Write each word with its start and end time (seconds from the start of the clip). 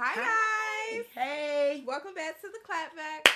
Hi, 0.00 0.14
guys. 0.14 1.04
Hey. 1.12 1.82
Welcome 1.84 2.14
back 2.14 2.40
to 2.40 2.46
the 2.46 2.58
clapback. 2.64 3.32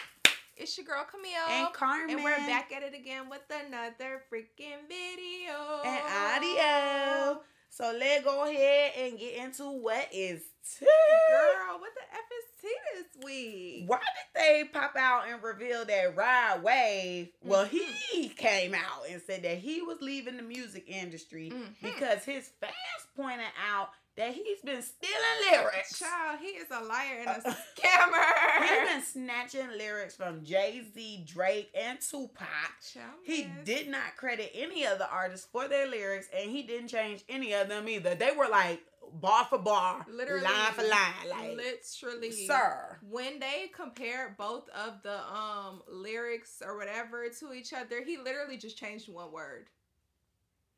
It's 0.56 0.76
your 0.78 0.86
girl 0.86 1.04
Camille. 1.10 1.48
And 1.50 1.74
Carmen. 1.74 2.14
And 2.14 2.22
we're 2.22 2.36
back 2.36 2.70
at 2.72 2.84
it 2.84 2.94
again 2.94 3.28
with 3.28 3.40
another 3.66 4.22
freaking 4.32 4.86
video. 4.88 5.80
And 5.84 6.00
audio. 6.36 7.40
So 7.68 7.92
let's 7.98 8.22
go 8.24 8.44
ahead 8.48 8.92
and 8.96 9.18
get 9.18 9.34
into 9.44 9.64
what 9.64 10.06
is 10.12 10.42
tea. 10.78 10.86
Girl, 10.86 11.80
what 11.80 11.90
the 11.94 12.02
F 12.12 12.30
is 12.38 12.60
tea 12.62 12.68
this 12.94 13.24
week? 13.24 13.84
Why 13.90 13.98
did 13.98 14.40
they 14.40 14.64
pop 14.72 14.94
out 14.96 15.24
and 15.28 15.42
reveal 15.42 15.84
that 15.84 16.16
Rod 16.16 16.62
Wave? 16.62 17.30
Well, 17.42 17.66
Mhm. 17.66 17.92
he 18.12 18.28
came 18.28 18.72
out 18.74 19.08
and 19.10 19.20
said 19.22 19.42
that 19.42 19.58
he 19.58 19.82
was 19.82 20.00
leaving 20.00 20.36
the 20.36 20.42
music 20.44 20.84
industry 20.86 21.50
Mhm. 21.50 21.74
because 21.82 22.24
his 22.24 22.50
fans 22.60 22.74
pointed 23.16 23.50
out 23.68 23.90
that 24.16 24.34
he's 24.34 24.60
been 24.64 24.82
stealing 24.82 25.50
lyrics. 25.50 25.98
Child, 25.98 26.38
he 26.40 26.48
is 26.48 26.66
a 26.70 26.84
liar 26.84 27.24
and 27.26 27.28
a 27.28 27.50
scammer. 27.50 28.60
He's 28.60 28.88
been 28.88 29.02
snatching 29.02 29.68
lyrics 29.78 30.14
from 30.16 30.44
Jay 30.44 30.82
Z, 30.94 31.24
Drake, 31.26 31.70
and 31.74 31.98
Tupac. 32.00 32.46
Child, 32.92 33.06
He 33.24 33.44
man. 33.44 33.64
did 33.64 33.88
not 33.88 34.16
credit 34.16 34.50
any 34.54 34.84
of 34.84 34.98
the 34.98 35.10
artists 35.10 35.46
for 35.50 35.68
their 35.68 35.88
lyrics, 35.88 36.28
and 36.36 36.50
he 36.50 36.62
didn't 36.62 36.88
change 36.88 37.24
any 37.28 37.52
of 37.54 37.68
them 37.68 37.88
either. 37.88 38.14
They 38.14 38.32
were 38.36 38.48
like 38.48 38.80
bar 39.14 39.46
for 39.48 39.58
bar, 39.58 40.06
literally 40.10 40.44
line 40.44 40.72
for 40.72 40.82
line, 40.82 41.28
like 41.28 41.56
literally 41.56 42.30
sir. 42.32 42.98
when 43.10 43.38
they 43.40 43.70
compared 43.74 44.36
both 44.38 44.68
of 44.70 45.02
the 45.02 45.18
um 45.30 45.82
lyrics 45.88 46.62
or 46.64 46.78
whatever 46.78 47.28
to 47.28 47.52
each 47.52 47.72
other 47.74 48.02
he 48.04 48.16
literally 48.16 48.56
just 48.56 48.78
changed 48.78 49.12
one 49.12 49.30
word 49.30 49.66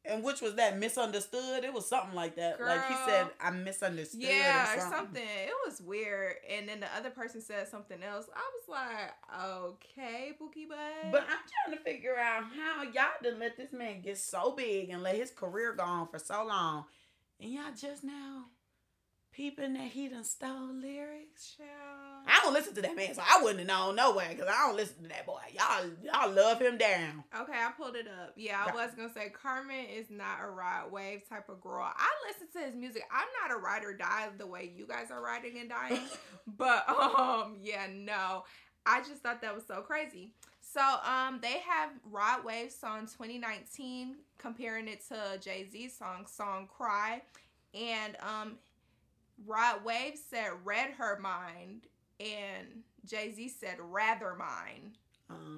And 0.07 0.23
which 0.23 0.43
was 0.43 0.55
that 0.57 0.79
misunderstood? 0.79 1.65
It 1.65 1.73
was 1.73 1.87
something 1.89 2.15
like 2.15 2.37
that. 2.37 2.61
Like 2.61 2.87
he 2.89 2.95
said, 3.07 3.27
I 3.41 3.51
misunderstood. 3.51 4.21
yeah 4.21 4.73
or 4.75 4.77
or 4.77 4.81
something. 4.81 4.99
something 4.99 5.23
it 5.23 5.53
was 5.67 5.81
weird 5.81 6.35
and 6.51 6.69
then 6.69 6.81
the 6.81 6.87
other 6.97 7.09
person 7.11 7.41
said 7.41 7.67
something 7.69 8.03
else 8.03 8.27
i 8.35 8.41
was 8.55 8.69
like 8.69 9.43
okay 9.43 10.33
bookie 10.39 10.67
butt 10.67 10.79
But 11.11 11.23
I'm 11.23 11.39
trying 11.67 11.79
to 11.79 11.83
figure 11.85 12.17
out 12.19 12.45
how 12.45 12.83
y'all 12.83 13.13
done 13.23 13.39
let 13.39 13.57
this 13.57 13.73
man 13.73 14.03
get 14.03 14.19
so 14.19 14.53
big 14.53 14.91
and 14.91 15.03
let 15.03 15.17
his 15.17 15.31
career 15.31 15.75
go 15.75 15.85
on 15.85 16.09
for 16.09 16.19
so 16.19 16.45
long, 16.47 16.85
and 17.41 17.51
y'all 17.53 17.73
just 17.79 18.05
now 18.05 18.45
peeping 19.33 19.73
that 19.75 19.89
he 19.91 20.09
done 20.09 20.25
stole 20.25 20.73
lyrics. 20.75 21.57
Child. 21.57 22.14
I 22.27 22.41
don't 22.43 22.55
listen 22.55 22.75
to 22.75 22.83
that 22.83 22.97
man, 22.97 23.15
so 23.15 23.23
I 23.23 23.43
wouldn't 23.43 23.61
have 23.61 23.69
known 23.69 23.97
no 23.97 24.15
way 24.15 24.29
because 24.31 24.49
I 24.49 24.67
don't 24.67 24.77
listen 24.77 25.03
to 25.03 25.09
that 25.09 25.27
boy. 25.27 25.41
Y'all, 25.53 25.91
y'all 26.03 26.31
love 26.33 26.61
him 26.61 26.79
down. 26.79 27.25
Okay, 27.39 27.53
I 27.53 27.71
pulled 27.77 27.97
it 27.97 28.07
up. 28.07 28.33
Yeah, 28.37 28.65
I 28.67 28.75
was 28.75 28.91
gonna 28.97 29.13
say 29.13 29.31
Carmen 29.31 29.87
is 29.87 30.11
not 30.11 30.39
a 30.43 30.49
Rod 30.49 30.91
Wave 30.91 31.29
type 31.29 31.49
of 31.49 31.61
girl. 31.61 31.85
I 31.85 32.09
listen 32.29 32.49
to 32.55 32.67
his 32.67 32.75
music. 32.75 33.05
I'm 33.13 33.29
not 33.43 33.57
a 33.57 33.61
ride 33.61 33.85
or 33.85 33.95
die 33.95 34.29
the 34.39 34.47
way 34.47 34.73
you 34.77 34.87
guys 34.87 35.11
are 35.11 35.23
riding 35.23 35.59
and 35.59 35.69
dying. 35.69 36.01
but 36.47 36.89
um, 36.89 37.57
yeah, 37.63 37.87
no. 37.93 38.45
I 38.87 39.01
just 39.01 39.23
thought 39.23 39.41
that 39.43 39.55
was 39.55 39.65
so 39.67 39.81
crazy. 39.81 40.33
So 40.61 40.81
um, 40.81 41.39
they 41.41 41.61
have 41.69 41.91
Rod 42.11 42.45
Wave 42.45 42.71
song 42.73 43.03
2019 43.03 44.17
comparing 44.39 44.89
it 44.89 45.07
to 45.09 45.39
Jay 45.41 45.67
Z's 45.71 45.97
song 45.97 46.27
song 46.27 46.69
Cry, 46.75 47.23
and 47.73 48.17
um, 48.21 48.57
Rod 49.47 49.85
Wave 49.85 50.19
said 50.19 50.51
read 50.65 50.91
her 50.99 51.19
mind, 51.21 51.87
and 52.25 52.67
Jay 53.05 53.33
Z 53.33 53.49
said 53.49 53.77
rather 53.81 54.35
mine. 54.35 54.97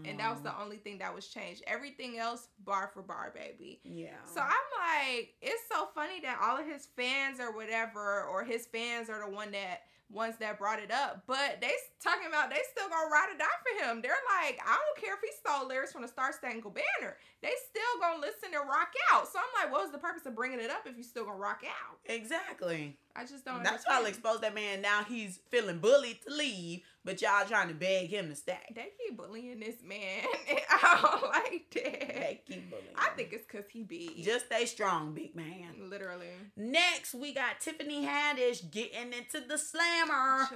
And 0.07 0.19
that 0.21 0.31
was 0.33 0.41
the 0.41 0.59
only 0.59 0.79
thing 0.79 0.97
that 0.99 1.15
was 1.15 1.27
changed. 1.27 1.63
Everything 1.67 2.19
else, 2.19 2.49
bar 2.65 2.91
for 2.95 3.03
bar, 3.03 3.31
baby. 3.35 3.81
yeah. 3.85 4.17
So 4.25 4.41
I'm 4.41 4.49
like, 4.49 5.35
it's 5.43 5.61
so 5.71 5.89
funny 5.95 6.19
that 6.23 6.39
all 6.43 6.59
of 6.59 6.67
his 6.67 6.87
fans 6.97 7.41
or 7.41 7.55
whatever, 7.55 8.23
or 8.25 8.43
his 8.43 8.65
fans 8.67 9.11
are 9.11 9.29
the 9.29 9.35
one 9.35 9.51
that 9.51 9.83
ones 10.11 10.37
that 10.41 10.59
brought 10.59 10.79
it 10.79 10.91
up. 10.91 11.25
But 11.27 11.59
they 11.61 11.73
talking 12.03 12.29
about 12.29 12.51
they 12.51 12.61
still 12.71 12.89
gonna 12.89 13.11
ride 13.11 13.29
or 13.35 13.39
die 13.39 13.59
for 13.63 13.85
him. 13.85 14.01
They're 14.03 14.23
like, 14.41 14.61
I 14.65 14.77
don't 14.77 15.05
care 15.05 15.15
if 15.15 15.21
he 15.21 15.31
stole 15.35 15.67
lyrics 15.69 15.93
from 15.93 16.03
the 16.03 16.09
Star 16.09 16.33
Spangled 16.33 16.75
Banner. 16.75 17.17
They 17.43 17.53
still 17.69 18.01
gonna 18.01 18.21
listen 18.21 18.51
and 18.55 18.69
rock 18.69 18.93
out. 19.13 19.27
So 19.33 19.39
I'm 19.39 19.65
like, 19.65 19.73
what 19.73 19.83
was 19.83 19.93
the 19.93 19.99
purpose 19.99 20.27
of 20.27 20.35
bringing 20.35 20.61
it 20.61 20.71
up 20.71 20.87
if 20.87 20.97
you 20.97 21.03
still 21.03 21.25
gonna 21.25 21.37
rock 21.39 21.63
out? 21.65 21.99
exactly. 22.07 22.97
I 23.15 23.25
just 23.25 23.45
don't. 23.45 23.63
That's 23.65 23.87
why 23.87 23.95
I'll 23.95 23.99
understand. 24.05 24.25
expose 24.27 24.41
that 24.43 24.55
man. 24.55 24.83
Now 24.83 25.03
he's 25.03 25.41
feeling 25.51 25.79
bullied 25.79 26.19
to 26.29 26.35
leave, 26.35 26.83
but 27.07 27.23
y'all 27.23 27.47
trying 27.47 27.69
to 27.69 27.75
beg 27.75 28.09
him 28.09 28.29
to 28.29 28.35
stay. 28.35 28.59
They 28.75 28.89
keep 28.99 29.17
bullying 29.17 29.61
this 29.61 29.77
man. 29.83 30.25
I 30.71 30.99
don't 31.01 31.23
like 31.23 31.71
that. 31.75 32.09
They 32.17 32.43
keep 32.45 32.69
bullying. 32.69 32.89
I 32.97 33.11
think 33.17 33.33
it's 33.33 33.47
cause 33.47 33.65
he 33.71 33.85
be 33.85 34.21
just 34.25 34.47
stay 34.47 34.67
strong, 34.67 35.15
big 35.15 35.37
man. 35.37 35.89
literally. 35.89 36.27
Next, 36.57 37.15
we 37.15 37.33
got 37.33 37.61
Tiffany 37.61 38.05
Haddish 38.05 38.71
getting 38.73 39.13
into 39.13 39.47
the 39.47 39.57
slammer. 39.57 40.49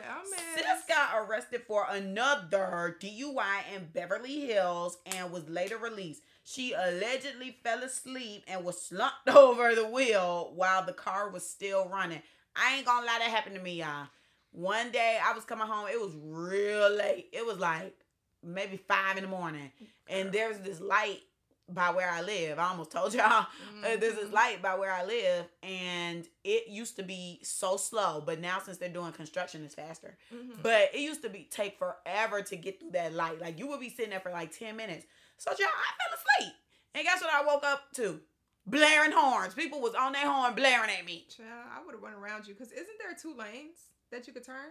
Sis 0.57 0.65
got 0.89 1.11
arrested 1.17 1.63
for 1.69 1.87
another 1.89 2.97
DUI 3.01 3.77
in 3.77 3.87
Beverly 3.95 4.41
Hills 4.41 4.99
and 5.07 5.31
was 5.31 5.49
later 5.49 5.79
released. 5.79 6.23
She 6.43 6.73
allegedly 6.73 7.59
fell 7.63 7.85
asleep 7.85 8.43
and 8.49 8.65
was 8.65 8.83
slumped 8.83 9.29
over 9.29 9.73
the 9.77 9.87
wheel 9.87 10.53
while 10.57 10.85
the 10.85 10.93
car 10.93 11.31
was 11.31 11.49
still 11.49 11.89
running. 11.89 12.23
I 12.57 12.77
ain't 12.77 12.87
gonna 12.87 13.07
lie, 13.07 13.19
that 13.21 13.31
happened 13.31 13.55
to 13.55 13.63
me, 13.63 13.79
y'all. 13.79 14.09
One 14.53 14.91
day 14.91 15.19
I 15.25 15.33
was 15.33 15.45
coming 15.45 15.67
home, 15.67 15.87
it 15.91 16.01
was 16.01 16.13
real 16.21 16.91
late. 16.91 17.29
It 17.33 17.45
was 17.47 17.59
like 17.59 17.95
maybe 18.43 18.77
five 18.77 19.17
in 19.17 19.23
the 19.25 19.29
morning. 19.29 19.71
And 20.09 20.33
there's 20.33 20.59
this 20.59 20.81
light 20.81 21.21
by 21.69 21.91
where 21.91 22.11
I 22.11 22.21
live. 22.23 22.59
I 22.59 22.69
almost 22.69 22.91
told 22.91 23.15
y'all. 23.15 23.47
Uh, 23.81 23.97
there's 23.97 24.15
this 24.17 24.29
Mhm. 24.29 24.33
light 24.33 24.61
by 24.61 24.75
where 24.75 24.93
I 24.93 25.05
live, 25.05 25.47
and 25.63 26.29
it 26.45 26.69
used 26.69 26.97
to 26.97 27.03
be 27.03 27.41
so 27.43 27.79
slow, 27.79 28.21
but 28.21 28.39
now 28.39 28.59
since 28.59 28.77
they're 28.77 28.91
doing 28.91 29.13
construction, 29.13 29.65
it's 29.65 29.75
faster. 29.75 30.19
Mhm. 30.35 30.61
But 30.63 30.95
it 30.95 31.01
used 31.01 31.23
to 31.23 31.31
be 31.31 31.45
take 31.45 31.79
forever 31.79 32.43
to 32.43 32.57
get 32.57 32.79
through 32.81 32.91
that 32.91 33.15
light. 33.15 33.41
Like 33.41 33.59
you 33.59 33.69
would 33.69 33.81
be 33.81 33.89
sitting 33.89 34.11
there 34.11 34.21
for 34.21 34.31
like 34.33 34.51
ten 34.57 34.77
minutes. 34.77 35.07
So 35.39 35.51
y'all, 35.53 35.69
I 35.69 35.93
fell 36.03 36.19
asleep, 36.19 36.55
and 36.95 37.05
guess 37.05 37.23
what? 37.23 37.33
I 37.33 37.43
woke 37.43 37.65
up 37.65 37.91
to 37.95 38.21
blaring 38.67 39.13
horns. 39.13 39.55
People 39.55 39.81
was 39.81 39.95
on 39.95 40.13
their 40.13 40.31
horn 40.31 40.55
blaring 40.55 40.91
at 40.91 41.05
me 41.07 41.27
Child, 41.35 41.49
I 41.75 41.83
would 41.83 41.95
have 41.95 42.03
run 42.03 42.13
around 42.15 42.47
you 42.47 42.53
because 42.55 42.71
isn't 42.73 42.99
there 42.99 43.15
two 43.15 43.33
lanes 43.35 43.79
that 44.11 44.27
you 44.27 44.33
could 44.33 44.45
turn? 44.45 44.71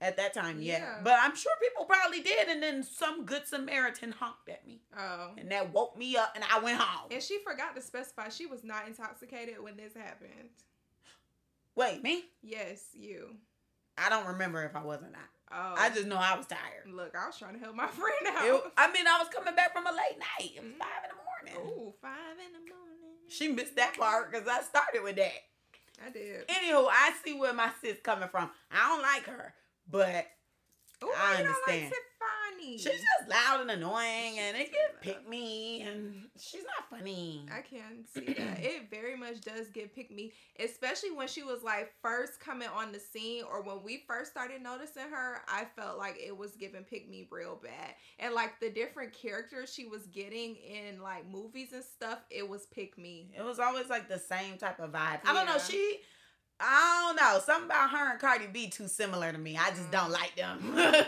at 0.00 0.16
that 0.18 0.34
time. 0.34 0.60
Yeah. 0.60 0.78
Yeah. 0.78 0.98
but 1.04 1.16
I'm 1.18 1.34
sure 1.36 1.52
people 1.62 1.84
probably 1.86 2.20
did, 2.20 2.48
and 2.48 2.62
then 2.62 2.82
some 2.82 3.24
good 3.24 3.46
Samaritan 3.46 4.12
honked 4.12 4.48
at 4.50 4.66
me, 4.66 4.82
Oh. 4.98 5.30
and 5.38 5.50
that 5.52 5.72
woke 5.72 5.96
me 5.96 6.16
up, 6.16 6.32
and 6.34 6.44
I 6.52 6.58
went 6.58 6.78
home. 6.78 7.08
And 7.10 7.22
she 7.22 7.38
forgot 7.38 7.74
to 7.76 7.80
specify 7.80 8.28
she 8.28 8.44
was 8.44 8.64
not 8.64 8.86
intoxicated 8.88 9.62
when 9.62 9.76
this 9.76 9.94
happened. 9.94 10.50
Wait, 11.76 12.02
me? 12.02 12.24
Yes, 12.42 12.82
you. 12.92 13.36
I 13.96 14.08
don't 14.10 14.26
remember 14.26 14.62
if 14.64 14.74
I 14.76 14.82
was 14.82 15.00
or 15.02 15.10
not. 15.10 15.30
Oh. 15.52 15.74
I 15.78 15.88
just 15.90 16.06
know 16.06 16.16
I 16.16 16.36
was 16.36 16.46
tired. 16.46 16.86
look. 16.92 17.14
I 17.16 17.26
was 17.26 17.38
trying 17.38 17.54
to 17.54 17.60
help 17.60 17.76
my 17.76 17.86
friend 17.88 18.26
out. 18.28 18.44
It- 18.44 18.72
I 18.76 18.92
mean, 18.92 19.06
I 19.06 19.18
was 19.20 19.28
coming 19.32 19.54
back 19.54 19.72
from 19.72 19.86
a 19.86 19.90
late 19.90 20.18
night. 20.18 20.52
It 20.56 20.62
was 20.62 20.72
Mhm. 20.72 20.78
five 20.78 21.04
in 21.04 21.10
the 21.54 21.56
morning. 21.62 21.70
Ooh, 21.80 21.94
five 22.02 22.36
in 22.44 22.52
the 22.52 22.58
morning. 22.74 23.28
She 23.28 23.48
missed 23.48 23.76
that 23.76 23.96
part 23.96 24.30
because 24.32 24.46
I 24.48 24.60
started 24.62 25.02
with 25.02 25.16
that. 25.16 25.32
I 26.04 26.10
did. 26.10 26.46
Anywho, 26.48 26.86
I 26.90 27.12
see 27.24 27.38
where 27.38 27.52
my 27.52 27.70
sis 27.80 27.98
coming 28.02 28.28
from. 28.28 28.50
I 28.70 28.88
don't 28.88 29.02
like 29.02 29.24
her, 29.26 29.54
but 29.90 30.26
Ooh, 31.02 31.12
I 31.16 31.36
understand. 31.36 31.84
like 31.84 31.92
Tiffany. 32.56 32.78
she's 32.78 32.84
just 33.02 33.28
loud 33.28 33.60
and 33.62 33.70
annoying, 33.70 34.38
and 34.38 34.56
it 34.56 34.66
She's 34.66 34.74
can 34.76 35.00
pick 35.00 35.28
me, 35.28 35.82
and 35.82 36.24
she's 36.38 36.62
not 36.64 36.88
funny. 36.90 37.46
I 37.50 37.60
can 37.62 38.04
see 38.12 38.32
that. 38.34 38.58
It 38.64 38.90
very 38.90 39.16
much 39.16 39.40
does 39.42 39.68
get 39.68 39.94
pick 39.94 40.10
me, 40.10 40.32
especially 40.58 41.10
when 41.10 41.28
she 41.28 41.42
was 41.42 41.62
like 41.62 41.92
first 42.02 42.40
coming 42.40 42.68
on 42.74 42.92
the 42.92 42.98
scene 43.00 43.44
or 43.50 43.62
when 43.62 43.82
we 43.84 44.02
first 44.06 44.30
started 44.30 44.62
noticing 44.62 45.10
her. 45.10 45.42
I 45.48 45.66
felt 45.76 45.98
like 45.98 46.16
it 46.24 46.36
was 46.36 46.52
giving 46.56 46.84
pick 46.84 47.08
me 47.10 47.28
real 47.30 47.58
bad. 47.62 47.94
And 48.18 48.34
like 48.34 48.58
the 48.60 48.70
different 48.70 49.12
characters 49.12 49.72
she 49.72 49.86
was 49.86 50.06
getting 50.06 50.56
in 50.56 51.00
like 51.02 51.28
movies 51.30 51.72
and 51.72 51.84
stuff, 51.84 52.20
it 52.30 52.48
was 52.48 52.66
pick 52.66 52.96
me. 52.98 53.30
It 53.36 53.42
was 53.44 53.58
always 53.58 53.88
like 53.88 54.08
the 54.08 54.18
same 54.18 54.56
type 54.58 54.80
of 54.80 54.92
vibe. 54.92 55.20
I 55.26 55.32
don't 55.32 55.46
know. 55.46 55.58
She, 55.58 55.98
I 56.60 57.02
don't 57.06 57.16
know. 57.16 57.40
Something 57.44 57.66
about 57.66 57.90
her 57.90 58.12
and 58.12 58.20
Cardi 58.20 58.46
B 58.46 58.68
too 58.68 58.88
similar 58.88 59.32
to 59.32 59.38
me. 59.38 59.56
I 59.58 59.70
just 59.70 59.90
don't 59.90 60.10
Mm. 60.10 60.12
like 60.12 60.36
them. 60.36 61.04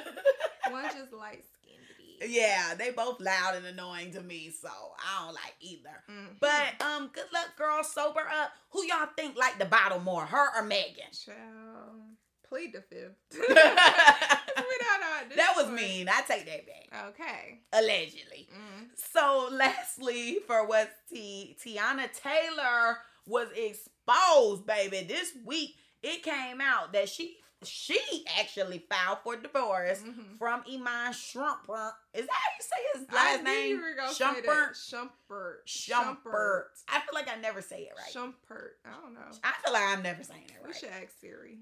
One 0.73 0.85
just 0.85 1.13
like 1.13 1.45
skinned. 1.61 2.31
yeah, 2.33 2.75
they 2.77 2.91
both 2.91 3.21
loud 3.21 3.57
and 3.57 3.67
annoying 3.67 4.13
to 4.13 4.23
me, 4.23 4.51
so 4.51 4.69
I 4.69 5.25
don't 5.25 5.35
like 5.35 5.55
either. 5.61 6.03
Mm. 6.11 6.37
But 6.41 6.85
um, 6.85 7.11
good 7.13 7.27
luck, 7.33 7.57
girl. 7.57 7.83
Sober 7.85 8.21
up. 8.21 8.53
Who 8.71 8.85
y'all 8.85 9.09
think 9.17 9.37
like 9.37 9.59
the 9.59 9.65
bottle 9.67 10.01
more, 10.01 10.25
her 10.27 10.57
or 10.61 10.65
Megan? 10.65 11.05
Child, 11.25 12.01
plead 12.49 12.73
the 12.75 12.81
fifth. 12.83 13.17
we 13.39 13.45
don't 13.55 15.01
know 15.01 15.17
at 15.21 15.29
this 15.29 15.37
that 15.37 15.53
was 15.57 15.67
point. 15.67 15.77
mean. 15.77 16.09
I 16.09 16.23
take 16.23 16.47
that 16.47 16.67
back. 16.67 17.09
Okay. 17.09 17.61
Allegedly. 17.73 18.49
Mm. 18.53 18.87
So, 19.13 19.49
lastly, 19.53 20.39
for 20.47 20.67
what 20.67 20.91
T- 21.13 21.57
Teyana 21.63 22.09
Taylor 22.13 22.99
was 23.27 23.49
exposed, 23.55 24.67
baby, 24.67 25.05
this 25.07 25.33
week 25.45 25.75
it 26.03 26.23
came 26.23 26.61
out 26.61 26.93
that 26.93 27.09
she 27.09 27.37
she 27.65 27.99
actually 28.39 28.85
filed 28.91 29.19
for 29.25 29.37
divorce 29.37 30.01
Mhm. 30.03 30.39
from 30.39 30.63
Iman 30.71 31.13
Shumpert. 31.13 31.93
Is 32.13 32.27
that 32.27 32.33
how 32.33 32.51
you 32.59 32.63
say 32.63 32.99
his 32.99 33.07
I 33.09 33.15
last 33.15 33.45
knew 33.45 33.51
name? 33.51 33.69
you 33.71 33.81
were 33.83 33.95
gonna 33.95 34.13
say 34.13 34.25
Shumpert. 34.25 34.71
Shumpert. 34.73 35.57
Shumpert. 35.67 36.65
I 36.89 37.01
feel 37.01 37.15
like 37.15 37.29
I 37.29 37.37
never 37.37 37.63
say 37.63 37.83
it 37.83 37.93
right. 37.97 38.13
Shumpert. 38.13 38.73
I 38.85 38.91
don't 39.01 39.15
know. 39.15 39.21
I 39.43 39.53
feel 39.65 39.73
like 39.73 39.83
I'm 39.89 40.03
never 40.03 40.23
saying 40.23 40.45
it 40.45 40.57
right. 40.63 40.67
We 40.69 40.75
should 40.75 40.91
ask 40.91 41.19
Siri. 41.21 41.61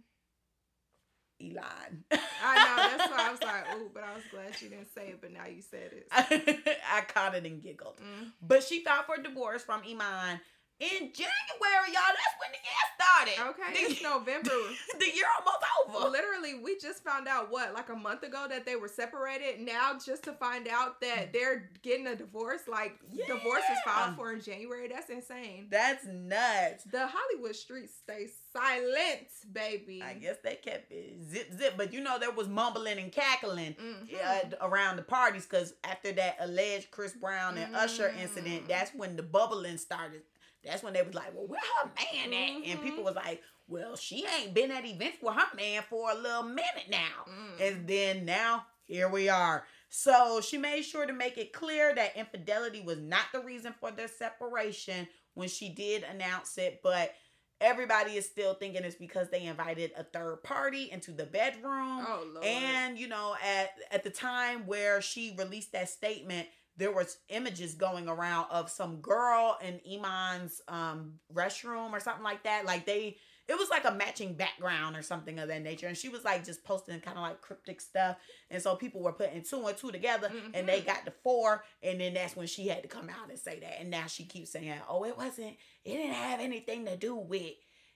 Elon. 1.40 2.04
I 2.10 2.54
know. 2.64 2.96
That's 2.96 3.10
why 3.10 3.28
I 3.28 3.30
was 3.32 3.42
like, 3.42 3.74
ooh, 3.76 3.90
but 3.92 4.04
I 4.04 4.14
was 4.14 4.22
glad 4.30 4.54
she 4.56 4.68
didn't 4.68 4.92
say 4.94 5.08
it. 5.08 5.20
But 5.20 5.32
now 5.32 5.46
you 5.46 5.62
said 5.62 5.90
it. 5.92 6.08
I 6.12 7.02
caught 7.02 7.34
it 7.34 7.44
and 7.44 7.60
giggled. 7.60 7.98
Mm. 7.98 8.32
But 8.40 8.62
she 8.62 8.82
filed 8.84 9.06
for 9.06 9.16
divorce 9.20 9.62
from 9.64 9.82
Iman 9.88 10.40
in 10.80 11.12
January, 11.12 11.88
y'all. 11.92 12.12
That's 12.14 12.36
when 12.40 12.50
the 12.52 12.60
year 12.62 12.84
started. 12.98 13.50
Okay, 13.50 13.86
The- 13.86 13.92
it's 13.92 14.02
November. 14.02 14.50
the 14.98 15.06
year 15.14 15.24
almost 15.38 15.64
over. 16.04 16.10
Literally, 16.10 16.54
we 16.62 16.78
just 16.78 17.02
found 17.04 17.28
out 17.28 17.50
what, 17.50 17.72
like 17.74 17.88
a 17.88 17.94
month 17.94 18.22
ago, 18.22 18.46
that 18.48 18.66
they 18.66 18.76
were 18.76 18.88
separated. 18.88 19.60
Now, 19.60 19.92
just 20.04 20.24
to 20.24 20.32
find 20.32 20.66
out 20.68 21.00
that 21.00 21.32
they're 21.32 21.70
getting 21.82 22.06
a 22.08 22.16
divorce, 22.16 22.62
like 22.68 22.98
divorce 23.26 23.62
is 23.70 23.78
filed 23.84 24.16
for 24.16 24.32
in 24.32 24.40
January. 24.40 24.88
That's 24.88 25.10
insane. 25.10 25.68
That's 25.70 26.04
nuts. 26.06 26.84
The 26.84 27.06
Hollywood 27.06 27.54
streets 27.56 27.94
stay 28.02 28.26
silent, 28.52 29.28
baby. 29.52 30.02
I 30.04 30.14
guess 30.14 30.36
they 30.42 30.56
kept 30.56 30.90
it 30.90 31.14
zip 31.30 31.52
zip, 31.56 31.74
but 31.76 31.92
you 31.92 32.00
know 32.00 32.18
there 32.18 32.30
was 32.32 32.48
mumbling 32.48 32.98
and 32.98 33.12
cackling 33.12 33.74
Mhm. 33.74 34.08
uh, 34.24 34.56
around 34.66 34.96
the 34.96 35.02
parties 35.02 35.46
because 35.46 35.74
after 35.84 36.12
that 36.12 36.36
alleged 36.40 36.90
Chris 36.90 37.12
Brown 37.12 37.56
and 37.58 37.74
Usher 37.74 38.12
incident, 38.20 38.68
that's 38.68 38.90
when 38.94 39.16
the 39.16 39.22
bubbling 39.22 39.78
started. 39.78 40.22
That's 40.64 40.82
when 40.82 40.92
they 40.92 41.02
was 41.02 41.14
like, 41.14 41.34
"Well, 41.34 41.46
where 41.46 41.60
her 41.82 41.90
man 41.96 42.32
at?" 42.32 42.50
And 42.70 42.80
Mhm. 42.80 42.82
people 42.82 43.04
was 43.04 43.14
like, 43.14 43.42
"Well, 43.68 43.96
she 43.96 44.26
ain't 44.26 44.54
been 44.54 44.70
at 44.70 44.84
events 44.84 45.18
with 45.20 45.34
her 45.34 45.54
man 45.54 45.82
for 45.88 46.10
a 46.10 46.14
little 46.14 46.42
minute 46.44 46.88
now." 46.88 47.24
Mm. 47.28 47.60
And 47.60 47.88
then 47.88 48.24
now 48.24 48.66
here 48.84 49.08
we 49.08 49.28
are. 49.28 49.66
So 49.88 50.40
she 50.40 50.58
made 50.58 50.82
sure 50.82 51.06
to 51.06 51.12
make 51.12 51.38
it 51.38 51.52
clear 51.52 51.94
that 51.94 52.16
infidelity 52.16 52.80
was 52.80 52.98
not 52.98 53.26
the 53.32 53.40
reason 53.40 53.72
for 53.78 53.90
their 53.90 54.08
separation 54.08 55.08
when 55.34 55.48
she 55.48 55.68
did 55.68 56.02
announce 56.02 56.58
it, 56.58 56.80
but 56.82 57.14
everybody 57.60 58.16
is 58.16 58.26
still 58.26 58.54
thinking 58.54 58.84
it's 58.84 58.96
because 58.96 59.30
they 59.30 59.44
invited 59.44 59.92
a 59.96 60.04
third 60.04 60.42
party 60.42 60.90
into 60.90 61.12
the 61.12 61.24
bedroom. 61.24 62.04
Oh 62.06 62.24
lord. 62.32 62.44
And 62.44 62.98
you 62.98 63.08
know, 63.08 63.36
at 63.42 63.70
at 63.90 64.02
the 64.02 64.10
time 64.10 64.66
where 64.66 65.00
she 65.00 65.34
released 65.38 65.72
that 65.72 65.88
statement, 65.88 66.48
there 66.76 66.92
was 66.92 67.18
images 67.28 67.74
going 67.74 68.08
around 68.08 68.46
of 68.50 68.70
some 68.70 68.96
girl 69.00 69.58
in 69.62 69.80
Iman's 69.90 70.60
um 70.68 71.14
restroom 71.32 71.92
or 71.92 72.00
something 72.00 72.24
like 72.24 72.42
that. 72.44 72.64
Like 72.66 72.86
they 72.86 73.16
it 73.46 73.58
was 73.58 73.68
like 73.68 73.84
a 73.84 73.92
matching 73.92 74.32
background 74.34 74.96
or 74.96 75.02
something 75.02 75.38
of 75.38 75.48
that 75.48 75.62
nature. 75.62 75.86
And 75.86 75.96
she 75.96 76.08
was 76.08 76.24
like 76.24 76.46
just 76.46 76.64
posting 76.64 76.98
kind 77.00 77.18
of 77.18 77.22
like 77.22 77.42
cryptic 77.42 77.78
stuff. 77.80 78.16
And 78.50 78.62
so 78.62 78.74
people 78.74 79.02
were 79.02 79.12
putting 79.12 79.42
two 79.42 79.66
and 79.66 79.76
two 79.76 79.92
together 79.92 80.32
and 80.54 80.66
they 80.66 80.80
Mhm. 80.80 80.86
got 80.86 81.04
the 81.04 81.10
four. 81.22 81.62
And 81.82 82.00
then 82.00 82.14
that's 82.14 82.34
when 82.36 82.46
she 82.46 82.68
had 82.68 82.82
to 82.84 82.88
come 82.88 83.10
out 83.10 83.28
and 83.28 83.38
say 83.38 83.60
that. 83.60 83.80
And 83.80 83.90
now 83.90 84.06
she 84.06 84.24
keeps 84.24 84.50
saying, 84.52 84.72
oh, 84.88 85.04
it 85.04 85.18
wasn't, 85.18 85.56
it 85.84 85.92
didn't 85.94 86.14
have 86.14 86.40
anything 86.40 86.86
to 86.86 86.96
do 86.96 87.14
with 87.16 87.52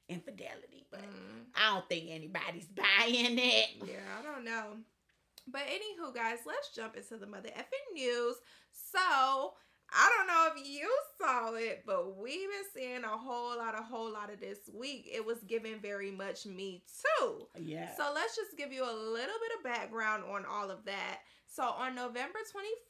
infidelity. 0.09 0.87
But 0.91 1.01
Mm. 1.01 1.47
I 1.55 1.73
don't 1.75 1.89
think 1.89 2.11
anybody's 2.11 2.67
buying 2.69 3.39
it. 3.39 3.69
Yeah, 3.87 4.19
I 4.19 4.23
don't 4.23 4.45
know. 4.45 4.77
But 5.51 5.63
anywho, 5.63 6.15
guys, 6.15 6.39
let's 6.47 6.75
jump 6.75 6.97
into 6.97 7.17
the 7.17 7.27
mother 7.27 7.51
effing 7.51 7.95
news. 7.95 8.37
So 8.73 9.53
I 9.91 10.13
don't 10.17 10.27
know 10.27 10.49
if 10.55 10.69
you 10.69 10.91
saw 11.19 11.55
it, 11.55 11.85
but 11.87 12.17
we've 12.19 12.49
been 12.49 12.73
seeing 12.75 13.05
a 13.05 13.17
whole 13.17 13.57
lot, 13.57 13.79
a 13.79 13.83
whole 13.83 14.13
lot 14.13 14.33
of 14.33 14.41
this 14.41 14.59
week. 14.75 15.09
It 15.11 15.25
was 15.25 15.39
given 15.45 15.81
very 15.81 16.11
much 16.11 16.45
me 16.45 16.83
too. 17.03 17.47
Yeah. 17.57 17.95
So 17.97 18.13
let's 18.15 18.37
just 18.37 18.57
give 18.59 18.73
you 18.73 18.85
a 18.85 18.93
little 18.93 19.17
bit 19.41 19.53
of 19.57 19.65
background 19.65 20.25
on 20.31 20.45
all 20.45 20.71
of 20.71 20.85
that. 20.85 21.21
So 21.51 21.63
on 21.65 21.95
November 21.95 22.39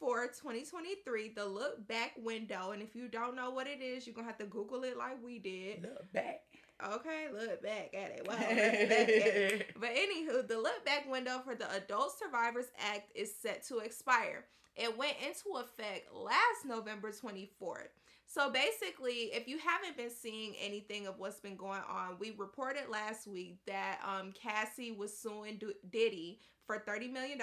24th, 0.03 0.37
2023, 0.41 1.33
the 1.35 1.45
look 1.47 1.87
back 1.87 2.13
window, 2.19 2.73
and 2.73 2.83
if 2.83 2.95
you 2.95 3.07
don't 3.09 3.37
know 3.37 3.51
what 3.51 3.69
it 3.69 3.81
is, 3.81 4.05
you're 4.05 4.15
gonna 4.15 4.27
have 4.27 4.39
to 4.39 4.47
Google 4.47 4.83
it 4.83 4.99
like 4.99 5.23
we 5.25 5.39
did. 5.39 5.83
Look 5.83 6.13
back. 6.13 6.43
Okay, 6.85 7.27
look 7.33 7.63
back 7.63 7.95
at 7.95 8.11
it. 8.11 8.27
Wow, 8.27 8.37
back 8.37 8.51
at 8.51 9.09
it. 9.09 9.71
But 9.81 9.91
anywho, 9.91 10.47
the 10.47 10.59
look 10.59 10.85
back 10.85 11.09
window 11.09 11.41
for 11.45 11.55
the 11.55 11.73
Adult 11.73 12.19
Survivors 12.19 12.67
Act 12.93 13.13
is 13.15 13.33
set 13.35 13.65
to 13.69 13.79
expire. 13.79 14.45
It 14.75 14.97
went 14.99 15.17
into 15.25 15.59
effect 15.59 16.13
last 16.13 16.65
November 16.67 17.11
24th. 17.11 17.89
So 18.27 18.51
basically, 18.51 19.31
if 19.33 19.49
you 19.49 19.59
haven't 19.59 19.97
been 19.97 20.11
seeing 20.11 20.55
anything 20.61 21.07
of 21.07 21.19
what's 21.19 21.41
been 21.41 21.57
going 21.57 21.81
on, 21.89 22.17
we 22.19 22.35
reported 22.37 22.89
last 22.91 23.27
week 23.27 23.59
that 23.67 24.01
um, 24.07 24.33
Cassie 24.33 24.93
was 24.93 25.17
suing 25.17 25.57
Du- 25.59 25.73
Diddy 25.91 26.41
for 26.67 26.85
$30 26.87 27.11
million 27.11 27.41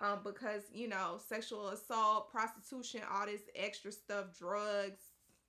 um, 0.00 0.20
because, 0.24 0.62
you 0.72 0.88
know, 0.88 1.18
sexual 1.28 1.68
assault, 1.68 2.30
prostitution, 2.30 3.02
all 3.12 3.26
this 3.26 3.42
extra 3.54 3.92
stuff, 3.92 4.26
drugs, 4.38 5.00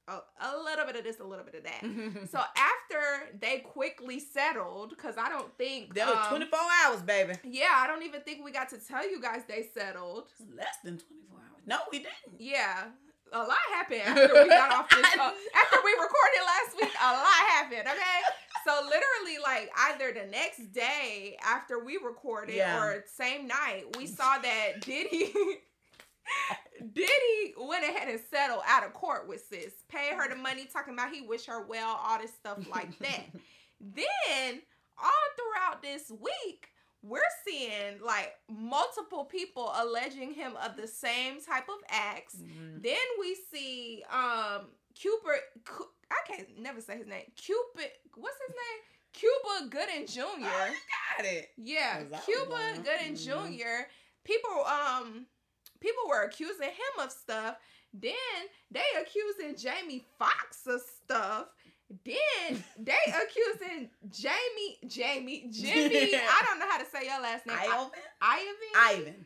a, 0.08 0.14
a 0.14 0.58
little 0.64 0.86
bit 0.86 0.96
of 0.96 1.04
this, 1.04 1.20
a 1.20 1.24
little 1.24 1.46
bit 1.46 1.56
of 1.56 1.64
that. 1.64 2.28
So 2.32 2.40
after 2.40 3.38
they 3.40 3.60
quickly 3.60 4.20
settled, 4.20 4.90
because 4.92 5.16
I 5.18 5.30
don't 5.30 5.56
think 5.58 5.94
that 5.96 6.08
was 6.08 6.18
um, 6.28 6.30
24 6.30 6.60
hours, 6.86 7.02
baby. 7.02 7.34
Yeah, 7.44 7.74
I 7.76 7.88
don't 7.88 8.04
even 8.04 8.22
think 8.22 8.44
we 8.44 8.52
got 8.52 8.70
to 8.70 8.78
tell 8.78 9.10
you 9.10 9.22
guys 9.22 9.42
they 9.48 9.64
settled. 9.74 10.30
Less 10.56 10.78
than 10.84 10.98
24 10.98 11.40
hours. 11.40 11.62
No, 11.66 11.78
we 11.92 12.00
didn't. 12.00 12.40
Yeah, 12.40 12.86
a 13.34 13.38
lot 13.40 13.58
happened 13.74 14.02
after 14.06 14.34
we 14.44 14.50
got 14.50 14.72
off 14.72 14.90
this. 14.90 15.06
Uh, 15.20 15.32
after 15.56 15.78
we 15.86 15.92
recorded 15.92 16.42
last 16.46 16.76
week, 16.82 16.92
a 17.02 17.12
lot 17.14 17.26
happened. 17.50 17.82
Okay, 17.88 18.20
so 18.66 18.82
literally, 18.86 19.42
like 19.44 19.70
either 19.90 20.12
the 20.14 20.30
next 20.30 20.72
day 20.74 21.38
after 21.44 21.84
we 21.84 21.98
recorded 22.04 22.56
Yeah. 22.56 22.82
or 22.84 23.04
same 23.08 23.48
night, 23.48 23.86
we 23.98 24.06
saw 24.08 24.38
that 24.40 24.82
Diddy. 24.82 25.34
Diddy 26.94 27.54
went 27.60 27.84
ahead 27.84 28.08
and 28.10 28.20
settled 28.32 28.62
out 28.68 28.84
of 28.86 28.94
court 28.94 29.28
with 29.28 29.46
sis, 29.50 29.74
paid 29.90 30.14
her 30.16 30.30
the 30.30 30.36
money, 30.36 30.68
talking 30.72 30.94
about 30.94 31.12
he 31.14 31.22
wish 31.22 31.46
her 31.46 31.66
well, 31.68 32.00
all 32.04 32.20
this 32.20 32.34
stuff 32.34 32.58
like 32.72 32.98
that. 33.00 33.26
then 33.80 34.62
all 35.02 35.10
throughout 35.36 35.82
this 35.82 36.10
week, 36.10 36.68
we're 37.04 37.22
seeing 37.48 38.00
like 38.06 38.34
multiple 38.50 39.26
people 39.26 39.72
alleging 39.76 40.34
him 40.34 40.54
of 40.64 40.78
the 40.78 40.88
same 40.88 41.42
type 41.42 41.68
of 41.70 41.78
acts. 41.90 42.36
Mhm. 42.36 42.82
Then 42.84 42.98
we 43.20 43.36
see 43.52 44.04
um 44.12 44.68
Cupid 44.94 45.42
Cu- 45.64 45.90
I 46.12 46.20
can't 46.28 46.60
never 46.60 46.82
say 46.82 46.98
his 46.98 47.08
name. 47.08 47.32
Cupid 47.36 47.92
what's 48.16 48.38
his 48.48 48.56
name? 48.56 48.82
Cuba 49.14 49.70
Gooding 49.70 50.08
Jr. 50.08 50.22
Oh, 50.46 50.66
you 50.68 50.78
got 51.18 51.26
it. 51.26 51.50
Yeah, 51.58 52.04
As 52.06 52.14
I 52.14 52.16
was 52.18 52.26
Cuba. 52.26 52.74
Gooding 52.84 53.14
Mhm. 53.16 53.58
Jr. 53.58 53.90
People 54.24 54.66
um 54.66 55.26
people 55.80 56.04
were 56.08 56.22
accusing 56.24 56.68
him 56.70 57.00
of 57.00 57.12
stuff. 57.12 57.58
Then 57.94 58.14
they 58.70 58.84
accusing 59.02 59.56
Jamie 59.58 60.06
Foxx 60.18 60.66
of 60.68 60.82
stuff. 60.82 61.48
Then 62.06 62.64
they 62.80 62.94
accusing 63.08 63.90
Jamie 64.10 64.78
Jamie 64.88 65.48
Jimmy. 65.52 66.16
I 66.16 66.44
don't 66.46 66.60
know 66.60 66.70
how 66.70 66.78
to 66.78 66.86
say 66.86 67.06
your 67.06 67.22
last 67.22 67.46
name. 67.46 67.58
Ivan? 67.60 67.90
Ivan. 68.22 68.56
Ivan. 68.76 69.26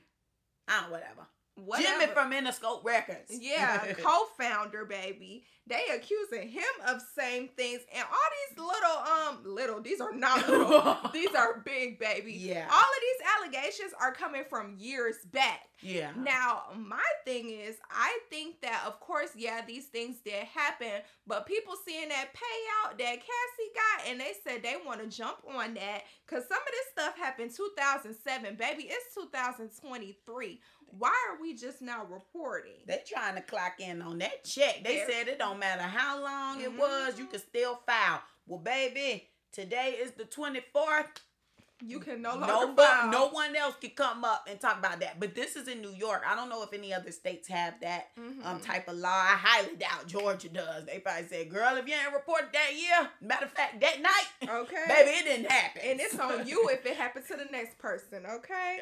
I 0.68 0.82
don't 0.82 0.92
whatever. 0.92 1.28
Whatever. 1.56 2.02
Jimmy 2.02 2.14
from 2.14 2.32
Interscope 2.32 2.84
Records. 2.84 3.32
Yeah, 3.32 3.94
co-founder, 4.04 4.86
baby. 4.86 5.46
They 5.68 5.84
accusing 5.96 6.50
him 6.50 6.64
of 6.88 7.02
same 7.18 7.48
things, 7.58 7.82
and 7.94 8.04
all 8.04 8.30
these 8.50 8.60
little 8.60 8.98
um 9.00 9.40
little. 9.56 9.82
These 9.82 10.00
are 10.02 10.14
not 10.14 10.48
little. 10.50 10.98
these 11.14 11.34
are 11.34 11.62
big, 11.66 11.98
baby. 11.98 12.34
Yeah. 12.34 12.68
All 12.72 12.80
of 12.80 13.02
these 13.02 13.56
allegations 13.58 13.94
are 14.00 14.14
coming 14.14 14.44
from 14.48 14.76
years 14.78 15.16
back. 15.32 15.62
yeah. 15.82 16.12
Now, 16.16 16.64
my 16.78 17.02
thing 17.26 17.50
is, 17.50 17.78
I 17.90 18.20
think 18.30 18.62
that, 18.62 18.84
of 18.86 19.00
course, 19.00 19.30
yeah, 19.36 19.62
these 19.66 19.86
things 19.86 20.18
did 20.24 20.44
happen, 20.44 21.02
but 21.26 21.48
people 21.48 21.74
seeing 21.84 22.10
that 22.10 22.28
payout 22.36 22.98
that 23.00 23.16
Cassie 23.16 23.72
got, 23.74 24.08
and 24.12 24.20
they 24.20 24.34
said 24.44 24.62
they 24.62 24.76
want 24.86 25.02
to 25.02 25.08
jump 25.08 25.38
on 25.52 25.74
that 25.76 26.04
because 26.28 26.48
some 26.48 26.60
of 26.60 26.68
this 26.70 26.92
stuff 26.92 27.18
happened 27.18 27.52
2007, 27.56 28.56
baby. 28.56 28.84
It's 28.92 29.16
2023. 29.16 30.60
Why 30.98 31.14
are 31.30 31.42
we 31.42 31.54
just 31.56 31.82
now 31.82 32.06
reporting? 32.06 32.74
They 32.88 33.02
trying 33.06 33.36
to 33.36 33.42
clock 33.42 33.80
in 33.80 34.02
on 34.02 34.18
that 34.20 34.44
check. 34.44 34.84
They 34.84 34.96
They're- 34.98 35.10
said 35.12 35.28
it 35.28 35.40
don't 35.40 35.60
matter 35.60 35.82
how 35.84 36.22
long 36.22 36.62
it 36.62 36.72
was, 36.74 37.18
you 37.20 37.26
Mhm. 37.28 37.32
can 37.32 37.40
still 37.40 37.76
file. 37.86 38.22
Well, 38.48 38.60
baby, 38.60 39.30
today 39.52 39.92
is 40.00 40.12
the 40.12 40.26
24th. 40.26 41.22
You 41.82 42.00
can 42.00 42.22
no 42.22 42.36
longer 42.36 42.48
No, 42.68 42.76
file. 42.76 43.10
no 43.12 43.28
one 43.28 43.54
else 43.54 43.76
can 43.82 43.90
come 43.92 44.24
up 44.24 44.48
and 44.48 44.60
talk 44.62 44.78
about 44.80 45.02
that. 45.02 45.20
But 45.20 45.36
this 45.36 45.58
is 45.58 45.68
in 45.68 45.82
New 45.82 45.92
York. 45.92 46.24
I 46.26 46.34
don't 46.34 46.48
know 46.48 46.64
if 46.64 46.72
any 46.72 46.94
other 46.94 47.12
states 47.12 47.50
have 47.50 47.78
that 47.82 48.16
Mhm. 48.16 48.46
um 48.46 48.62
type 48.62 48.88
of 48.88 48.96
law. 48.96 49.10
I 49.10 49.36
highly 49.36 49.76
doubt 49.76 50.08
Georgia 50.08 50.48
does. 50.48 50.86
They 50.86 51.00
probably 51.00 51.28
said, 51.28 51.50
"Girl, 51.52 51.76
if 51.76 51.86
you 51.86 51.94
ain't 51.94 52.14
reported 52.14 52.54
that 52.54 52.74
year, 52.76 53.12
matter 53.20 53.46
of 53.46 53.52
fact, 53.52 53.82
that 53.82 54.00
night, 54.00 54.28
okay, 54.50 54.86
baby, 54.88 55.12
it 55.18 55.24
didn't 55.26 55.52
happen." 55.52 55.82
and 55.84 56.00
it's 56.00 56.18
on 56.18 56.48
you 56.48 56.70
if 56.70 56.86
it 56.86 56.96
happens 56.96 57.28
to 57.28 57.36
the 57.36 57.46
next 57.46 57.78
person. 57.78 58.26
Okay, 58.26 58.82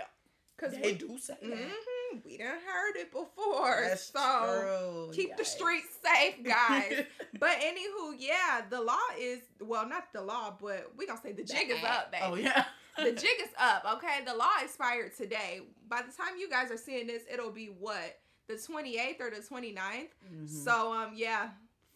Yeah. 0.62 0.68
because 0.70 0.82
They 0.82 0.94
do 0.94 1.18
say 1.18 1.36
that. 1.42 1.58
hmm 1.58 2.20
we 2.24 2.38
done 2.38 2.48
heard 2.48 2.96
it 2.96 3.12
before. 3.12 3.86
That's 3.90 4.04
so 4.04 4.60
true. 4.62 5.12
keep 5.14 5.36
the 5.36 5.42
Yikes. 5.44 5.48
streets 5.48 5.88
safe, 6.04 6.44
guys. 6.44 7.06
but 7.40 7.50
anywho, 7.60 8.14
yeah, 8.20 8.62
the 8.70 8.80
law 8.80 9.00
is 9.20 9.40
well, 9.60 9.88
not 9.90 10.14
the 10.14 10.22
law, 10.22 10.56
but 10.62 10.92
we 10.96 11.08
gonna 11.08 11.20
say 11.22 11.32
the 11.32 11.44
jig 11.44 11.72
is 11.72 11.84
up, 11.84 12.12
baby. 12.12 12.24
Oh 12.24 12.36
yeah. 12.36 12.66
the 12.98 13.12
jig 13.14 13.40
is 13.42 13.50
up. 13.60 13.84
Okay, 13.96 14.24
the 14.26 14.36
law 14.36 14.52
expired 14.62 15.16
today. 15.18 15.62
By 15.90 16.02
the 16.04 16.12
time 16.16 16.38
you 16.38 16.48
guys 16.50 16.70
are 16.70 16.78
seeing 16.78 17.08
this, 17.08 17.24
it'll 17.32 17.50
be 17.52 17.66
what 17.80 18.20
the 18.48 18.54
28th 18.54 19.20
or 19.20 19.32
the 19.32 19.38
29th. 19.38 20.10
Mhm. 20.32 20.48
So 20.48 20.94
um, 20.94 21.14
yeah, 21.16 21.50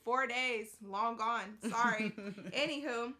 four 0.03 0.25
days, 0.25 0.69
long 0.83 1.17
gone. 1.17 1.57
Sorry. 1.69 2.11
Anywho, 2.53 3.13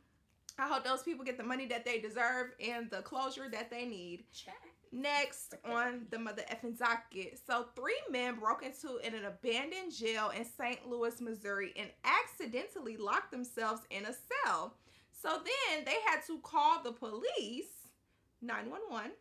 I 0.57 0.67
hope 0.67 0.83
those 0.83 1.03
people 1.03 1.23
get 1.23 1.37
the 1.37 1.43
money 1.43 1.67
that 1.67 1.85
they 1.85 1.99
deserve 1.99 2.47
and 2.59 2.89
the 2.89 3.03
closure 3.03 3.49
that 3.51 3.69
they 3.69 3.85
need. 3.85 4.23
Next 4.91 5.55
on 5.65 6.07
the 6.09 6.19
mother 6.19 6.43
effing 6.51 6.77
docket. 6.77 7.39
So, 7.45 7.67
three 7.75 7.99
men 8.09 8.35
broke 8.35 8.63
into 8.63 8.99
an 9.03 9.13
abandoned 9.25 9.93
jail 9.93 10.29
in 10.29 10.45
St. 10.45 10.87
Louis, 10.87 11.19
Missouri, 11.21 11.73
and 11.77 11.89
accidentally 12.03 12.97
locked 12.97 13.31
themselves 13.31 13.81
in 13.89 14.05
a 14.05 14.13
cell. 14.45 14.75
So 15.21 15.29
then 15.43 15.83
they 15.83 15.97
had 16.05 16.21
to 16.27 16.37
call 16.39 16.83
the 16.83 16.91
police, 16.91 17.89
911, 18.41 19.11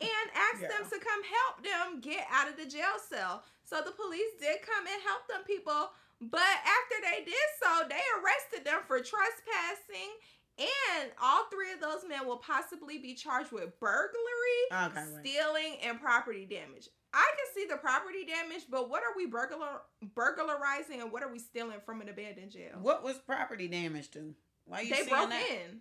and 0.00 0.30
ask 0.34 0.62
Yeah. 0.62 0.68
them 0.68 0.88
to 0.88 0.98
come 0.98 1.22
help 1.22 1.62
them 1.62 2.00
get 2.00 2.26
out 2.30 2.48
of 2.48 2.56
the 2.56 2.66
jail 2.66 2.98
cell. 2.98 3.44
So 3.64 3.82
the 3.82 3.92
police 3.92 4.32
did 4.40 4.62
come 4.62 4.86
and 4.86 5.02
help 5.02 5.28
them 5.28 5.44
people, 5.44 5.92
but 6.20 6.40
after 6.40 7.00
they 7.02 7.24
did 7.24 7.48
so, 7.60 7.86
they 7.88 8.02
arrested 8.18 8.64
them 8.64 8.82
for 8.86 9.00
trespassing. 9.00 10.10
And 10.58 11.10
all 11.20 11.44
three 11.50 11.72
of 11.72 11.80
those 11.80 12.08
men 12.08 12.26
will 12.26 12.36
possibly 12.36 12.98
be 12.98 13.14
charged 13.14 13.52
with 13.52 13.78
burglary, 13.80 14.86
Okay, 14.86 15.04
stealing, 15.20 15.76
and 15.84 16.00
property 16.00 16.44
damage. 16.44 16.88
I 17.14 17.30
can 17.36 17.54
see 17.54 17.66
the 17.68 17.76
property 17.78 18.24
damage, 18.26 18.64
but 18.70 18.88
what 18.88 19.02
are 19.02 19.14
we 19.16 19.26
burglar 19.26 19.82
burglarizing 20.14 21.00
and 21.00 21.12
what 21.12 21.22
are 21.22 21.30
we 21.32 21.38
stealing 21.38 21.78
from 21.84 22.00
an 22.00 22.08
abandoned 22.08 22.50
jail? 22.52 22.78
What 22.80 23.02
was 23.02 23.18
property 23.18 23.68
damage 23.68 24.10
to? 24.12 24.34
Why 24.66 24.80
you 24.82 24.90
they 24.94 25.08
broke 25.08 25.30
that? 25.30 25.46
in. 25.50 25.80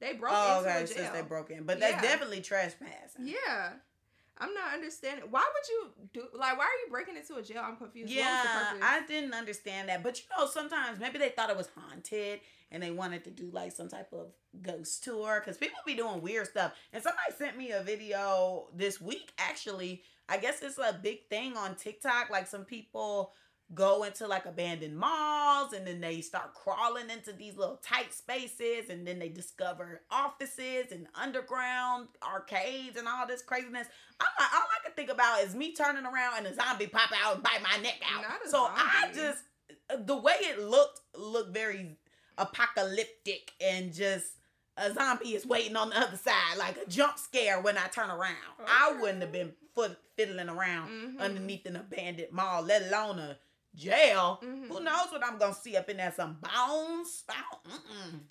They 0.00 0.14
broke 0.14 0.32
Oh, 0.34 0.58
into 0.58 0.68
okay, 0.70 0.82
a 0.82 0.86
jail. 0.86 0.96
since 0.96 1.08
they 1.10 1.22
broke 1.22 1.50
in, 1.50 1.64
but 1.64 1.78
that's 1.78 2.02
definitely 2.02 2.40
trespassing. 2.40 3.26
Yeah. 3.28 3.72
I'm 4.42 4.54
not 4.54 4.74
understanding. 4.74 5.24
Why 5.30 5.44
would 5.54 5.68
you 5.68 6.08
do 6.12 6.38
like 6.38 6.58
why 6.58 6.64
are 6.64 6.78
you 6.84 6.90
breaking 6.90 7.16
into 7.16 7.36
a 7.36 7.42
jail? 7.42 7.62
I'm 7.64 7.76
confused. 7.76 8.12
What 8.12 8.18
was 8.18 8.72
the 8.72 8.78
Yeah. 8.78 8.80
I 8.82 9.06
didn't 9.06 9.34
understand 9.34 9.88
that. 9.88 10.02
But 10.02 10.18
you 10.18 10.24
know, 10.36 10.46
sometimes 10.46 10.98
maybe 10.98 11.18
they 11.18 11.28
thought 11.28 11.48
it 11.48 11.56
was 11.56 11.70
haunted 11.76 12.40
and 12.72 12.82
they 12.82 12.90
wanted 12.90 13.22
to 13.24 13.30
do 13.30 13.50
like 13.52 13.70
some 13.70 13.88
type 13.88 14.12
of 14.12 14.32
ghost 14.60 15.04
tour 15.04 15.40
because 15.40 15.58
people 15.58 15.78
be 15.86 15.94
doing 15.94 16.20
weird 16.20 16.48
stuff. 16.48 16.72
And 16.92 17.02
somebody 17.02 17.32
sent 17.38 17.56
me 17.56 17.70
a 17.70 17.82
video 17.82 18.68
this 18.74 19.00
week 19.00 19.32
actually. 19.38 20.02
I 20.28 20.38
guess 20.38 20.62
it's 20.62 20.78
a 20.78 20.98
big 21.00 21.28
thing 21.28 21.56
on 21.56 21.76
TikTok. 21.76 22.30
Like 22.30 22.48
some 22.48 22.64
people 22.64 23.32
go 23.74 24.02
into 24.04 24.26
like 24.26 24.44
abandoned 24.44 24.96
malls 24.96 25.72
and 25.72 25.86
then 25.86 26.00
they 26.00 26.20
start 26.20 26.52
crawling 26.54 27.08
into 27.10 27.32
these 27.32 27.56
little 27.56 27.76
tight 27.82 28.12
spaces 28.12 28.90
and 28.90 29.06
then 29.06 29.18
they 29.18 29.28
discover 29.28 30.02
offices 30.10 30.92
and 30.92 31.06
underground 31.14 32.08
arcades 32.22 32.96
and 32.98 33.08
all 33.08 33.26
this 33.26 33.40
craziness. 33.42 33.86
I'm 34.20 34.26
like, 34.38 34.52
all 34.54 34.60
I 34.80 34.84
can 34.84 34.92
think 34.94 35.10
about 35.10 35.42
is 35.42 35.54
me 35.54 35.72
turning 35.74 36.04
around 36.04 36.38
and 36.38 36.46
a 36.48 36.54
zombie 36.54 36.86
pop 36.86 37.10
out 37.24 37.34
and 37.36 37.42
bite 37.42 37.62
my 37.62 37.82
neck 37.82 38.00
out. 38.14 38.24
So 38.46 38.58
I 38.70 39.10
just 39.14 39.42
the 40.06 40.16
way 40.16 40.34
it 40.40 40.60
looked 40.60 41.00
looked 41.18 41.54
very 41.54 41.96
apocalyptic 42.38 43.52
and 43.60 43.92
just 43.92 44.26
a 44.76 44.92
zombie 44.92 45.34
is 45.34 45.46
waiting 45.46 45.76
on 45.76 45.90
the 45.90 45.98
other 45.98 46.16
side 46.16 46.56
like 46.58 46.76
a 46.76 46.88
jump 46.88 47.18
scare 47.18 47.60
when 47.60 47.76
I 47.76 47.88
turn 47.88 48.10
around. 48.10 48.36
I 48.66 48.96
wouldn't 49.00 49.20
have 49.20 49.32
been 49.32 49.52
fiddling 50.16 50.48
around 50.48 50.88
Mhm. 50.90 51.20
underneath 51.20 51.66
an 51.66 51.76
abandoned 51.76 52.32
mall, 52.32 52.62
let 52.62 52.82
alone 52.82 53.18
a 53.18 53.38
jail. 53.74 54.38
Mhm. 54.42 54.68
Who 54.68 54.80
knows 54.80 55.10
what 55.10 55.24
I'm 55.24 55.38
gonna 55.38 55.54
see 55.54 55.76
up 55.76 55.88
in 55.88 55.96
there? 55.96 56.12
Some 56.14 56.34
bones? 56.40 57.24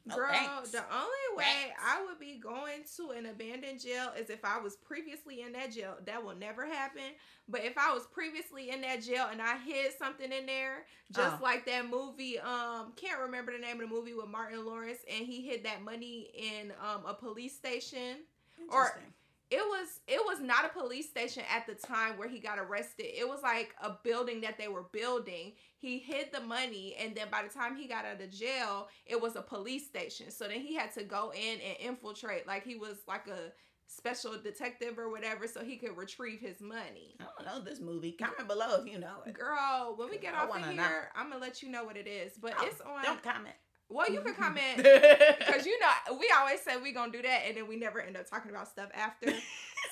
No 0.05 0.15
Girl, 0.15 0.29
thanks. 0.31 0.71
the 0.71 0.83
only 0.93 1.35
way 1.37 1.43
Thanks. 1.43 1.81
I 1.83 2.03
would 2.05 2.19
be 2.19 2.37
going 2.39 2.83
to 2.97 3.11
an 3.11 3.25
abandoned 3.25 3.79
jail 3.81 4.11
is 4.17 4.29
if 4.29 4.43
I 4.45 4.59
was 4.59 4.75
previously 4.75 5.41
in 5.41 5.53
that 5.53 5.71
jail. 5.71 5.97
That 6.05 6.23
will 6.23 6.35
never 6.35 6.65
happen. 6.65 7.15
But 7.47 7.63
if 7.63 7.77
I 7.77 7.93
was 7.93 8.05
previously 8.07 8.69
in 8.69 8.81
that 8.81 9.01
jail 9.01 9.27
and 9.31 9.41
I 9.41 9.57
hid 9.57 9.97
something 9.97 10.31
in 10.31 10.45
there, 10.45 10.85
just 11.11 11.37
Oh. 11.39 11.43
like 11.43 11.65
that 11.65 11.87
movie, 11.89 12.39
um, 12.39 12.93
can't 12.95 13.19
remember 13.19 13.51
the 13.51 13.57
name 13.59 13.81
of 13.81 13.89
the 13.89 13.93
movie 13.95 14.13
with 14.13 14.27
Martin 14.27 14.65
Lawrence, 14.65 14.99
and 15.09 15.25
he 15.25 15.41
hid 15.41 15.63
that 15.63 15.81
money 15.81 16.31
in 16.33 16.71
um 16.81 17.05
a 17.05 17.13
police 17.13 17.55
station. 17.55 18.25
or-. 18.69 19.01
It 19.51 19.61
was 19.67 19.99
it 20.07 20.21
was 20.25 20.39
not 20.39 20.63
a 20.65 20.69
police 20.69 21.09
station 21.09 21.43
at 21.53 21.67
the 21.67 21.75
time 21.75 22.17
where 22.17 22.29
he 22.29 22.39
got 22.39 22.57
arrested. 22.57 23.07
It 23.07 23.27
was 23.27 23.41
like 23.43 23.75
a 23.81 23.97
building 24.03 24.39
that 24.41 24.57
they 24.57 24.69
were 24.69 24.85
building. 24.93 25.53
He 25.77 25.99
hid 25.99 26.27
the 26.31 26.39
money 26.39 26.95
and 26.99 27.13
then 27.13 27.27
by 27.29 27.43
the 27.43 27.49
time 27.49 27.75
he 27.75 27.85
got 27.87 28.05
out 28.05 28.21
of 28.21 28.31
jail, 28.31 28.87
it 29.05 29.21
was 29.21 29.35
a 29.35 29.41
police 29.41 29.85
station. 29.85 30.31
So 30.31 30.47
then 30.47 30.61
he 30.61 30.73
had 30.75 30.93
to 30.93 31.03
go 31.03 31.33
in 31.35 31.59
and 31.59 31.77
infiltrate 31.81 32.47
like 32.47 32.63
he 32.63 32.75
was 32.75 32.99
like 33.07 33.27
a 33.27 33.51
special 33.87 34.37
detective 34.41 34.97
or 34.97 35.09
whatever 35.11 35.47
so 35.47 35.61
he 35.63 35.75
could 35.75 35.97
retrieve 35.97 36.39
his 36.39 36.61
money. 36.61 37.17
I 37.19 37.25
don't 37.25 37.45
know 37.45 37.69
this 37.69 37.81
movie. 37.81 38.13
Comment 38.13 38.47
below 38.47 38.81
if 38.81 38.89
you 38.89 38.99
know 38.99 39.17
it. 39.25 39.33
Girl, 39.33 39.95
when 39.97 40.09
we 40.09 40.17
get 40.17 40.33
I 40.33 40.43
off 40.45 40.55
of 40.55 40.61
know. 40.61 40.81
here, 40.81 41.09
I'm 41.13 41.29
gonna 41.29 41.41
let 41.41 41.61
you 41.61 41.69
know 41.69 41.83
what 41.83 41.97
it 41.97 42.07
is. 42.07 42.33
But 42.41 42.53
Oh, 42.57 42.65
it's 42.65 42.79
on 42.79 43.03
Don't 43.03 43.21
comment. 43.21 43.55
Well, 43.91 44.11
you 44.11 44.21
can 44.21 44.33
comment 44.33 44.77
Because 44.77 45.65
you 45.65 45.77
know 45.79 46.17
we 46.17 46.31
always 46.37 46.61
say 46.61 46.77
we 46.81 46.91
gonna 46.93 47.11
do 47.11 47.21
that 47.21 47.41
and 47.47 47.57
then 47.57 47.67
we 47.67 47.75
never 47.75 48.01
end 48.01 48.17
up 48.17 48.29
talking 48.29 48.51
about 48.51 48.67
stuff 48.67 48.89
after 48.93 49.27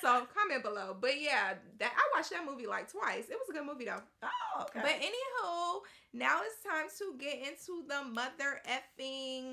so 0.01 0.27
comment 0.37 0.63
below 0.63 0.95
but 0.99 1.19
yeah 1.19 1.53
that 1.79 1.91
i 1.95 2.17
watched 2.17 2.29
that 2.31 2.45
movie 2.49 2.67
like 2.67 2.91
twice 2.91 3.25
it 3.29 3.37
was 3.37 3.49
a 3.49 3.53
good 3.53 3.65
movie 3.65 3.85
though 3.85 4.01
Oh, 4.23 4.63
okay. 4.63 4.79
but 4.81 4.91
anywho 4.91 5.79
now 6.13 6.39
it's 6.43 6.63
time 6.63 6.87
to 6.99 7.13
get 7.19 7.39
into 7.39 7.83
the 7.87 8.03
mother 8.03 8.61
effing 8.67 9.43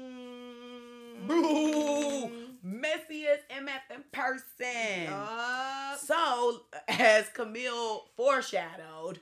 Boo! 1.27 2.31
Messiest 2.65 3.45
MF 3.51 3.95
in 3.95 4.05
person. 4.13 5.05
Yup. 5.05 5.99
So, 5.99 6.63
as 6.89 7.29
Camille 7.31 8.05
foreshadowed, 8.17 9.21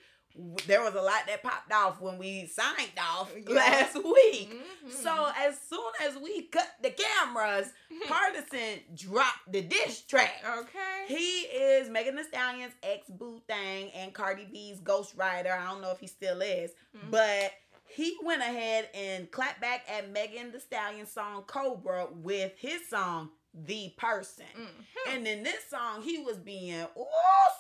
there 0.67 0.83
was 0.83 0.95
a 0.95 1.01
lot 1.03 1.23
that 1.29 1.43
popped 1.43 1.73
off 1.73 2.01
when 2.01 2.19
we 2.19 2.47
signed 2.47 2.91
off 3.01 3.33
Yeah. 3.37 3.55
last 3.55 3.95
week. 3.95 4.51
Mhm. 4.53 4.91
So, 4.91 5.31
as 5.39 5.59
soon 5.69 5.93
as 6.03 6.17
we 6.17 6.43
cut 6.49 6.69
the 6.83 6.91
cameras, 6.91 7.69
Pardison 8.09 8.81
dropped 8.97 9.53
the 9.53 9.63
diss 9.63 10.03
track. 10.03 10.43
okay 10.59 11.05
He 11.07 11.43
is 11.43 11.89
Megan 11.89 12.17
Thee 12.17 12.25
Stallion's 12.25 12.75
ex 12.83 13.09
boo 13.09 13.41
thing 13.47 13.91
and 13.93 14.13
Cardi 14.13 14.47
B's 14.47 14.81
ghostwriter. 14.81 15.53
I 15.57 15.67
don't 15.71 15.81
know 15.83 15.91
if 15.93 16.01
he 16.01 16.07
still 16.09 16.41
is, 16.43 16.73
Mhm. 16.97 17.11
but 17.11 17.53
he 17.87 18.19
went 18.23 18.43
ahead 18.43 18.89
and 18.93 19.31
clapped 19.31 19.61
back 19.61 19.85
at 19.89 20.11
Megan 20.11 20.51
Thee 20.51 20.59
Stallion's 20.59 21.13
song 21.13 21.45
Cobra 21.47 22.09
with 22.11 22.59
his 22.59 22.89
song 22.89 23.31
The 23.55 23.95
Person. 23.97 24.47
Mhm. 24.59 25.15
And 25.15 25.27
in 25.29 25.43
this 25.45 25.65
song, 25.71 26.03
he 26.03 26.19
was 26.19 26.37
being 26.39 26.85
oh 26.97 27.07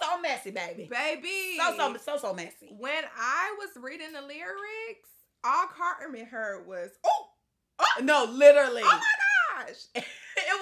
so 0.02 0.20
messy, 0.20 0.50
baby. 0.50 0.88
baby 0.90 1.56
So 1.58 1.76
so 1.76 1.96
so 1.98 2.18
so 2.18 2.34
messy. 2.34 2.74
when 2.78 3.04
i 3.16 3.54
was 3.58 3.70
reading 3.82 4.12
the 4.12 4.20
lyrics 4.22 5.08
all 5.44 5.66
Carmen 5.66 6.24
heard 6.26 6.66
was 6.66 6.90
Oh, 7.06 7.26
oh 7.78 7.84
no, 8.02 8.24
literally, 8.24 8.82
oh 8.84 9.00
my 9.58 9.64
gosh 9.66 9.76
it 9.94 10.04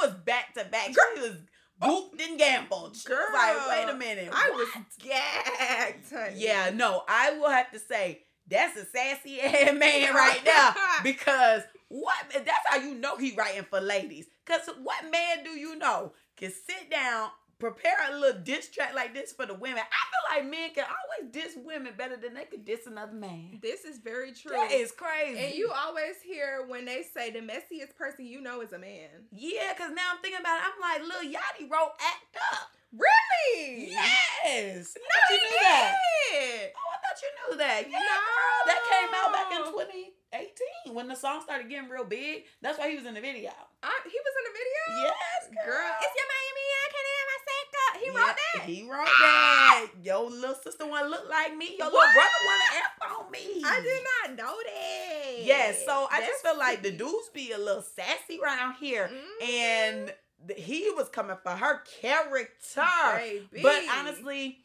was 0.03 0.13
back 0.25 0.55
to 0.55 0.65
back. 0.65 0.93
Girl. 0.95 1.05
She 1.17 1.21
was 1.23 1.37
booped 1.81 2.29
and 2.29 2.39
gambled. 2.39 2.97
She 2.97 3.09
was 3.09 3.19
like, 3.33 3.69
wait 3.69 3.93
a 3.93 3.97
minute, 3.97 4.29
i 4.33 4.51
what? 4.51 4.59
was 4.59 4.69
gagged 4.99 6.11
honey. 6.13 6.35
Yeah, 6.37 6.71
no, 6.75 7.03
I 7.09 7.39
will 7.39 7.51
have 7.51 7.71
to 7.73 7.79
say 7.79 8.23
that's 8.49 8.77
a 8.77 8.85
sassy 8.85 9.41
ass 9.41 9.73
man 9.75 10.15
right 10.15 10.41
now 10.45 10.75
because 11.03 11.63
what? 11.93 12.17
That's 12.33 12.49
how 12.69 12.79
you 12.79 12.95
know 12.95 13.17
he 13.17 13.35
writing 13.35 13.65
for 13.69 13.81
ladies. 13.81 14.27
Cause 14.47 14.61
what 14.83 15.11
man 15.11 15.45
do 15.45 15.51
you 15.51 15.77
know 15.77 16.13
can 16.37 16.51
sit 16.51 16.91
down, 16.91 17.29
prepare 17.59 17.97
a 18.11 18.17
little 18.19 18.41
diss 18.41 18.71
track 18.71 18.95
like 18.95 19.13
this 19.15 19.33
for 19.33 19.45
the 19.47 19.55
women? 19.55 19.79
I 19.79 20.41
feel 20.41 20.43
like 20.43 20.51
men 20.51 20.71
can 20.75 20.85
always 20.85 21.33
diss 21.33 21.55
women 21.63 21.93
better 21.97 22.17
than 22.17 22.35
they 22.35 22.45
could 22.45 22.65
diss 22.65 22.87
another 22.87 23.13
man. 23.13 23.59
This 23.63 23.85
is 23.85 23.99
very 23.99 24.33
true. 24.33 24.53
That 24.53 24.73
is 24.73 24.91
crazy. 24.91 25.39
and 25.39 25.55
you 25.55 25.71
always 25.71 26.17
hear 26.25 26.65
when 26.67 26.87
they 26.87 27.03
say 27.15 27.31
the 27.31 27.41
messiest 27.41 27.95
person 27.97 28.25
you 28.27 28.41
know 28.41 28.63
is 28.63 28.73
a 28.73 28.79
man. 28.79 29.11
yeah, 29.31 29.73
cause 29.77 29.91
now 29.95 30.13
I'm 30.13 30.19
thinking 30.23 30.41
about 30.41 30.59
it. 30.59 30.65
I'm 30.73 30.81
like, 30.81 31.03
Lil 31.09 31.31
Yachty 31.31 31.71
wrote 31.71 31.93
"Act 32.01 32.37
Up." 32.55 32.69
Really? 32.93 33.91
Yes. 33.91 34.97
No, 34.97 35.03
I 35.03 35.21
thought 35.21 35.29
he 35.29 35.35
you 35.35 35.41
knew 35.43 35.59
that. 35.61 35.95
Oh, 36.77 36.89
I 36.93 36.99
thought 37.01 37.19
you 37.23 37.31
knew 37.37 37.57
that. 37.59 37.83
Yeah, 37.91 37.99
No. 37.99 38.17
girl. 38.21 38.63
That 38.67 38.81
came 38.91 39.11
out 39.15 39.33
back 39.33 39.49
in 39.53 39.73
2018 40.33 40.95
when 40.95 41.09
the 41.09 41.15
song 41.15 41.41
started 41.43 41.69
getting 41.69 41.89
real 41.91 42.05
big. 42.05 42.45
That's 42.61 42.79
why 42.79 42.91
he 42.91 42.97
was 42.97 43.07
in 43.07 43.15
the 43.15 43.21
video. 43.21 43.51
Uh, 43.83 43.89
he 44.05 44.17
was 44.19 44.35
in 44.39 44.45
the 44.49 44.57
video. 44.57 44.83
Yes, 45.05 45.67
Girl, 45.67 45.91
it's 46.01 46.15
your 46.17 46.29
Miami. 46.33 46.65
I 46.73 46.89
can't 46.93 47.09
have 47.13 47.29
my 47.29 47.41
sack 47.49 47.69
up. 47.85 47.93
He 48.03 48.09
wrote 48.11 48.37
that. 48.37 48.63
He 48.65 48.83
wrote 48.91 49.21
that. 49.21 49.87
Your 50.03 50.31
little 50.31 50.55
sister 50.63 50.87
want 50.87 51.05
to 51.05 51.11
look 51.11 51.29
like 51.29 51.57
me. 51.57 51.77
Your 51.79 51.91
What? 51.91 51.93
little 51.93 52.13
brother 52.15 52.41
want 52.47 52.63
to 52.63 52.79
F 52.79 53.19
on 53.19 53.31
me. 53.31 53.63
I 53.65 53.81
did 53.81 54.03
not 54.29 54.37
know 54.39 54.57
that. 54.65 55.45
Yes, 55.45 55.85
so 55.85 56.09
I 56.11 56.21
just 56.21 56.43
That's 56.43 56.55
feel 56.55 56.59
like 56.59 56.83
the 56.83 56.93
dudes 56.93 57.29
be 57.35 57.53
a 57.53 57.59
little 57.59 57.83
sassy 57.83 58.41
around 58.43 58.75
here. 58.81 59.09
Mhm. 59.13 59.49
And 59.49 60.15
he 60.57 60.91
was 60.97 61.09
coming 61.09 61.37
for 61.43 61.51
her 61.53 61.83
character. 62.01 62.85
Baby. 63.17 63.63
But 63.63 63.83
honestly, 63.99 64.59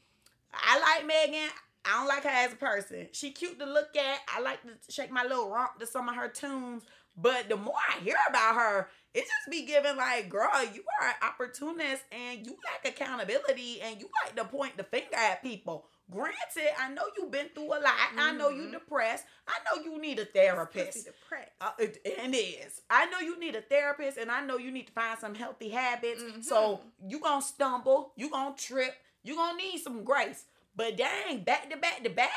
I 0.54 0.80
like 0.80 1.06
Megan. 1.06 1.50
I 1.88 1.92
don't 2.00 2.08
like 2.08 2.24
her 2.24 2.30
as 2.30 2.54
a 2.54 2.58
person. 2.58 3.08
She 3.14 3.32
cute 3.32 3.60
to 3.60 3.66
look 3.66 3.96
at. 3.96 4.20
I 4.36 4.42
like 4.42 4.62
to 4.64 4.92
shake 4.92 5.12
my 5.12 5.24
little 5.24 5.50
rump 5.50 5.80
to 5.80 5.88
some 5.88 6.10
of 6.10 6.16
her 6.16 6.28
tunes. 6.28 6.84
But 7.20 7.50
the 7.50 7.58
more 7.58 7.74
I 7.90 8.00
hear 8.04 8.16
about 8.30 8.56
her, 8.56 8.90
it 9.16 9.22
just 9.22 9.50
be 9.50 9.66
giving 9.66 9.96
like, 9.98 10.30
girl, 10.30 10.50
you 10.72 10.84
are 11.02 11.08
an 11.08 11.16
opportunist 11.24 12.04
and 12.12 12.46
you 12.46 12.56
lack 12.64 12.94
accountability 12.94 13.82
and 13.82 14.00
you 14.00 14.08
like 14.24 14.36
to 14.36 14.46
point 14.46 14.78
the 14.78 14.84
finger 14.84 15.16
at 15.16 15.42
people. 15.42 15.88
Granted, 16.12 16.70
I 16.80 16.92
know 16.94 17.02
you've 17.18 17.32
been 17.32 17.50
through 17.56 17.70
a 17.70 17.80
lot. 17.82 17.86
Mm-hmm. 17.86 18.20
I 18.20 18.32
know 18.34 18.50
you 18.50 18.64
Mhm. 18.68 18.72
depressed. 18.74 19.26
I 19.48 19.58
know 19.66 19.84
you 19.84 20.00
need 20.00 20.20
a 20.20 20.26
therapist. 20.26 21.06
Depressed. 21.06 21.52
Uh, 21.60 21.72
it, 21.80 22.00
it 22.06 22.36
is. 22.36 22.82
I 22.90 23.08
know 23.08 23.20
you 23.20 23.40
need 23.40 23.56
a 23.56 23.62
therapist, 23.62 24.18
and 24.18 24.32
I 24.32 24.46
know 24.46 24.58
you 24.58 24.72
need 24.72 24.86
to 24.88 24.94
find 24.94 25.18
some 25.20 25.34
healthy 25.36 25.70
habits. 25.70 26.22
Mhm. 26.22 26.44
So 26.44 26.82
you 27.04 27.20
gonna 27.20 27.42
stumble, 27.42 28.14
you 28.16 28.30
gonna 28.30 28.56
trip, 28.56 28.96
you 29.24 29.36
gonna 29.36 29.58
need 29.58 29.80
some 29.80 30.04
grace. 30.04 30.46
But 30.78 30.96
dang, 30.96 31.40
back 31.44 31.70
to 31.72 31.76
back 31.78 32.04
to 32.04 32.10
back, 32.12 32.30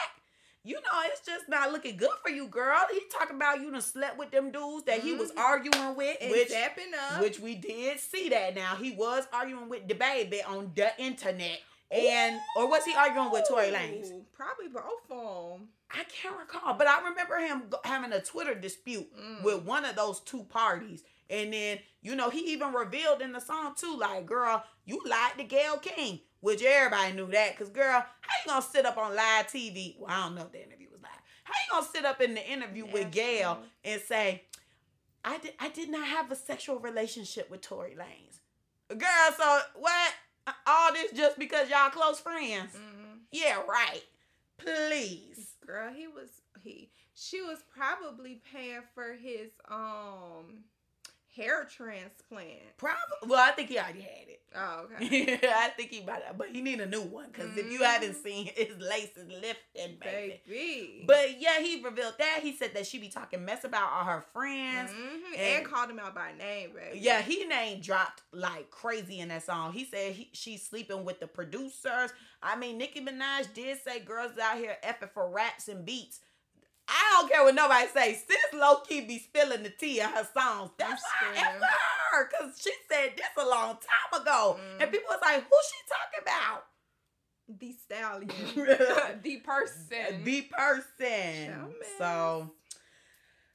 you 0.65 0.75
know 0.75 0.81
it's 1.05 1.21
just 1.25 1.49
not 1.49 1.71
looking 1.73 1.97
good 1.99 2.11
for 2.23 2.31
you, 2.31 2.49
girl. 2.49 2.79
He 2.91 3.01
talking 3.17 3.37
about 3.37 3.61
you 3.61 3.71
done 3.71 3.83
slept 3.83 4.19
with 4.19 4.31
them 4.31 4.51
dudes 4.51 4.85
that 4.87 5.01
he 5.01 5.13
was 5.15 5.31
Mhm. 5.33 5.39
arguing 5.39 5.95
with, 5.95 6.17
and 6.21 6.31
which 6.31 6.49
dapping 6.49 6.93
up. 7.13 7.21
which 7.21 7.39
we 7.39 7.55
did 7.55 8.01
see 8.01 8.31
that. 8.31 8.55
Now 8.55 8.77
he 8.77 8.93
was 8.93 9.27
arguing 9.33 9.69
with 9.69 9.87
the 9.87 9.95
baby 9.95 10.43
on 10.43 10.73
the 10.75 10.91
internet, 10.99 11.61
and 11.91 12.41
or 12.57 12.67
was 12.67 12.85
he 12.87 12.95
arguing 12.95 13.31
with 13.31 13.47
Tory 13.47 13.71
Lanez? 13.71 14.25
Probably 14.33 14.69
both 14.69 15.11
of 15.11 15.59
them. 15.59 15.69
I 15.93 16.05
can't 16.05 16.37
recall, 16.39 16.75
but 16.75 16.87
I 16.87 17.03
remember 17.09 17.37
him 17.39 17.71
having 17.85 18.13
a 18.13 18.23
Twitter 18.23 18.55
dispute 18.55 19.13
Mm. 19.15 19.43
with 19.43 19.63
one 19.65 19.85
of 19.85 19.97
those 19.97 20.21
two 20.21 20.45
parties. 20.45 21.03
And 21.29 21.53
then, 21.53 21.81
you 22.01 22.17
know, 22.17 22.29
he 22.31 22.41
even 22.53 22.73
revealed 22.73 23.21
in 23.23 23.33
the 23.33 23.41
song 23.41 23.75
too, 23.77 23.97
like, 23.97 24.25
girl, 24.27 24.65
you 24.85 25.01
lied 25.05 25.37
to 25.39 25.45
Gayle 25.45 25.79
King, 25.79 26.21
which 26.41 26.63
everybody 26.63 27.13
knew 27.13 27.27
that. 27.29 27.57
Cause 27.59 27.69
girl, 27.71 28.01
how 28.21 28.35
you 28.45 28.51
gonna 28.51 28.63
sit 28.63 28.87
up 28.87 28.97
on 28.99 29.15
live 29.15 29.47
TV? 29.47 29.97
Well, 29.99 30.11
I 30.11 30.25
don't 30.25 30.35
know 30.35 30.43
if 30.43 30.53
the 30.53 30.63
interview 30.65 30.89
was 30.91 31.01
live. 31.03 31.11
How 31.45 31.53
you 31.55 31.73
gonna 31.81 31.93
sit 31.93 32.05
up 32.05 32.21
in 32.21 32.35
the 32.35 32.47
interview 32.51 32.85
with 32.85 33.05
That's 33.05 33.15
Gayle 33.15 33.55
true. 33.57 33.65
and 33.85 34.01
say, 34.03 34.45
I 35.25 35.39
did 35.39 35.53
I 35.59 35.69
did 35.69 35.91
not 35.91 36.07
have 36.07 36.31
a 36.31 36.37
sexual 36.37 36.79
relationship 36.79 37.51
with 37.51 37.61
Tory 37.61 37.97
Lanez. 37.99 38.39
Girl, 38.99 39.35
so 39.37 39.61
what? 39.77 40.13
All 40.67 40.93
this 40.93 41.13
just 41.13 41.39
because 41.39 41.69
y'all 41.71 41.91
close 41.91 42.19
friends? 42.19 42.75
Mhm. 42.75 43.19
Yeah, 43.31 43.61
right. 43.69 44.03
Please. 44.59 45.55
Girl, 45.67 45.93
he 45.93 46.07
was 46.09 46.29
he. 46.63 46.91
She 47.15 47.41
was 47.43 47.59
probably 47.77 48.41
paying 48.53 48.81
for 48.95 49.13
his 49.15 49.51
um 49.71 50.65
hair 51.37 51.65
transplant. 51.65 52.77
Probably. 52.77 53.29
Well, 53.29 53.39
I 53.41 53.53
think 53.53 53.69
he 53.69 53.79
already 53.79 54.01
had 54.01 54.29
it. 54.29 54.41
Oh, 54.57 54.87
okay. 54.97 55.39
I 55.49 55.69
think 55.69 55.91
he 55.91 56.01
have, 56.05 56.37
but 56.37 56.49
he 56.49 56.61
need 56.61 56.81
a 56.81 56.87
new 56.87 57.03
one 57.03 57.27
because 57.31 57.57
if 57.57 57.71
you 57.71 57.85
haven't 57.85 58.17
Mhm. 58.17 58.23
seen 58.25 58.47
his 58.53 58.77
laces 58.79 59.29
lifting, 59.29 59.97
baby. 60.01 60.41
Baby. 60.49 61.05
But 61.07 61.41
yeah, 61.41 61.61
he 61.61 61.81
revealed 61.83 62.15
that 62.19 62.41
he 62.43 62.53
said 62.57 62.75
that 62.75 62.87
she 62.87 62.99
be 62.99 63.09
talking 63.09 63.45
mess 63.45 63.63
about 63.63 63.93
all 63.93 64.05
her 64.05 64.25
friends. 64.33 64.91
Mhm, 64.91 65.25
and- 65.27 65.37
and, 65.37 65.65
called 65.67 65.89
him 65.91 66.01
out 66.01 66.17
by 66.17 66.33
name, 66.33 66.73
baby. 66.75 66.99
Yeah, 66.99 67.21
he 67.23 67.45
name 67.45 67.81
dropped 67.81 68.23
like 68.33 68.71
crazy 68.71 69.21
in 69.21 69.29
that 69.29 69.45
song. 69.45 69.73
He 69.73 69.85
said 69.85 70.15
he, 70.15 70.31
she's 70.33 70.67
sleeping 70.67 71.05
with 71.05 71.21
the 71.21 71.29
producers. 71.29 72.11
I 72.43 72.57
mean, 72.57 72.77
Nicki 72.79 73.01
Minaj 73.05 73.55
did 73.55 73.81
say 73.85 74.01
girls 74.01 74.33
out 74.37 74.57
here 74.59 74.77
effing 74.83 75.13
for 75.13 75.31
raps 75.31 75.69
and 75.69 75.85
beats. 75.85 76.19
I 76.91 77.19
don't 77.21 77.31
care 77.31 77.45
what 77.45 77.55
nobody 77.55 77.87
say. 77.89 78.15
Sis 78.15 78.37
low 78.55 78.77
key 78.81 79.03
be 79.03 79.19
spilling 79.19 79.63
the 79.63 79.71
tea 79.71 80.01
in 80.01 80.09
her 80.09 80.27
songs. 80.35 80.71
That's 80.79 81.03
why 81.03 81.29
I 81.31 81.35
screaming. 81.35 81.61
her 82.13 82.29
because 82.31 82.61
she 82.61 82.73
said 82.91 83.13
this 83.17 83.27
a 83.45 83.49
long 83.49 83.75
time 83.77 84.21
ago, 84.21 84.59
Mm. 84.59 84.83
and 84.83 84.91
people 84.91 85.07
was 85.09 85.21
like, 85.23 85.43
"Who 85.45 85.57
she 85.69 85.77
talking 85.89 86.21
about?" 86.23 86.65
the 87.49 87.73
stallion, 87.73 88.29
the 89.23 89.37
person, 89.45 90.23
the 90.25 90.43
person. 90.43 91.75
So, 91.99 92.51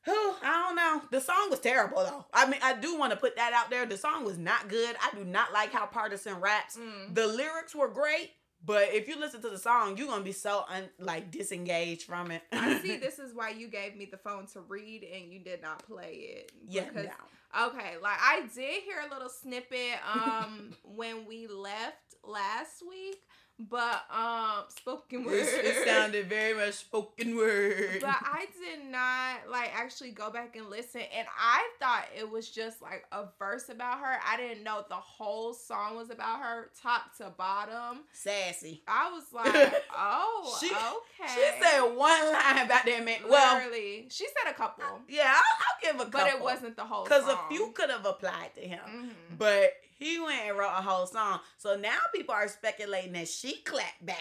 who 0.04 0.12
I 0.12 0.66
don't 0.68 0.76
know. 0.76 1.02
The 1.12 1.22
song 1.22 1.48
was 1.50 1.60
terrible 1.62 2.04
though. 2.04 2.26
I 2.34 2.46
mean, 2.50 2.60
I 2.62 2.74
do 2.74 2.98
want 2.98 3.12
to 3.12 3.18
put 3.18 3.38
that 3.38 3.54
out 3.54 3.70
there. 3.70 3.86
The 3.86 3.98
song 3.98 4.26
was 4.26 4.38
not 4.38 4.68
good. 4.68 4.96
I 5.02 5.16
do 5.16 5.24
not 5.24 5.54
like 5.54 5.72
how 5.72 5.86
Pardison 5.88 6.42
raps. 6.42 6.76
Mm. 6.78 7.16
The 7.16 7.26
lyrics 7.28 7.74
were 7.74 7.88
great, 7.88 8.32
but 8.66 8.90
if 8.94 9.08
you 9.08 9.20
listen 9.20 9.42
to 9.42 9.50
the 9.50 9.58
song, 9.60 9.98
you're 9.98 10.08
gonna 10.08 10.24
be 10.24 10.32
so 10.32 10.66
un- 10.70 10.90
like 11.00 11.32
disengaged 11.32 12.04
from 12.04 12.32
it. 12.32 12.42
I 12.52 12.80
see. 12.80 12.98
This 13.06 13.20
is 13.20 13.34
why 13.34 13.50
you 13.50 13.68
gave 13.68 13.96
me 13.96 14.06
the 14.06 14.18
phone 14.18 14.48
to 14.48 14.62
read, 14.62 15.04
and 15.04 15.32
you 15.32 15.40
did 15.40 15.62
not 15.62 15.86
play 15.86 16.14
it. 16.38 16.52
Yeah, 16.68 16.86
because 16.86 17.06
no. 17.06 17.68
Okay, 17.68 17.94
like 18.02 18.18
I 18.20 18.42
did 18.54 18.84
hear 18.84 18.98
a 19.10 19.14
little 19.14 19.30
snippet 19.30 20.00
um 20.14 20.74
when 20.84 21.26
we 21.26 21.48
left 21.48 22.16
last 22.24 22.84
week, 22.88 23.18
but 23.58 24.04
um 24.14 24.64
spoken 24.68 25.24
word. 25.24 25.36
It, 25.40 25.66
it 25.66 25.88
sounded 25.88 26.28
very 26.28 26.54
much 26.54 26.74
spoken 26.74 27.36
word. 27.38 28.00
But 28.02 28.18
I 28.22 28.48
did 28.76 28.86
not 28.92 29.50
like 29.50 29.72
actually 29.74 30.12
go 30.12 30.30
back 30.30 30.56
and 30.58 30.70
listen, 30.70 31.02
and 31.16 31.26
I 31.40 31.68
thought 31.80 32.06
it 32.18 32.30
was 32.30 32.50
just 32.50 32.82
like 32.82 33.06
a 33.12 33.26
verse 33.40 33.70
about 33.70 34.00
her. 34.00 34.18
I 34.28 34.36
didn't 34.38 34.64
know 34.64 34.84
the 34.90 34.96
whole 34.96 35.54
song 35.54 35.96
was 35.96 36.10
about 36.10 36.40
her, 36.42 36.70
top 36.82 37.16
to 37.18 37.32
bottom. 37.38 38.00
Sassy. 38.12 38.84
I 38.88 39.12
was 39.12 39.24
like, 39.34 39.74
oh, 39.96 40.58
She- 40.60 40.68
okay. 40.68 41.34
She 41.34 41.64
said 41.64 41.82
one 41.82 42.34
line 42.34 42.66
about 42.66 42.86
that 42.86 43.02
man. 43.06 43.20
Well, 43.30 43.56
literally, 43.56 44.08
she 44.10 44.26
said 44.26 44.52
a 44.52 44.54
couple, 44.54 44.84
yeah, 45.08 45.34
I'll, 45.34 45.38
I'll 45.38 45.82
give 45.94 45.96
a 46.02 46.12
couple. 46.12 46.20
but 46.20 46.28
it 46.28 46.42
wasn't 46.42 46.76
the 46.76 46.84
whole. 46.84 47.04
because 47.06 47.28
a 47.28 47.40
few 47.50 47.72
could 47.72 47.90
have 47.90 48.06
applied 48.06 48.52
to 48.56 48.62
him. 48.62 48.80
Mhm. 48.86 49.38
But 49.38 49.72
he 49.98 50.20
went 50.20 50.42
and 50.48 50.58
wrote 50.58 50.68
a 50.78 50.82
whole 50.82 51.06
song. 51.08 51.40
So 51.58 51.76
now 51.78 51.98
people 52.14 52.34
are 52.36 52.48
speculating 52.48 53.14
that 53.14 53.28
she 53.28 53.58
clapped 53.62 54.06
back 54.06 54.20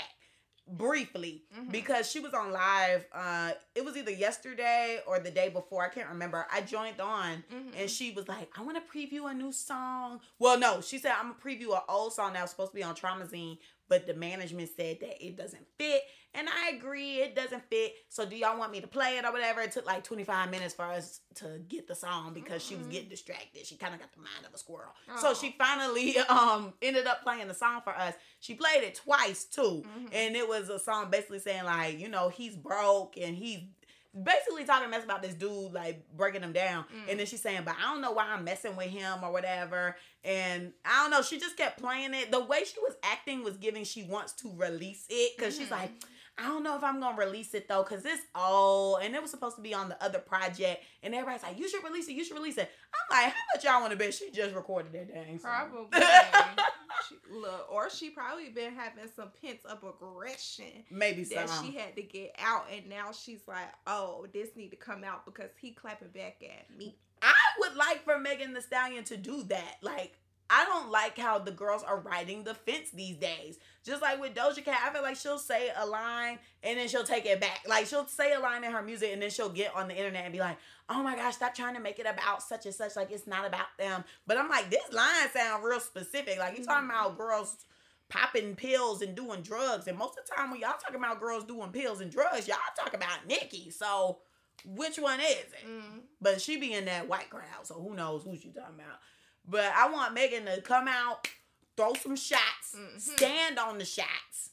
briefly 0.66 1.44
Mhm. 1.54 1.70
because 1.70 2.10
she 2.10 2.20
was 2.20 2.32
on 2.32 2.50
live. 2.50 3.06
Uh, 3.12 3.52
it 3.74 3.84
was 3.84 3.96
either 3.96 4.10
yesterday 4.10 5.02
or 5.06 5.18
the 5.18 5.30
day 5.30 5.50
before. 5.50 5.84
I 5.84 5.88
can't 5.90 6.08
remember. 6.08 6.46
I 6.50 6.62
joined 6.62 7.00
on 7.00 7.44
Mhm. 7.52 7.76
and 7.76 7.90
she 7.90 8.12
was 8.12 8.28
like, 8.28 8.48
I 8.58 8.62
want 8.62 8.76
to 8.76 8.98
preview 8.98 9.30
a 9.30 9.34
new 9.34 9.52
song. 9.52 10.20
Well, 10.38 10.58
no, 10.58 10.80
she 10.80 10.98
said, 10.98 11.12
I'm 11.18 11.34
to 11.34 11.40
preview 11.40 11.74
an 11.76 11.82
old 11.88 12.14
song 12.14 12.32
that 12.32 12.40
was 12.42 12.50
supposed 12.50 12.72
to 12.72 12.76
be 12.76 12.82
on 12.82 12.94
Traumazine, 12.96 13.58
but 13.88 14.06
the 14.06 14.14
management 14.14 14.70
said 14.74 15.00
that 15.00 15.22
it 15.24 15.36
doesn't 15.36 15.66
fit. 15.76 16.02
And 16.34 16.48
I 16.48 16.70
agree, 16.76 17.16
it 17.18 17.36
doesn't 17.36 17.62
fit. 17.70 17.94
So, 18.08 18.26
do 18.26 18.36
y'all 18.36 18.58
want 18.58 18.72
me 18.72 18.80
to 18.80 18.86
play 18.86 19.16
it 19.18 19.24
or 19.24 19.32
whatever? 19.32 19.60
It 19.60 19.72
took 19.72 19.86
like 19.86 20.02
25 20.04 20.50
minutes 20.50 20.74
for 20.74 20.84
us 20.84 21.20
to 21.36 21.60
get 21.68 21.86
the 21.86 21.94
song 21.94 22.32
because 22.34 22.62
she 22.64 22.74
was 22.76 22.86
getting 22.88 23.08
distracted. 23.08 23.64
She 23.66 23.76
kind 23.76 23.94
of 23.94 24.00
got 24.00 24.12
the 24.12 24.18
mind 24.20 24.44
of 24.46 24.52
a 24.54 24.58
squirrel. 24.58 24.92
So, 25.18 25.30
Oh. 25.30 25.34
she 25.34 25.54
finally 25.58 26.18
um 26.18 26.72
ended 26.82 27.06
up 27.06 27.22
playing 27.22 27.48
the 27.48 27.54
song 27.54 27.80
for 27.82 27.94
us. 27.94 28.14
She 28.40 28.54
played 28.54 28.82
it 28.82 28.96
twice 28.96 29.44
too. 29.44 29.84
Mhm. 29.86 30.08
And 30.12 30.36
it 30.36 30.48
was 30.48 30.68
a 30.68 30.78
song 30.78 31.10
basically 31.10 31.38
saying, 31.38 31.64
like, 31.64 31.98
you 31.98 32.08
know, 32.08 32.28
he's 32.28 32.56
broke 32.56 33.16
and 33.16 33.36
he's 33.36 33.60
basically 34.22 34.64
talking 34.64 34.88
mess 34.90 35.02
about 35.02 35.22
this 35.22 35.34
dude, 35.34 35.72
like 35.72 36.04
breaking 36.16 36.42
him 36.42 36.52
down. 36.52 36.84
Mm. 36.84 37.10
And 37.10 37.18
then 37.18 37.26
she's 37.26 37.42
saying, 37.42 37.62
but 37.64 37.74
I 37.76 37.82
don't 37.92 38.00
know 38.00 38.12
why 38.12 38.24
I'm 38.26 38.44
messing 38.44 38.76
with 38.76 38.86
him 38.90 39.24
or 39.24 39.32
whatever. 39.32 39.96
And 40.22 40.72
I 40.84 41.02
don't 41.02 41.10
know. 41.10 41.20
She 41.22 41.38
just 41.40 41.56
kept 41.56 41.80
playing 41.80 42.14
it. 42.14 42.30
The 42.30 42.38
way 42.44 42.62
she 42.64 42.78
was 42.80 42.94
acting 43.02 43.42
was 43.42 43.56
giving 43.56 43.82
she 43.84 44.04
wants 44.04 44.32
to 44.34 44.52
release 44.56 45.04
it 45.10 45.36
because 45.36 45.56
she's 45.56 45.66
Mhm. 45.68 45.72
like, 45.72 45.90
I 46.36 46.48
don't 46.48 46.64
know 46.64 46.76
if 46.76 46.82
I'm 46.82 47.00
gonna 47.00 47.16
release 47.16 47.54
it 47.54 47.68
though, 47.68 47.82
cause 47.84 48.04
it's 48.04 48.22
old 48.34 49.00
and 49.02 49.14
it 49.14 49.22
was 49.22 49.30
supposed 49.30 49.56
to 49.56 49.62
be 49.62 49.72
on 49.72 49.88
the 49.88 50.02
other 50.02 50.18
project. 50.18 50.82
And 51.02 51.14
everybody's 51.14 51.42
like, 51.42 51.58
you 51.58 51.68
should 51.68 51.84
release 51.84 52.08
it, 52.08 52.12
you 52.12 52.24
should 52.24 52.36
release 52.36 52.58
it. 52.58 52.70
I'm 52.92 53.16
like, 53.16 53.32
how 53.32 53.40
much 53.54 53.64
y'all 53.64 53.80
want 53.80 53.92
to 53.92 53.98
bet 53.98 54.14
she 54.14 54.30
just 54.30 54.54
recorded 54.54 54.92
that 54.92 55.14
dang 55.14 55.38
song? 55.38 55.50
Probably. 55.70 56.00
she, 57.08 57.16
look, 57.32 57.68
or 57.70 57.88
she 57.90 58.10
probably 58.10 58.48
been 58.48 58.74
having 58.74 59.04
some 59.14 59.30
pent 59.40 59.60
up 59.68 59.84
aggression 59.84 60.84
Maybe 60.90 61.24
so. 61.24 61.36
that 61.36 61.50
she 61.62 61.72
had 61.72 61.94
to 61.96 62.02
get 62.02 62.34
out, 62.38 62.66
and 62.74 62.88
now 62.88 63.12
she's 63.12 63.42
like, 63.46 63.72
"Oh, 63.86 64.26
this 64.32 64.50
need 64.56 64.70
to 64.70 64.76
come 64.76 65.04
out 65.04 65.24
because 65.24 65.50
he 65.60 65.72
clapping 65.72 66.08
back 66.08 66.42
at 66.42 66.76
me." 66.76 66.96
I 67.22 67.34
would 67.60 67.76
like 67.76 68.04
for 68.04 68.18
Megan 68.18 68.54
Thee 68.54 68.60
Stallion 68.60 69.04
to 69.04 69.16
do 69.16 69.42
that. 69.44 69.76
Like, 69.82 70.18
I 70.50 70.64
don't 70.66 70.90
like 70.90 71.18
how 71.18 71.38
the 71.38 71.50
girls 71.50 71.82
are 71.82 71.98
riding 71.98 72.44
the 72.44 72.54
fence 72.54 72.90
these 72.90 73.16
days. 73.16 73.58
Just 73.82 74.02
like 74.02 74.20
with 74.20 74.34
Doja 74.34 74.64
Cat, 74.64 74.80
I 74.84 74.92
feel 74.92 75.02
like 75.02 75.16
she'll 75.16 75.38
say 75.38 75.70
a 75.76 75.86
line 75.86 76.38
and 76.62 76.78
then 76.78 76.88
she'll 76.88 77.04
take 77.04 77.24
it 77.24 77.40
back. 77.40 77.62
Like 77.66 77.86
she'll 77.86 78.06
say 78.06 78.34
a 78.34 78.40
line 78.40 78.62
in 78.62 78.70
her 78.70 78.82
music 78.82 79.10
and 79.12 79.22
then 79.22 79.30
she'll 79.30 79.48
get 79.48 79.74
on 79.74 79.88
the 79.88 79.96
internet 79.96 80.24
and 80.24 80.32
be 80.32 80.40
like, 80.40 80.58
"Oh 80.88 81.02
my 81.02 81.16
gosh, 81.16 81.36
stop 81.36 81.54
trying 81.54 81.74
to 81.74 81.80
make 81.80 81.98
it 81.98 82.06
about 82.06 82.42
such 82.42 82.66
and 82.66 82.74
such. 82.74 82.94
Like 82.96 83.10
it's 83.10 83.26
not 83.26 83.46
about 83.46 83.66
them." 83.78 84.04
But 84.26 84.36
I'm 84.36 84.48
like, 84.48 84.70
this 84.70 84.92
line 84.92 85.30
sound 85.32 85.64
real 85.64 85.80
specific. 85.80 86.38
Like 86.38 86.58
you 86.58 86.64
talking 86.64 86.88
about 86.90 87.16
girls 87.16 87.56
popping 88.10 88.54
pills 88.54 89.00
and 89.00 89.14
doing 89.14 89.40
drugs, 89.40 89.86
and 89.86 89.96
most 89.96 90.18
of 90.18 90.26
the 90.26 90.34
time 90.34 90.50
when 90.50 90.60
y'all 90.60 90.76
talking 90.78 90.96
about 90.96 91.20
girls 91.20 91.44
doing 91.44 91.70
pills 91.70 92.00
and 92.00 92.10
drugs, 92.10 92.46
y'all 92.46 92.58
talking 92.76 93.00
about 93.00 93.26
Nicki. 93.26 93.70
So 93.70 94.18
which 94.64 94.98
one 94.98 95.20
is 95.20 95.30
it? 95.30 95.66
Mm. 95.66 96.00
But 96.20 96.40
she 96.40 96.58
be 96.58 96.72
in 96.72 96.84
that 96.86 97.08
white 97.08 97.30
crowd, 97.30 97.64
so 97.64 97.74
who 97.74 97.94
knows 97.94 98.24
who 98.24 98.36
she 98.36 98.50
talking 98.50 98.76
about. 98.76 98.98
But 99.46 99.72
I 99.76 99.90
want 99.90 100.14
Megan 100.14 100.46
to 100.46 100.60
come 100.62 100.88
out, 100.88 101.28
throw 101.76 101.94
some 101.94 102.16
shots, 102.16 102.74
Mhm. 102.76 103.00
stand 103.00 103.58
on 103.58 103.78
the 103.78 103.84
shots, 103.84 104.50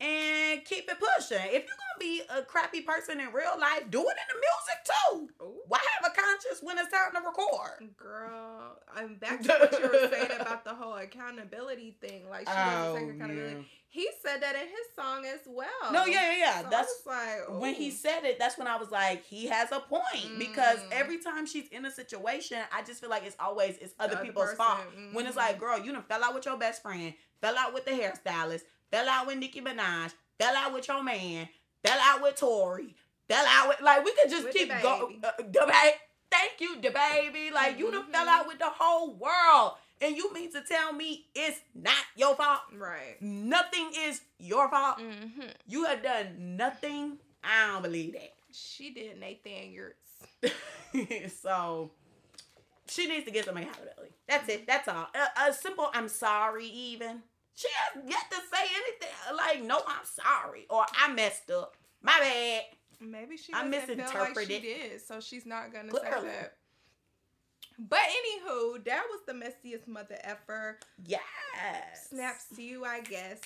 and 0.00 0.64
keep 0.64 0.88
it 0.88 0.96
pushing. 1.00 1.38
If 1.46 1.52
you're 1.52 1.76
gonna 1.76 1.98
be 1.98 2.22
a 2.30 2.42
crappy 2.44 2.82
person 2.82 3.18
in 3.20 3.32
real 3.32 3.58
life, 3.58 3.90
do 3.90 4.00
it 4.08 4.16
in 4.16 4.28
the 4.28 4.40
music 4.40 4.84
too. 4.84 5.44
Ooh. 5.44 5.62
Why 5.66 5.80
have 6.00 6.12
a 6.12 6.14
conscience 6.14 6.62
when 6.62 6.78
it's 6.78 6.90
time 6.90 7.12
to 7.14 7.20
record? 7.20 7.96
Girl, 7.96 8.80
I'm 8.94 9.16
back 9.16 9.42
to 9.42 9.48
what 9.48 9.72
you 9.72 9.88
were 9.88 10.08
saying 10.08 10.40
about 10.40 10.64
the 10.64 10.74
whole 10.74 10.94
accountability 10.94 11.96
thing. 12.00 12.28
Like 12.30 12.48
she 12.48 12.54
doesn't 12.54 13.06
take 13.06 13.10
accountability. 13.16 13.56
Oh, 13.56 13.58
yeah. 13.58 13.64
He 13.90 14.06
said 14.22 14.42
that 14.42 14.54
in 14.54 14.60
his 14.68 14.94
song 14.94 15.24
as 15.24 15.40
well. 15.46 15.92
No, 15.92 16.04
yeah, 16.04 16.30
yeah, 16.32 16.36
yeah. 16.38 16.62
So 16.62 16.68
That's 16.70 16.92
like 17.06 17.58
when 17.60 17.74
he 17.74 17.90
said 17.90 18.24
it, 18.24 18.38
that's 18.38 18.58
when 18.58 18.66
I 18.66 18.76
was 18.76 18.90
like, 18.90 19.24
he 19.24 19.46
has 19.46 19.72
a 19.72 19.80
point. 19.80 20.38
Because 20.38 20.78
Mm. 20.80 20.92
every 20.92 21.18
time 21.18 21.46
she's 21.46 21.68
in 21.68 21.86
a 21.86 21.90
situation, 21.90 22.58
I 22.70 22.82
just 22.82 23.00
feel 23.00 23.08
like 23.08 23.24
it's 23.24 23.36
always 23.40 23.78
it's 23.78 23.94
other 23.98 24.16
other 24.16 24.24
people's 24.24 24.50
person, 24.50 24.56
fault. 24.58 24.80
When 25.12 25.26
it's 25.26 25.36
like, 25.36 25.58
girl, 25.58 25.78
you 25.78 25.92
done 25.92 26.02
fell 26.02 26.22
out 26.22 26.34
with 26.34 26.44
your 26.44 26.58
best 26.58 26.82
friend, 26.82 27.14
fell 27.40 27.56
out 27.56 27.72
with 27.72 27.86
the 27.86 27.92
hairstylist, 27.92 28.62
fell 28.90 29.08
out 29.08 29.26
with 29.26 29.38
Nicki 29.38 29.62
Minaj, 29.62 30.12
fell 30.38 30.54
out 30.54 30.74
with 30.74 30.86
your 30.86 31.02
man, 31.02 31.48
fell 31.82 31.98
out 31.98 32.22
with 32.22 32.36
Tory, 32.36 32.94
fell 33.26 33.46
out 33.46 33.68
with 33.68 33.80
like 33.80 34.04
we 34.04 34.12
could 34.12 34.28
just 34.30 34.44
With 34.44 34.52
keep 34.54 34.68
going. 34.82 35.20
Uh, 35.24 35.30
the 35.38 35.72
Thank 36.30 36.60
you, 36.60 36.76
the 36.82 36.90
baby. 36.90 37.50
Like 37.50 37.78
you 37.78 37.90
done 37.90 38.04
fell 38.12 38.26
Mhm. 38.26 38.28
out 38.28 38.46
with 38.46 38.58
the 38.58 38.68
whole 38.68 39.14
world. 39.14 39.72
And 40.00 40.16
you 40.16 40.32
mean 40.32 40.52
to 40.52 40.60
tell 40.62 40.92
me 40.92 41.26
it's 41.34 41.60
not 41.74 41.94
your 42.16 42.34
fault? 42.36 42.60
right. 42.76 43.16
Nothing 43.20 43.90
is 43.96 44.20
your 44.38 44.68
fault. 44.68 45.00
hmm 45.00 45.40
You 45.66 45.84
have 45.84 46.02
done 46.02 46.56
nothing. 46.56 47.18
I 47.42 47.68
don't 47.72 47.82
believe 47.82 48.12
that. 48.14 48.32
She 48.52 48.90
did 48.90 49.18
Nathan 49.20 49.70
Yurts. 49.72 51.32
so 51.42 51.90
she 52.88 53.06
needs 53.06 53.24
to 53.26 53.30
get 53.30 53.44
some 53.44 53.56
accountability. 53.56 54.12
That's 54.28 54.48
it. 54.48 54.66
That's 54.66 54.88
all. 54.88 55.06
A, 55.14 55.48
a 55.48 55.52
simple 55.52 55.88
I'm 55.92 56.08
sorry, 56.08 56.66
even. 56.66 57.22
She 57.54 57.68
has 57.74 58.04
yet 58.08 58.30
to 58.30 58.36
say 58.36 58.64
anything 58.76 59.36
like, 59.36 59.62
no, 59.64 59.82
I'm 59.86 60.04
sorry. 60.04 60.66
Or 60.70 60.84
I 60.96 61.12
messed 61.12 61.50
up. 61.50 61.76
My 62.02 62.16
bad. 62.20 62.62
Maybe 63.00 63.36
she 63.36 63.52
I 63.52 63.68
doesn't 63.68 63.72
feel 63.72 63.96
like 63.98 63.98
she 63.98 64.14
misinterpreted. 64.14 64.62
did, 64.62 65.00
so 65.06 65.20
she's 65.20 65.46
not 65.46 65.72
gonna 65.72 65.92
say 65.92 66.00
that. 66.02 66.54
But 67.78 68.00
anywho, 68.00 68.84
that 68.84 69.04
was 69.08 69.20
the 69.26 69.32
messiest 69.32 69.86
mother 69.86 70.18
effer. 70.24 70.78
Yes. 71.06 72.08
Snaps 72.10 72.46
to 72.56 72.62
you, 72.62 72.84
I 72.84 73.00
guess. 73.00 73.40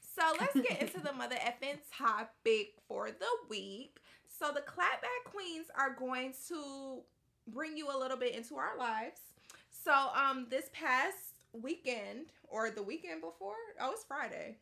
So 0.00 0.22
let's 0.40 0.54
get 0.68 0.80
into 0.80 1.00
the 1.00 1.12
mother 1.12 1.36
effing 1.36 1.78
topic 1.96 2.74
for 2.88 3.10
the 3.10 3.26
week. 3.48 3.98
So 4.26 4.46
the 4.52 4.60
clapback 4.60 5.30
queens 5.30 5.66
are 5.76 5.94
going 5.94 6.34
to 6.48 7.00
bring 7.48 7.76
you 7.76 7.88
a 7.94 7.96
little 7.96 8.16
bit 8.16 8.34
into 8.34 8.56
our 8.56 8.76
lives. 8.78 9.20
So 9.70 9.92
um 9.92 10.46
this 10.50 10.68
past 10.72 11.34
weekend 11.52 12.26
or 12.48 12.70
the 12.70 12.82
weekend 12.82 13.20
before, 13.20 13.54
oh 13.80 13.92
it's 13.92 14.04
Friday. 14.04 14.56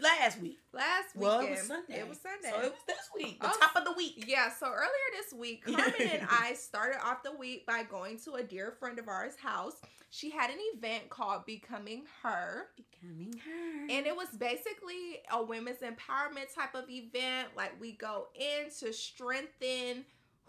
Last 0.00 0.40
week. 0.40 0.58
Last 0.72 1.14
Well, 1.14 1.38
weekend. 1.40 1.56
it 1.56 1.58
was 1.60 1.66
Sunday. 1.68 1.98
It 2.00 2.08
was 2.08 2.18
Sunday. 2.20 2.50
So 2.50 2.60
it 2.60 2.72
was 2.72 2.80
this 2.86 3.08
week. 3.14 3.40
The 3.40 3.48
Oh, 3.48 3.56
top 3.60 3.76
of 3.76 3.84
the 3.84 3.92
week. 3.92 4.24
Yeah, 4.26 4.50
so 4.52 4.66
earlier 4.66 5.10
this 5.22 5.32
week, 5.38 5.64
Carmen 5.66 5.92
and 6.00 6.26
I 6.30 6.54
started 6.54 6.98
off 7.04 7.22
the 7.22 7.32
week 7.36 7.66
by 7.66 7.82
going 7.84 8.18
to 8.24 8.34
a 8.34 8.42
dear 8.42 8.72
friend 8.78 8.98
of 8.98 9.08
ours' 9.08 9.36
house. 9.42 9.74
She 10.10 10.30
had 10.30 10.50
an 10.50 10.58
event 10.74 11.10
called 11.10 11.44
Becoming 11.44 12.04
Her. 12.22 12.66
Becoming 12.76 13.34
her. 13.44 13.82
And 13.90 14.06
it 14.06 14.14
was 14.14 14.28
basically 14.38 15.20
a 15.32 15.42
women's 15.42 15.78
empowerment 15.80 16.54
type 16.54 16.74
of 16.74 16.84
event. 16.88 17.48
Like 17.56 17.80
we 17.80 17.92
go 17.92 18.28
in 18.34 18.70
to 18.80 18.92
strengthen 18.92 20.04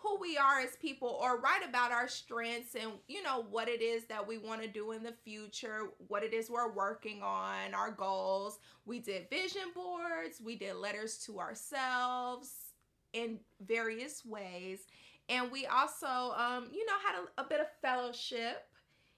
who 0.06 0.20
we 0.22 0.38
are 0.38 0.60
as 0.60 0.76
people 0.76 1.18
or 1.22 1.40
write 1.40 1.68
about 1.68 1.92
our 1.92 2.08
strengths 2.08 2.76
and 2.76 2.92
you 3.08 3.24
know 3.24 3.46
what 3.50 3.68
it 3.68 3.82
is 3.82 4.06
that 4.06 4.28
we 4.28 4.38
want 4.38 4.62
to 4.62 4.68
do 4.68 4.92
in 4.92 5.02
the 5.04 5.14
future, 5.24 5.90
what 6.08 6.24
it 6.24 6.34
is 6.34 6.50
we're 6.50 6.72
working 6.72 7.22
on, 7.24 7.74
our 7.74 7.92
goals. 7.92 8.60
We 8.86 9.00
did 9.00 9.30
vision 9.30 9.72
boards, 9.74 10.40
we 10.44 10.56
did 10.56 10.76
letters 10.76 11.18
to 11.26 11.40
ourselves 11.40 12.52
in 13.14 13.40
various 13.66 14.24
ways. 14.26 14.80
And 15.30 15.52
we 15.52 15.66
also 15.66 16.06
um 16.38 16.70
you 16.72 16.86
know 16.86 16.94
had 17.06 17.16
a, 17.38 17.42
a 17.42 17.50
bit 17.50 17.60
of 17.60 17.68
fellowship 17.82 18.68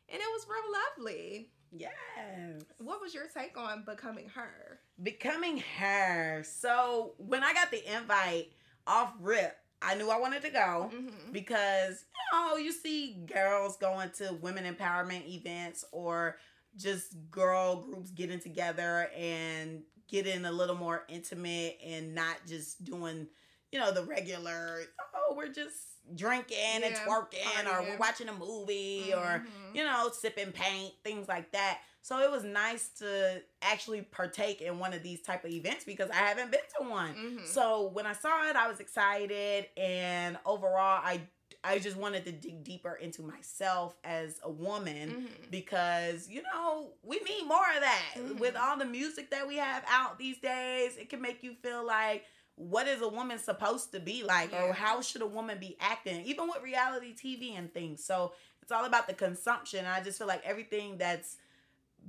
and 0.10 0.22
it 0.22 0.28
was 0.34 0.48
real 0.50 0.72
lovely. 1.06 1.50
yes. 1.72 2.64
What 2.78 3.02
was 3.02 3.14
your 3.14 3.26
take 3.28 3.58
on 3.58 3.84
becoming 3.86 4.30
her? 4.30 4.80
Becoming 5.04 5.62
her. 5.80 6.44
So 6.46 7.14
when 7.18 7.44
I 7.44 7.54
got 7.54 7.72
the 7.72 7.84
invite 7.94 8.54
off 8.88 9.14
rip, 9.20 9.58
I 9.82 9.96
knew 9.96 10.10
I 10.10 10.20
wanted 10.20 10.42
to 10.44 10.50
go 10.50 10.92
Mm-hmm. 10.94 11.32
because 11.32 12.04
you 12.34 12.40
know 12.40 12.58
you 12.58 12.72
see 12.72 13.24
girls 13.34 13.78
going 13.78 14.10
to 14.18 14.34
women 14.42 14.66
empowerment 14.66 15.28
events 15.28 15.86
or 15.92 16.38
just 16.76 17.16
girl 17.32 17.82
groups 17.84 18.12
getting 18.12 18.40
together 18.40 19.10
and 19.18 19.82
getting 20.10 20.46
a 20.46 20.52
little 20.52 20.76
more 20.76 21.04
intimate 21.10 21.78
and 21.86 22.14
not 22.16 22.38
just 22.48 22.84
doing 22.84 23.28
you 23.72 23.80
know 23.80 23.92
the 23.92 24.04
regular 24.04 24.82
oh 25.16 25.34
we're 25.36 25.52
just 25.52 25.76
drinking 26.16 26.58
and 26.84 26.84
Yeah, 26.86 27.06
twerking 27.06 27.66
or 27.72 27.82
we're 27.84 27.98
watching 27.98 28.30
a 28.30 28.34
movie 28.34 29.14
or 29.14 29.44
Mhm. 29.46 29.76
you 29.76 29.84
know, 29.84 30.10
sipping 30.12 30.54
paint, 30.54 30.94
things 31.04 31.28
like 31.28 31.52
that. 31.52 31.80
So 32.08 32.20
it 32.22 32.32
was 32.32 32.46
nice 32.46 32.88
to 33.00 33.42
actually 33.62 34.02
partake 34.02 34.62
in 34.62 34.80
one 34.80 34.94
of 34.94 35.04
these 35.04 35.22
type 35.22 35.44
of 35.44 35.52
events 35.52 35.84
because 35.84 36.10
I 36.10 36.16
haven't 36.16 36.52
been 36.52 36.62
to 36.80 36.88
one. 36.88 37.14
Mhm. 37.14 37.46
So 37.46 37.88
when 37.90 38.06
I 38.06 38.14
saw 38.14 38.48
it, 38.50 38.56
I 38.56 38.70
was 38.70 38.80
excited 38.80 39.68
and 39.76 40.38
overall 40.46 41.02
I 41.04 41.28
I 41.66 41.80
just 41.80 41.98
wanted 41.98 42.24
to 42.24 42.32
dig 42.32 42.64
deeper 42.64 42.94
into 42.94 43.24
myself 43.24 43.98
as 44.06 44.40
a 44.44 44.50
woman 44.50 45.28
Mhm. 45.28 45.52
because 45.52 46.30
you 46.30 46.44
know, 46.44 46.94
we 47.04 47.20
need 47.20 47.46
more 47.46 47.70
of 47.76 47.82
that. 47.82 48.14
Mhm. 48.16 48.40
With 48.40 48.56
all 48.56 48.78
the 48.78 48.86
music 48.86 49.30
that 49.32 49.46
we 49.46 49.58
have 49.58 49.84
out 49.90 50.18
these 50.18 50.38
days, 50.40 50.96
it 50.96 51.10
can 51.10 51.20
make 51.22 51.44
you 51.44 51.56
feel 51.56 51.84
like 51.86 52.24
what 52.56 52.88
is 52.88 53.02
a 53.02 53.08
woman 53.10 53.38
supposed 53.38 53.92
to 53.92 54.00
be 54.00 54.24
like 54.24 54.52
Yeah. 54.54 54.64
or 54.64 54.72
how 54.74 55.02
should 55.02 55.22
a 55.22 55.28
woman 55.28 55.60
be 55.60 55.76
acting 55.82 56.24
even 56.26 56.48
with 56.48 56.62
reality 56.64 57.14
tv 57.14 57.56
and 57.56 57.72
things 57.72 58.04
so 58.04 58.34
it's 58.64 58.72
all 58.72 58.86
about 58.86 59.06
the 59.06 59.14
consumption 59.14 59.86
i 59.86 60.02
just 60.02 60.18
feel 60.18 60.26
like 60.26 60.44
everything 60.44 60.98
that's 60.98 61.38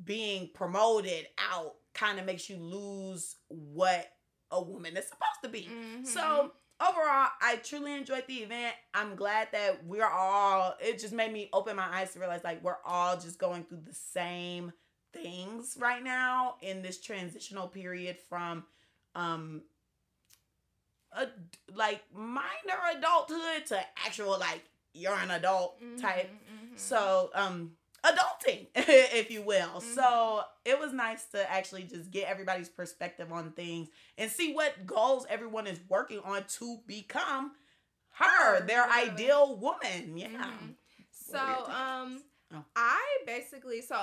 being 0.04 0.50
promoted 0.54 1.26
out 1.52 1.74
kind 1.94 2.18
of 2.18 2.24
makes 2.26 2.48
you 2.48 2.56
lose 2.56 3.36
what 3.48 4.06
a 4.50 4.62
woman 4.62 4.96
is 4.96 5.04
supposed 5.06 5.42
to 5.42 5.48
be 5.48 5.68
Mhm. 5.70 6.06
so 6.06 6.52
overall 6.80 7.28
i 7.40 7.56
truly 7.56 7.92
enjoyed 7.92 8.24
the 8.28 8.36
event 8.44 8.74
i'm 8.94 9.16
glad 9.16 9.48
that 9.52 9.84
we're 9.84 10.06
all 10.06 10.74
it 10.80 10.98
just 11.00 11.12
made 11.12 11.32
me 11.32 11.48
open 11.52 11.74
my 11.76 11.86
eyes 11.98 12.12
to 12.12 12.20
realize 12.20 12.44
like 12.44 12.62
we're 12.62 12.78
all 12.84 13.16
just 13.18 13.38
going 13.38 13.64
through 13.64 13.80
the 13.84 13.92
same 13.94 14.72
things 15.12 15.76
right 15.80 16.04
now 16.04 16.56
in 16.62 16.80
this 16.82 17.00
transitional 17.00 17.66
period 17.68 18.16
from 18.28 18.64
um 19.16 19.62
a 21.12 21.26
like 21.74 22.02
minor 22.14 22.78
adulthood 22.96 23.66
to 23.66 23.78
actual 24.06 24.38
like 24.38 24.62
you're 24.92 25.14
an 25.16 25.30
adult 25.30 25.80
type 26.00 26.30
Mhm, 26.30 26.72
mhm. 26.74 26.78
so 26.78 27.30
um 27.34 27.72
adulting 28.04 28.66
if 28.74 29.30
you 29.30 29.42
will 29.42 29.80
Mhm. 29.80 29.94
so 29.94 30.42
it 30.64 30.78
was 30.78 30.92
nice 30.92 31.24
to 31.26 31.50
actually 31.50 31.82
just 31.84 32.10
get 32.10 32.28
everybody's 32.28 32.68
perspective 32.68 33.32
on 33.32 33.52
things 33.52 33.88
and 34.16 34.30
see 34.30 34.52
what 34.54 34.86
goals 34.86 35.26
everyone 35.28 35.66
is 35.66 35.80
working 35.88 36.20
on 36.20 36.44
to 36.58 36.78
become 36.86 37.52
her 38.12 38.60
their 38.66 38.88
ideal 38.90 39.56
woman 39.56 40.16
yeah 40.16 40.28
Mhm. 40.28 40.74
So 41.10 41.38
What 41.38 41.42
are 41.42 41.48
your 41.48 41.56
takes? 41.66 41.76
um 41.78 42.22
Oh. 42.54 42.64
I 42.76 43.18
basically 43.26 43.82
so 43.82 43.98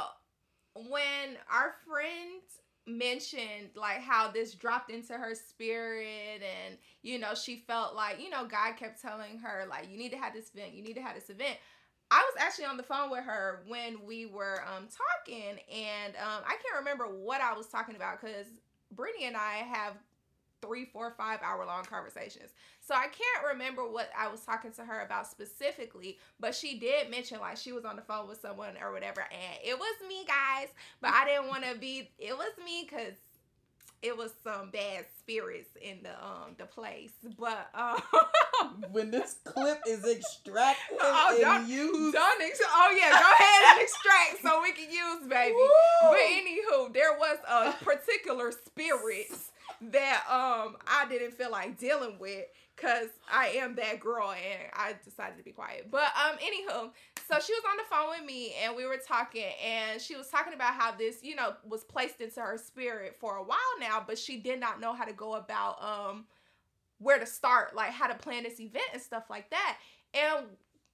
when 0.75 1.37
our 1.49 1.73
friend 1.87 2.41
mentioned 2.85 3.69
like 3.75 3.99
how 4.01 4.29
this 4.29 4.53
dropped 4.53 4.91
into 4.91 5.13
her 5.13 5.33
spirit 5.33 6.41
and 6.43 6.77
you 7.01 7.17
know 7.17 7.33
she 7.33 7.63
felt 7.65 7.95
like 7.95 8.21
you 8.21 8.29
know 8.29 8.45
God 8.45 8.75
kept 8.77 9.01
telling 9.01 9.39
her 9.39 9.65
like 9.67 9.89
you 9.89 9.97
need 9.97 10.11
to 10.11 10.17
have 10.17 10.33
this 10.33 10.51
event 10.53 10.73
you 10.75 10.83
need 10.83 10.93
to 10.93 11.01
have 11.01 11.15
this 11.15 11.31
event 11.31 11.57
I 12.11 12.17
was 12.17 12.35
actually 12.39 12.65
on 12.65 12.77
the 12.77 12.83
phone 12.83 13.09
with 13.09 13.23
her 13.23 13.63
when 13.67 14.05
we 14.05 14.25
were 14.25 14.63
um 14.75 14.87
talking 14.87 15.59
and 15.73 16.15
um 16.15 16.43
I 16.45 16.51
can't 16.51 16.77
remember 16.79 17.05
what 17.05 17.41
I 17.41 17.53
was 17.53 17.67
talking 17.67 17.95
about 17.95 18.21
because 18.21 18.47
Brittany 18.91 19.25
and 19.25 19.35
I 19.35 19.65
have 19.73 19.93
three, 20.61 20.85
four, 20.85 21.13
five 21.17 21.39
hour 21.43 21.65
long 21.65 21.83
conversations. 21.83 22.51
So 22.81 22.95
I 22.95 23.03
can't 23.07 23.53
remember 23.53 23.83
what 23.89 24.09
I 24.17 24.27
was 24.27 24.41
talking 24.41 24.71
to 24.73 24.83
her 24.85 25.01
about 25.01 25.27
specifically, 25.27 26.17
but 26.39 26.55
she 26.55 26.79
did 26.79 27.09
mention 27.09 27.39
like 27.39 27.57
she 27.57 27.71
was 27.71 27.85
on 27.85 27.95
the 27.95 28.01
phone 28.01 28.27
with 28.27 28.41
someone 28.41 28.75
or 28.81 28.91
whatever, 28.91 29.21
and 29.21 29.59
it 29.63 29.77
was 29.77 29.95
me, 30.07 30.25
guys. 30.25 30.69
But 31.01 31.11
I 31.11 31.25
didn't 31.25 31.47
want 31.47 31.63
to 31.65 31.77
be. 31.77 32.09
It 32.19 32.35
was 32.37 32.51
me 32.63 32.87
because 32.89 33.13
it 34.01 34.15
was 34.15 34.31
some 34.43 34.69
bad 34.71 35.05
spirits 35.19 35.69
in 35.81 35.99
the 36.03 36.11
um 36.23 36.55
the 36.57 36.65
place. 36.65 37.11
But 37.39 37.69
um, 37.73 38.01
when 38.91 39.11
this 39.11 39.37
clip 39.43 39.79
is 39.87 40.05
extracted 40.09 40.97
Oh, 41.01 41.31
and 41.33 41.41
don't- 41.41 41.67
used 41.67 42.13
don't 42.13 42.41
ex- 42.41 42.59
oh 42.65 42.95
yeah, 42.97 43.09
go 43.11 43.31
ahead 43.39 43.73
and 43.73 43.81
extract 43.81 44.41
so 44.43 44.61
we 44.61 44.71
can 44.73 44.91
use 44.91 45.27
baby. 45.27 45.53
Woo! 45.55 45.67
But 46.01 46.19
anywho, 46.19 46.93
there 46.93 47.13
was 47.17 47.37
a 47.49 47.71
particular 47.83 48.51
spirit 48.51 49.27
that 49.81 50.23
um 50.29 50.77
I 50.87 51.05
didn't 51.09 51.33
feel 51.33 51.51
like 51.51 51.77
dealing 51.79 52.17
with 52.19 52.45
because 52.75 53.07
I 53.31 53.47
am 53.49 53.75
that 53.75 53.99
girl 54.01 54.31
and 54.31 54.69
I 54.73 54.93
decided 55.03 55.37
to 55.37 55.43
be 55.43 55.51
quiet. 55.51 55.87
But 55.89 56.03
um 56.23 56.37
anywho, 56.37 56.89
so 57.27 57.39
she 57.39 57.53
was 57.53 57.63
on 57.69 57.77
the 57.77 57.83
phone 57.89 58.09
with 58.09 58.25
me 58.25 58.53
and 58.63 58.75
we 58.75 58.85
were 58.85 58.97
talking 58.97 59.51
and 59.63 60.01
she 60.01 60.15
was 60.15 60.27
talking 60.27 60.53
about 60.53 60.73
how 60.73 60.91
this, 60.91 61.23
you 61.23 61.35
know, 61.35 61.53
was 61.67 61.83
placed 61.83 62.21
into 62.21 62.39
her 62.39 62.57
spirit 62.57 63.15
for 63.19 63.37
a 63.37 63.43
while 63.43 63.57
now, 63.79 64.03
but 64.05 64.17
she 64.17 64.37
did 64.37 64.59
not 64.59 64.79
know 64.79 64.93
how 64.93 65.05
to 65.05 65.13
go 65.13 65.35
about 65.35 65.81
um 65.81 66.25
where 66.99 67.19
to 67.19 67.25
start, 67.25 67.75
like 67.75 67.91
how 67.91 68.07
to 68.07 68.15
plan 68.15 68.43
this 68.43 68.59
event 68.59 68.85
and 68.93 69.01
stuff 69.01 69.23
like 69.29 69.49
that. 69.49 69.77
And 70.13 70.45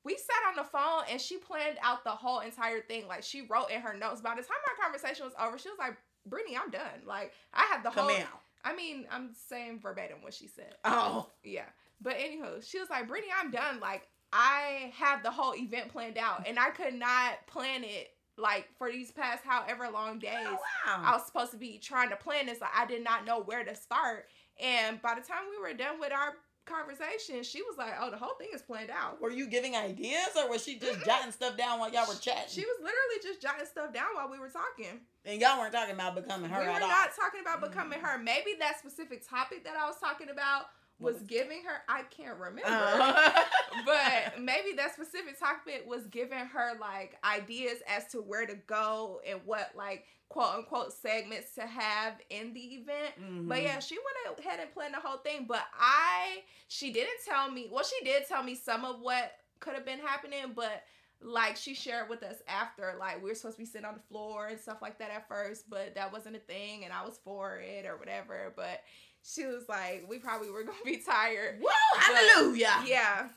we 0.04 0.16
sat 0.18 0.50
on 0.50 0.56
the 0.56 0.64
phone 0.64 1.04
and 1.12 1.22
she 1.22 1.38
planned 1.38 1.78
out 1.84 2.04
the 2.04 2.10
whole 2.10 2.40
entire 2.40 2.82
thing. 2.82 3.08
Like 3.08 3.24
she 3.24 3.42
wrote 3.42 3.70
in 3.70 3.82
her 3.82 3.94
notes. 3.94 4.22
By 4.22 4.32
the 4.32 4.42
time 4.42 4.58
our 4.68 4.84
conversation 4.84 5.26
was 5.26 5.34
over, 5.40 5.58
she 5.58 5.70
was 5.70 5.78
like, 5.78 5.96
Brittany, 6.26 6.58
I'm 6.58 6.72
done. 6.72 7.06
Like 7.06 7.34
I 7.54 7.68
have 7.72 7.84
the 7.84 7.92
Come 7.92 8.10
whole 8.10 8.18
out. 8.18 8.42
I 8.64 8.76
mean, 8.76 9.06
I'm 9.12 9.32
saying 9.50 9.80
verbatim 9.82 10.22
what 10.22 10.34
she 10.34 10.48
said. 10.48 10.76
Oh. 10.86 11.30
Yeah. 11.44 11.66
But 12.02 12.18
anywho, 12.18 12.68
she 12.68 12.80
was 12.80 12.90
like, 12.90 13.08
Brittany, 13.08 13.32
I'm 13.40 13.52
done. 13.52 13.80
Like, 13.80 14.08
I 14.34 14.94
have 14.96 15.24
the 15.24 15.32
whole 15.32 15.56
event 15.56 15.90
planned 15.90 16.18
out 16.18 16.48
and 16.48 16.58
I 16.58 16.70
could 16.70 16.94
not 16.94 17.46
plan 17.48 17.84
it 17.84 18.12
like 18.38 18.68
for 18.78 18.90
these 18.92 19.12
past 19.12 19.44
however 19.46 19.90
long 19.92 20.18
oh, 20.18 20.20
days. 20.20 20.48
Oh, 20.48 20.58
I 20.88 21.14
was 21.14 21.26
supposed 21.26 21.52
to 21.52 21.58
be 21.58 21.78
trying 21.78 22.10
to 22.10 22.16
plan 22.16 22.46
this. 22.46 22.62
Like, 22.62 22.72
I 22.76 22.86
did 22.86 23.04
not 23.04 23.26
know 23.26 23.42
where 23.42 23.64
to 23.64 23.76
start. 23.76 24.28
And 24.62 25.02
by 25.02 25.16
the 25.16 25.22
time 25.22 25.44
we 25.50 25.62
were 25.62 25.76
done 25.78 26.00
with 26.00 26.12
our 26.12 26.34
conversation, 26.66 27.44
she 27.44 27.62
was 27.62 27.78
like, 27.78 27.94
Oh, 28.00 28.10
the 28.10 28.18
whole 28.18 28.36
thing 28.40 28.50
is 28.54 28.62
planned 28.62 28.90
out. 28.90 29.22
Were 29.22 29.32
you 29.32 29.48
giving 29.48 29.76
ideas 29.76 30.30
or 30.38 30.50
was 30.50 30.64
she 30.64 30.80
just 30.80 31.00
Mm-mm. 31.00 31.06
jotting 31.06 31.32
stuff 31.32 31.58
down 31.58 31.80
while 31.80 31.92
y'all 31.92 32.08
were 32.08 32.20
chatting? 32.20 32.50
She 32.50 32.62
was 32.62 32.78
literally 32.80 33.20
just 33.22 33.42
jotting 33.42 33.66
stuff 33.66 33.94
down 33.94 34.08
while 34.16 34.30
we 34.30 34.40
were 34.40 34.50
talking. 34.50 35.02
and 35.26 35.42
y'all 35.42 35.60
weren't 35.60 35.74
talking 35.74 35.96
about 35.96 36.16
becoming 36.16 36.50
her 36.50 36.62
we 36.62 36.68
were 36.68 36.74
at 36.74 36.82
all. 36.82 36.88
not 36.88 37.10
talking 37.16 37.42
about 37.42 37.62
becoming 37.62 38.00
mm. 38.00 38.04
her. 38.04 38.18
Maybe 38.18 38.52
that 38.60 38.80
specific 38.80 39.28
topic 39.28 39.64
that 39.66 39.76
I 39.76 39.88
was 39.88 39.98
talking 40.00 40.30
about 40.30 40.68
was 41.02 41.22
giving 41.24 41.64
her 41.66 41.82
I 41.90 42.04
can't 42.04 42.38
remember. 42.38 42.64
Uh, 42.70 43.32
but 43.86 44.40
maybe 44.40 44.74
that 44.78 44.94
specific 44.94 45.40
topic 45.40 45.86
was 45.88 46.06
giving 46.08 46.40
her 46.40 46.72
like 46.80 47.18
ideas 47.24 47.80
as 47.88 48.08
to 48.12 48.18
where 48.20 48.46
to 48.46 48.56
go 48.68 49.22
and 49.28 49.40
what 49.46 49.72
like 49.76 50.06
quote 50.30 50.56
unquote 50.56 50.94
segments 50.94 51.56
to 51.56 51.62
have 51.62 52.14
in 52.30 52.54
the 52.54 52.60
event. 52.76 53.14
But 53.48 53.58
Mhm. 53.60 53.64
yeah, 53.64 53.80
she 53.80 53.98
went 53.98 54.40
ahead 54.40 54.60
and 54.60 54.72
planned 54.74 54.94
the 54.94 55.00
whole 55.00 55.18
thing. 55.18 55.46
But 55.48 55.64
I, 55.78 56.44
she 56.68 56.92
didn't 56.94 57.20
tell 57.28 57.52
me. 57.52 57.68
Well, 57.72 57.84
she 57.84 58.04
did 58.06 58.28
tell 58.28 58.44
me 58.44 58.56
some 58.56 58.86
of 58.86 59.02
what 59.02 59.34
could 59.60 59.74
have 59.74 59.86
been 59.86 60.00
happening, 60.00 60.54
but 60.56 60.84
like 61.24 61.56
she 61.56 61.76
shared 61.76 62.10
with 62.10 62.24
us 62.24 62.38
after, 62.48 62.96
like 63.00 63.22
we 63.22 63.30
were 63.30 63.36
supposed 63.36 63.58
to 63.58 63.62
be 63.62 63.66
sitting 63.66 63.86
on 63.86 63.94
the 63.94 64.00
floor 64.10 64.48
and 64.48 64.60
stuff 64.60 64.82
like 64.82 64.98
that 65.00 65.12
at 65.12 65.28
first, 65.28 65.70
but 65.70 65.94
that 65.96 66.12
wasn't 66.12 66.36
a 66.36 66.40
thing, 66.40 66.84
and 66.84 66.92
I 66.94 67.06
was 67.06 67.20
for 67.24 67.60
it 67.60 67.86
or 67.86 67.98
whatever. 67.98 68.54
But 68.56 68.82
she 69.24 69.46
was 69.46 69.68
like, 69.70 70.06
we 70.10 70.20
probably 70.20 70.50
were 70.50 70.64
gonna 70.64 70.78
be 70.86 70.98
tired. 70.98 71.60
Whoa, 71.62 72.00
hallelujah. 72.00 72.84
Yeah, 72.86 73.28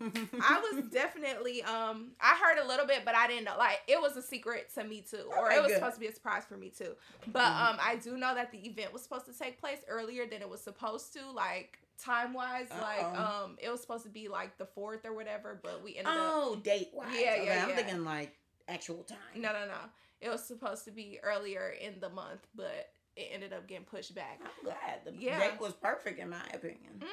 I 0.00 0.60
was 0.72 0.84
definitely 0.90 1.62
um 1.62 2.12
I 2.20 2.36
heard 2.42 2.58
a 2.62 2.66
little 2.66 2.86
bit, 2.86 3.02
but 3.04 3.14
I 3.14 3.26
didn't 3.26 3.44
know. 3.44 3.56
Like 3.58 3.80
it 3.86 4.00
was 4.00 4.16
a 4.16 4.22
secret 4.22 4.70
to 4.74 4.84
me 4.84 5.04
too, 5.08 5.24
or 5.28 5.46
Okay, 5.46 5.56
it 5.56 5.62
was 5.62 5.68
good. 5.72 5.76
supposed 5.78 5.94
to 5.94 6.00
be 6.00 6.06
a 6.08 6.12
surprise 6.12 6.44
for 6.48 6.56
me 6.56 6.70
too. 6.70 6.94
But 7.32 7.52
Mhm. 7.52 7.70
um 7.70 7.76
I 7.80 7.96
do 7.96 8.16
know 8.16 8.34
that 8.34 8.50
the 8.50 8.66
event 8.66 8.92
was 8.92 9.02
supposed 9.02 9.26
to 9.26 9.32
take 9.38 9.60
place 9.60 9.78
earlier 9.88 10.26
than 10.26 10.42
it 10.42 10.48
was 10.48 10.60
supposed 10.60 11.12
to, 11.14 11.30
like 11.30 11.78
time 12.02 12.32
wise. 12.34 12.68
Like 12.70 13.04
um 13.18 13.56
it 13.62 13.70
was 13.70 13.80
supposed 13.80 14.04
to 14.04 14.10
be 14.10 14.28
like 14.28 14.58
the 14.58 14.66
fourth 14.66 15.04
or 15.04 15.12
whatever, 15.14 15.58
but 15.62 15.82
we 15.84 15.96
ended 15.96 16.12
up 16.14 16.14
oh, 16.16 16.56
date 16.56 16.90
wise. 16.92 17.08
Yeah, 17.14 17.36
yeah, 17.36 17.62
I'm 17.62 17.68
yeah. 17.70 17.76
thinking 17.76 18.04
like 18.04 18.34
actual 18.68 19.04
time. 19.04 19.18
no 19.36 19.52
no 19.52 19.66
no. 19.66 19.78
It 20.20 20.30
was 20.30 20.42
supposed 20.44 20.84
to 20.86 20.90
be 20.90 21.18
earlier 21.22 21.74
in 21.80 22.00
the 22.00 22.08
month, 22.08 22.46
but 22.54 22.90
it 23.16 23.28
ended 23.32 23.52
up 23.52 23.66
getting 23.66 23.84
pushed 23.84 24.14
back. 24.14 24.40
I'm 24.42 24.64
glad 24.64 25.00
the 25.04 25.12
Yeah. 25.12 25.38
date 25.38 25.60
was 25.60 25.72
perfect 25.74 26.18
in 26.18 26.30
my 26.30 26.42
opinion. 26.52 27.00
hmm 27.00 27.08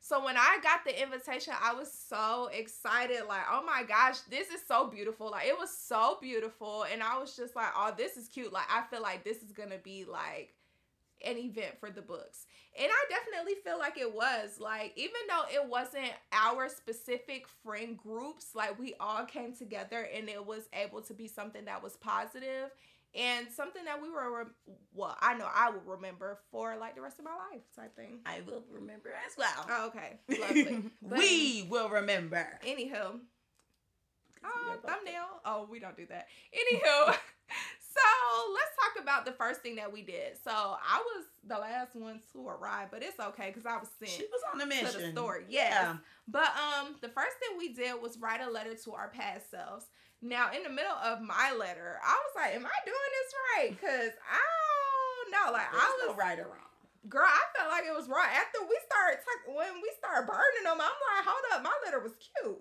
So 0.00 0.22
when 0.24 0.36
I 0.36 0.58
got 0.62 0.84
the 0.84 1.02
invitation, 1.02 1.54
I 1.62 1.72
was 1.74 1.90
so 1.90 2.48
excited. 2.52 3.22
Like, 3.26 3.44
oh 3.50 3.62
my 3.64 3.82
gosh, 3.84 4.20
this 4.30 4.48
is 4.48 4.60
so 4.66 4.86
beautiful. 4.86 5.30
Like, 5.30 5.46
it 5.48 5.56
was 5.58 5.76
so 5.76 6.18
beautiful. 6.20 6.84
And 6.92 7.02
I 7.02 7.18
was 7.18 7.34
just 7.36 7.56
like, 7.56 7.68
oh, 7.76 7.92
this 7.96 8.16
is 8.18 8.28
cute. 8.28 8.52
Like, 8.52 8.66
I 8.70 8.82
feel 8.90 9.00
like 9.02 9.24
this 9.24 9.38
is 9.42 9.52
going 9.52 9.70
to 9.70 9.78
be 9.78 10.04
like 10.04 10.54
an 11.24 11.38
event 11.38 11.78
for 11.80 11.90
the 11.90 12.02
books. 12.02 12.46
And 12.78 12.90
I 12.90 13.04
definitely 13.08 13.54
feel 13.64 13.78
like 13.78 13.96
it 13.96 14.14
was. 14.14 14.58
Like, 14.60 14.92
even 14.96 15.14
though 15.28 15.44
it 15.50 15.66
wasn't 15.66 16.12
our 16.32 16.68
specific 16.68 17.46
friend 17.62 17.96
groups, 17.96 18.54
like, 18.54 18.78
we 18.78 18.94
all 19.00 19.24
came 19.24 19.54
together 19.54 20.06
and 20.14 20.28
it 20.28 20.44
was 20.44 20.68
able 20.74 21.00
to 21.02 21.14
be 21.14 21.28
something 21.28 21.64
that 21.64 21.82
was 21.82 21.96
positive 21.96 22.70
and 23.14 23.46
something 23.54 23.84
that 23.84 24.00
we 24.02 24.10
were, 24.10 24.48
well, 24.92 25.16
I 25.20 25.34
know 25.34 25.46
I 25.52 25.70
will 25.70 25.96
remember 25.96 26.38
for 26.50 26.76
like 26.76 26.94
the 26.94 27.00
rest 27.02 27.18
of 27.18 27.24
my 27.24 27.30
life 27.32 27.62
type 27.76 27.94
thing. 27.96 28.20
I 28.26 28.40
will 28.46 28.64
remember 28.70 29.10
as 29.26 29.36
well. 29.38 29.66
Oh, 29.70 29.86
okay. 29.88 30.18
Lovely. 30.40 30.90
But 31.02 31.18
we 31.18 31.66
will 31.70 31.88
remember. 31.88 32.46
Anywho. 32.66 32.90
Yeah, 34.42 34.50
Oh, 34.50 34.76
thumbnail. 34.86 35.24
Oh, 35.44 35.66
we 35.70 35.78
don't 35.80 35.96
do 35.96 36.06
that. 36.10 36.26
Anywho, 36.52 37.06
so 37.94 38.00
let's 38.52 38.76
talk 38.76 39.02
about 39.02 39.24
the 39.24 39.32
first 39.32 39.62
thing 39.62 39.76
that 39.76 39.90
we 39.92 40.02
did. 40.02 40.36
So 40.42 40.50
I 40.52 41.02
was 41.16 41.24
the 41.46 41.56
last 41.58 41.94
one 41.94 42.20
to 42.32 42.48
arrive, 42.48 42.88
but 42.90 43.02
it's 43.02 43.18
okay 43.18 43.46
because 43.48 43.64
I 43.64 43.78
was 43.78 43.88
sent 43.98 44.10
She 44.10 44.22
was 44.30 44.40
on 44.52 44.58
the 44.58 44.66
mission. 44.66 44.90
to 44.92 44.98
the 44.98 45.12
store. 45.12 45.40
Yes. 45.48 45.96
But 46.28 46.48
um, 46.56 46.96
the 47.00 47.08
first 47.08 47.36
thing 47.38 47.56
we 47.58 47.72
did 47.72 48.00
was 48.02 48.18
write 48.18 48.40
a 48.42 48.50
letter 48.50 48.74
to 48.84 48.92
our 48.92 49.08
past 49.08 49.50
selves. 49.50 49.86
Now, 50.24 50.48
in 50.56 50.62
the 50.64 50.72
middle 50.72 50.96
of 51.04 51.20
my 51.20 51.52
letter, 51.52 52.00
I 52.00 52.16
was 52.16 52.32
like, 52.34 52.54
"Am 52.56 52.64
I 52.64 52.78
doing 52.88 53.10
this 53.12 53.30
right?" 53.52 53.70
Because 53.76 54.12
I 54.24 54.40
don't 54.40 55.30
know. 55.36 55.52
Like 55.52 55.68
There's 55.70 55.84
I 55.84 55.98
no 56.00 56.08
was 56.08 56.16
right 56.16 56.38
or 56.40 56.48
wrong. 56.48 56.72
girl, 57.12 57.28
I 57.28 57.44
felt 57.52 57.68
like 57.68 57.84
it 57.84 57.92
was 57.92 58.08
wrong. 58.08 58.24
After 58.32 58.64
we 58.64 58.72
started 58.88 59.20
talk- 59.20 59.52
when 59.54 59.82
we 59.84 59.92
started 60.00 60.24
burning 60.26 60.64
them, 60.64 60.80
I'm 60.80 60.96
like, 60.96 61.24
hold 61.28 61.44
up, 61.52 61.62
my 61.62 61.76
letter 61.84 62.00
was 62.00 62.16
cute. 62.16 62.56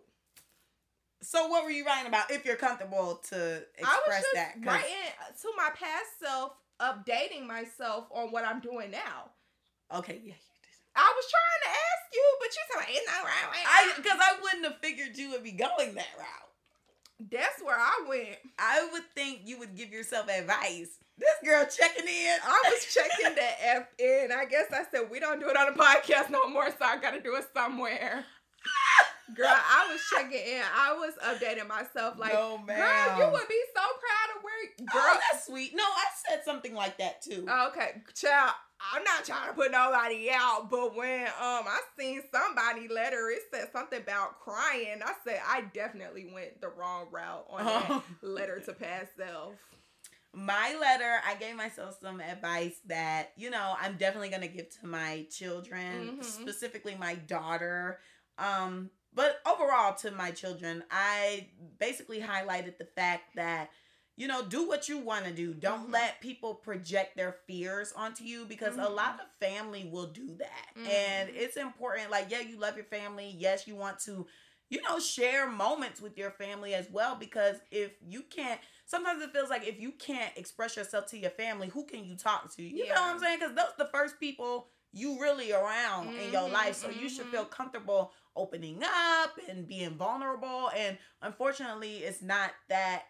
So 1.23 1.47
what 1.47 1.63
were 1.63 1.71
you 1.71 1.86
writing 1.86 2.08
about? 2.08 2.30
If 2.30 2.43
you're 2.43 2.58
comfortable 2.60 3.23
to 3.32 3.63
I 3.80 3.95
was 4.06 4.19
express 4.19 4.26
that, 4.34 4.54
'cause- 4.60 4.65
writing 4.67 5.13
to 5.41 5.54
my 5.56 5.69
past 5.71 6.19
self, 6.19 6.58
updating 6.82 7.47
myself 7.47 8.08
on 8.12 8.32
what 8.32 8.43
I'm 8.43 8.60
doing 8.60 8.91
now. 8.91 9.32
Okay, 9.89 10.19
yeah. 10.21 10.36
I 10.95 11.08
was 11.15 11.26
trying 11.32 11.62
to 11.63 11.80
ask 11.80 12.13
you, 12.13 12.38
but 12.41 12.49
you 12.54 12.62
said 12.67 12.86
it's 12.89 13.08
not 13.08 13.23
right. 13.23 13.47
right, 13.56 13.65
I 13.65 13.93
because 13.95 14.19
I 14.19 14.39
wouldn't 14.41 14.65
have 14.65 14.80
figured 14.80 15.17
you 15.17 15.32
would 15.32 15.43
be 15.43 15.54
going 15.54 15.95
that 15.95 16.12
route. 16.19 16.42
That's 17.31 17.62
where 17.63 17.77
I 17.79 18.05
went. 18.07 18.38
I 18.59 18.88
would 18.91 19.03
think 19.15 19.41
you 19.45 19.59
would 19.59 19.75
give 19.75 19.89
yourself 19.91 20.27
advice. 20.29 20.97
This 21.17 21.36
girl 21.45 21.65
checking 21.65 22.07
in. 22.07 22.38
I 22.43 22.62
was 22.71 22.86
checking 22.93 23.36
the 23.36 23.65
F 23.67 23.88
in. 23.99 24.29
I 24.31 24.45
guess 24.45 24.65
I 24.71 24.83
said 24.91 25.09
we 25.12 25.19
don't 25.19 25.39
do 25.39 25.47
it 25.49 25.55
on 25.57 25.67
a 25.69 25.71
podcast 25.71 26.29
no 26.31 26.49
more, 26.49 26.69
so 26.69 26.83
I 26.83 26.97
gotta 26.97 27.21
do 27.21 27.36
it 27.36 27.45
somewhere. 27.53 28.25
Girl, 29.36 29.47
I 29.47 29.88
was 29.91 30.01
checking 30.13 30.38
in. 30.38 30.62
I 30.75 30.93
was 30.93 31.13
updating 31.23 31.67
myself. 31.67 32.17
Like, 32.19 32.33
no, 32.33 32.59
girl, 32.67 33.17
you 33.17 33.31
would 33.31 33.47
be 33.47 33.62
so 33.73 33.81
proud 33.81 34.38
of 34.38 34.43
where, 34.43 34.88
Girl, 34.91 35.01
girl. 35.13 35.19
that's 35.31 35.45
sweet. 35.47 35.71
No, 35.73 35.83
I 35.83 36.05
said 36.29 36.43
something 36.43 36.73
like 36.73 36.97
that 36.97 37.21
too. 37.21 37.45
Okay, 37.69 38.01
child. 38.15 38.53
I'm 38.91 39.04
not 39.04 39.24
trying 39.26 39.48
to 39.48 39.54
put 39.54 39.72
nobody 39.72 40.30
out, 40.32 40.69
but 40.69 40.96
when 40.96 41.22
um 41.28 41.65
I 41.67 41.80
seen 41.98 42.22
somebody 42.34 42.88
letter, 42.88 43.30
it 43.30 43.43
said 43.52 43.69
something 43.72 44.02
about 44.02 44.39
crying. 44.39 45.00
I 45.04 45.13
said 45.26 45.39
I 45.48 45.62
definitely 45.74 46.30
went 46.34 46.60
the 46.62 46.69
wrong 46.69 47.08
route 47.12 47.46
on 47.50 47.65
that 47.65 48.02
letter 48.22 48.60
to 48.65 48.74
past 48.74 49.15
self. 49.17 49.54
my 50.34 50.76
letter, 50.80 51.19
I 51.28 51.36
gave 51.36 51.56
myself 51.56 51.98
some 52.02 52.19
advice 52.19 52.76
that, 52.88 53.34
you 53.38 53.50
know, 53.52 53.76
I'm 53.80 53.98
definitely 53.98 54.30
going 54.30 54.41
to 54.41 54.48
give 54.48 54.69
to 54.82 54.88
my 54.88 55.28
children, 55.32 56.17
Mhm. 56.19 56.24
specifically 56.24 56.96
my 56.96 57.13
daughter. 57.15 58.00
Um, 58.39 58.89
but 59.13 59.41
overall 59.46 59.93
to 59.98 60.10
my 60.10 60.32
children, 60.32 60.84
I 60.89 61.50
basically 61.80 62.19
highlighted 62.19 62.80
the 62.80 62.86
fact 62.96 63.36
that 63.36 63.69
you 64.15 64.28
know, 64.28 64.43
do 64.45 64.67
what 64.67 64.88
you 64.88 64.99
want 64.99 65.26
to 65.26 65.32
do. 65.34 65.54
Don't 65.54 65.88
Mhm. 65.88 65.91
let 65.91 66.21
people 66.21 66.54
project 66.56 67.15
their 67.17 67.38
fears 67.47 67.93
onto 67.95 68.23
you 68.23 68.45
because 68.45 68.78
a 68.78 68.88
Mhm. 68.88 68.95
lot 68.95 69.19
of 69.19 69.28
family 69.39 69.89
will 69.91 70.08
do 70.08 70.36
that. 70.38 70.76
Mhm. 70.76 70.91
And 70.91 71.30
it's 71.36 71.58
important 71.58 72.12
like 72.12 72.30
yeah, 72.30 72.41
you 72.41 72.58
love 72.60 72.76
your 72.76 72.86
family. 72.86 73.36
Yes, 73.38 73.67
you 73.67 73.76
want 73.76 73.99
to 74.02 74.28
you 74.69 74.82
know, 74.89 74.99
share 74.99 75.47
moments 75.49 76.02
with 76.02 76.17
your 76.17 76.32
family 76.32 76.73
as 76.73 76.89
well 76.89 77.15
because 77.15 77.58
if 77.71 77.91
you 78.02 78.23
can't 78.23 78.60
sometimes 78.86 79.21
it 79.21 79.32
feels 79.32 79.49
like 79.49 79.67
if 79.67 79.80
you 79.80 79.91
can't 79.91 80.36
express 80.36 80.76
yourself 80.78 81.06
to 81.08 81.17
your 81.17 81.30
family, 81.32 81.67
who 81.67 81.86
can 81.86 82.04
you 82.06 82.15
talk 82.15 82.54
to? 82.56 82.63
You 82.63 82.86
know 82.88 83.02
what 83.02 83.13
I'm 83.15 83.19
saying? 83.19 83.39
Because 83.39 83.56
those 83.56 83.73
the 83.78 83.89
first 83.93 84.19
people 84.19 84.67
you 84.91 85.19
really 85.21 85.52
around 85.52 86.12
in 86.17 86.32
your 86.32 86.49
Mhm, 86.49 86.52
life. 86.52 86.76
So 86.76 86.89
you 86.89 87.10
should 87.10 87.28
feel 87.28 87.45
comfortable 87.45 88.12
opening 88.36 88.82
up 88.84 89.38
and 89.49 89.67
being 89.67 89.95
vulnerable. 89.97 90.69
And 90.76 90.97
unfortunately, 91.21 91.97
it's 91.97 92.21
not 92.21 92.52
that 92.69 93.04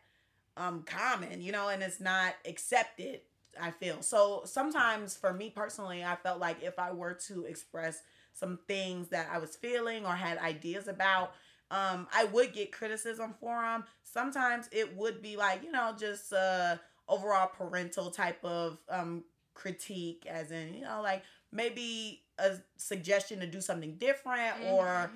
um 0.58 0.84
common, 0.86 1.42
you 1.42 1.52
know, 1.52 1.70
and 1.70 1.82
it's 1.84 2.00
not 2.00 2.34
accepted. 2.48 3.22
I 3.60 3.72
feel 3.72 4.02
so 4.02 4.42
sometimes 4.46 5.16
for 5.16 5.34
me 5.34 5.50
personally, 5.50 6.04
I 6.04 6.16
felt 6.16 6.40
like 6.40 6.64
if 6.64 6.80
I 6.80 6.92
were 6.92 7.14
to 7.28 7.46
express 7.46 8.02
some 8.34 8.60
things 8.68 9.10
that 9.10 9.30
I 9.32 9.38
was 9.38 9.56
feeling 9.56 10.06
or 10.06 10.14
had 10.14 10.38
ideas 10.40 10.88
about, 10.88 11.34
um, 11.72 12.08
I 12.14 12.26
would 12.26 12.54
get 12.54 12.72
criticism 12.72 13.34
for 13.40 13.62
them. 13.62 13.84
Sometimes 14.04 14.70
it 14.72 14.96
would 14.96 15.22
be 15.22 15.38
like, 15.38 15.64
you 15.64 15.72
know, 15.72 15.94
just 15.98 16.34
uh 16.34 16.78
overall 17.08 17.48
parental 17.48 18.12
type 18.12 18.44
of 18.44 18.78
um 18.90 19.24
critique, 19.54 20.26
as 20.30 20.52
in, 20.52 20.74
you 20.74 20.82
know, 20.82 21.02
like 21.02 21.24
maybe 21.52 22.22
a 22.40 22.58
suggestion 22.78 23.40
to 23.40 23.48
do 23.48 23.62
something 23.62 23.96
different 23.96 24.56
Mm-hmm. 24.56 24.76
or 24.76 25.12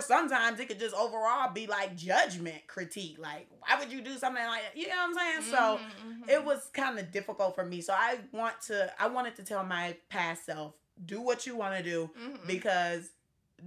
sometimes 0.00 0.60
it 0.60 0.68
could 0.68 0.78
just 0.78 0.94
overall 0.94 1.52
be 1.52 1.66
like 1.66 1.96
judgment 1.96 2.66
critique 2.66 3.16
like 3.18 3.46
why 3.60 3.78
would 3.78 3.92
you 3.92 4.00
do 4.02 4.16
something 4.18 4.44
like 4.44 4.62
that 4.62 4.76
you 4.76 4.88
know 4.88 4.94
what 4.96 5.08
i'm 5.08 5.14
saying 5.14 5.50
so 5.50 5.80
Mhm, 6.06 6.22
mhm. 6.24 6.28
it 6.30 6.44
was 6.44 6.68
kind 6.72 6.98
of 6.98 7.10
difficult 7.10 7.54
for 7.54 7.64
me 7.64 7.80
so 7.80 7.92
i 7.92 8.18
want 8.32 8.60
to 8.68 8.92
i 9.00 9.06
wanted 9.06 9.36
to 9.36 9.42
tell 9.44 9.64
my 9.64 9.96
past 10.08 10.46
self 10.46 10.74
do 11.04 11.20
what 11.20 11.46
you 11.46 11.56
want 11.56 11.76
to 11.76 11.82
do 11.82 12.10
Mhm. 12.18 12.46
because 12.46 13.10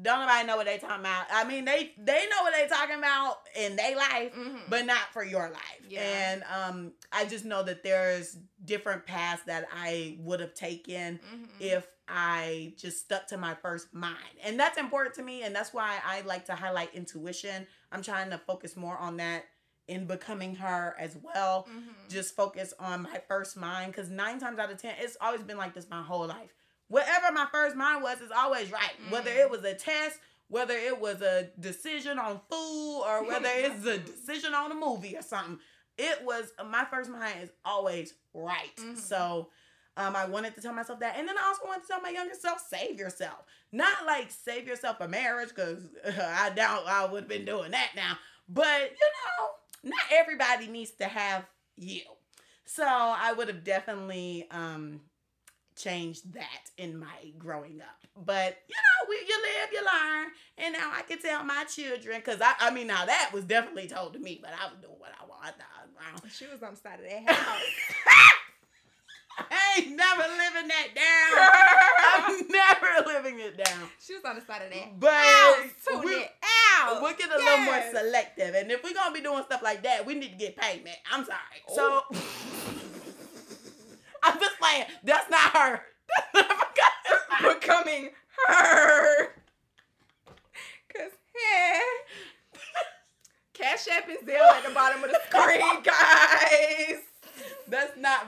don't 0.01 0.19
nobody 0.19 0.45
know 0.45 0.57
what 0.57 0.65
they 0.65 0.77
talking 0.77 0.99
about 0.99 1.25
i 1.31 1.43
mean 1.45 1.63
they 1.65 1.93
they 1.97 2.25
know 2.29 2.41
what 2.43 2.53
they 2.53 2.67
talking 2.67 2.97
about 2.97 3.37
in 3.55 3.75
their 3.75 3.95
life 3.95 4.33
Mhm. 4.35 4.69
but 4.69 4.85
not 4.85 5.11
for 5.13 5.23
your 5.23 5.49
life. 5.49 5.61
Yeah. 5.87 6.01
And 6.01 6.43
um, 6.53 6.93
I 7.11 7.25
just 7.25 7.45
know 7.45 7.61
that 7.63 7.83
there's 7.83 8.35
different 8.65 9.05
paths 9.05 9.43
that 9.45 9.67
I 9.71 10.17
would 10.19 10.39
have 10.39 10.53
taken 10.55 11.19
Mhm. 11.19 11.47
if 11.59 11.87
I 12.07 12.73
just 12.77 12.99
stuck 12.99 13.27
to 13.27 13.37
my 13.37 13.55
first 13.55 13.93
mind. 13.93 14.15
And 14.43 14.59
that's 14.59 14.77
important 14.77 15.15
to 15.15 15.23
me. 15.23 15.43
And 15.43 15.55
that's 15.55 15.73
why 15.73 15.97
I 16.05 16.21
like 16.21 16.45
to 16.45 16.55
highlight 16.55 16.93
intuition. 16.93 17.65
I'm 17.91 18.01
trying 18.03 18.29
to 18.29 18.37
focus 18.37 18.75
more 18.77 18.97
on 18.97 19.17
that 19.17 19.45
in 19.87 20.05
becoming 20.05 20.55
her 20.55 20.95
as 20.99 21.15
well. 21.17 21.67
Mhm. 21.69 22.09
Just 22.09 22.35
focus 22.35 22.73
on 22.79 23.03
my 23.03 23.21
first 23.27 23.55
mind 23.57 23.91
because 23.91 24.09
nine 24.09 24.39
times 24.39 24.57
out 24.59 24.71
of 24.71 24.81
ten, 24.81 24.95
it's 24.99 25.17
always 25.21 25.41
been 25.43 25.57
like 25.57 25.73
this 25.73 25.89
my 25.89 26.01
whole 26.01 26.25
life. 26.27 26.53
Whatever 26.87 27.31
my 27.31 27.47
first 27.51 27.75
mind 27.75 28.03
was 28.03 28.21
is 28.21 28.31
always 28.31 28.71
right. 28.71 28.93
Whether 29.09 29.31
Mm. 29.31 29.37
it 29.45 29.49
was 29.49 29.63
a 29.63 29.73
test, 29.73 30.19
whether 30.47 30.75
it 30.75 30.99
was 30.99 31.21
a 31.21 31.49
decision 31.59 32.19
on 32.19 32.39
food, 32.49 33.01
or 33.05 33.23
whether 33.27 33.49
it's 33.49 33.85
a 33.85 33.97
decision 33.97 34.53
on 34.53 34.71
a 34.71 34.75
movie 34.75 35.15
or 35.17 35.21
something, 35.23 35.59
it 35.97 36.23
was 36.23 36.51
my 36.65 36.85
first 36.85 37.09
mind 37.09 37.41
is 37.43 37.51
always 37.63 38.13
right. 38.33 38.75
Mhm. 38.77 38.97
So 38.97 39.49
um, 39.97 40.15
I 40.15 40.25
wanted 40.25 40.55
to 40.55 40.62
tell 40.62 40.73
myself 40.73 40.99
that, 40.99 41.15
and 41.17 41.27
then 41.27 41.38
I 41.38 41.47
also 41.47 41.65
wanted 41.65 41.84
to 41.84 41.88
tell 41.88 42.01
my 42.01 42.10
younger 42.10 42.36
self, 42.36 42.63
save 42.69 42.99
yourself. 42.99 43.43
Not 43.71 44.05
like 44.05 44.29
save 44.29 44.67
yourself 44.67 44.97
a 44.99 45.08
marriage, 45.08 45.49
because 45.49 45.84
I 46.19 46.49
doubt 46.49 46.84
I 46.88 47.05
would 47.05 47.23
have 47.23 47.29
been 47.29 47.45
doing 47.45 47.71
that 47.71 47.91
now. 47.95 48.17
But 48.49 48.91
you 48.91 49.08
know, 49.41 49.91
not 49.91 49.99
everybody 50.12 50.67
needs 50.67 50.91
to 50.99 51.05
have 51.05 51.45
you. 51.75 52.01
So 52.65 52.84
I 52.86 53.34
would 53.34 53.47
have 53.47 53.63
definitely 53.63 54.47
um 54.51 55.01
changed 55.75 56.34
that 56.34 56.69
in 56.77 56.97
my 56.97 57.31
growing 57.38 57.81
up. 57.81 58.08
But 58.25 58.58
you 58.67 58.75
know, 58.75 59.10
we 59.10 59.15
you 59.15 59.41
live, 59.41 59.69
you 59.71 59.79
learn, 59.86 60.27
and 60.58 60.73
now 60.73 60.91
I 60.93 61.01
can 61.03 61.19
tell 61.19 61.43
my 61.43 61.65
children 61.65 62.17
because 62.17 62.41
I 62.41 62.53
I 62.60 62.71
mean 62.71 62.88
now 62.88 63.05
that 63.05 63.31
was 63.34 63.45
definitely 63.45 63.88
told 63.88 64.13
to 64.13 64.19
me, 64.19 64.39
but 64.41 64.51
I 64.51 64.67
was 64.67 64.77
doing 64.81 64.95
what 64.97 65.12
I 65.21 65.25
wanted. 65.25 65.36
She 66.31 66.45
was 66.47 66.62
on 66.63 66.71
the 66.71 66.77
side 66.77 66.99
of 66.99 67.05
that 67.05 67.34
house. 67.34 67.62
I 69.37 69.79
ain't 69.79 69.95
never 69.95 70.21
living 70.21 70.67
that 70.69 70.87
down. 70.95 71.31
I'm 72.39 72.47
never 72.47 73.07
living 73.07 73.39
it 73.39 73.57
down. 73.63 73.89
she 73.99 74.13
was 74.13 74.23
on 74.23 74.35
the 74.35 74.41
side 74.41 74.61
of 74.63 74.71
that 74.71 74.99
But. 74.99 75.69
Tune 75.87 76.03
we, 76.05 76.11
it 76.13 76.31
out. 76.81 77.01
we'll 77.01 77.13
get 77.15 77.29
a 77.31 77.37
little 77.37 77.59
more 77.65 77.81
selective. 77.93 78.55
And 78.55 78.71
if 78.71 78.83
we're 78.83 78.93
gonna 78.93 79.13
be 79.13 79.21
doing 79.21 79.43
stuff 79.43 79.61
like 79.61 79.83
that, 79.83 80.05
we 80.05 80.13
need 80.15 80.31
to 80.31 80.37
get 80.37 80.55
payment. 80.55 80.95
I'm 81.11 81.25
sorry. 81.25 81.37
Oh. 81.69 82.03
So 82.11 82.17
I'm 84.23 84.39
just 84.39 84.57
playing. 84.59 84.85
That's 85.03 85.29
not 85.29 85.55
her. 85.55 85.81
That's 86.33 86.49
not 87.29 87.41
her. 87.41 87.53
becoming 87.59 88.09
her. 88.47 89.27
Cause 90.93 91.11
hey, 91.35 91.81
Cash 93.53 93.87
App 93.89 94.09
is 94.09 94.17
Zelle 94.27 94.51
at 94.51 94.65
the 94.67 94.73
bottom 94.73 95.03
of 95.03 95.09
the 95.09 95.19
screen, 95.27 95.83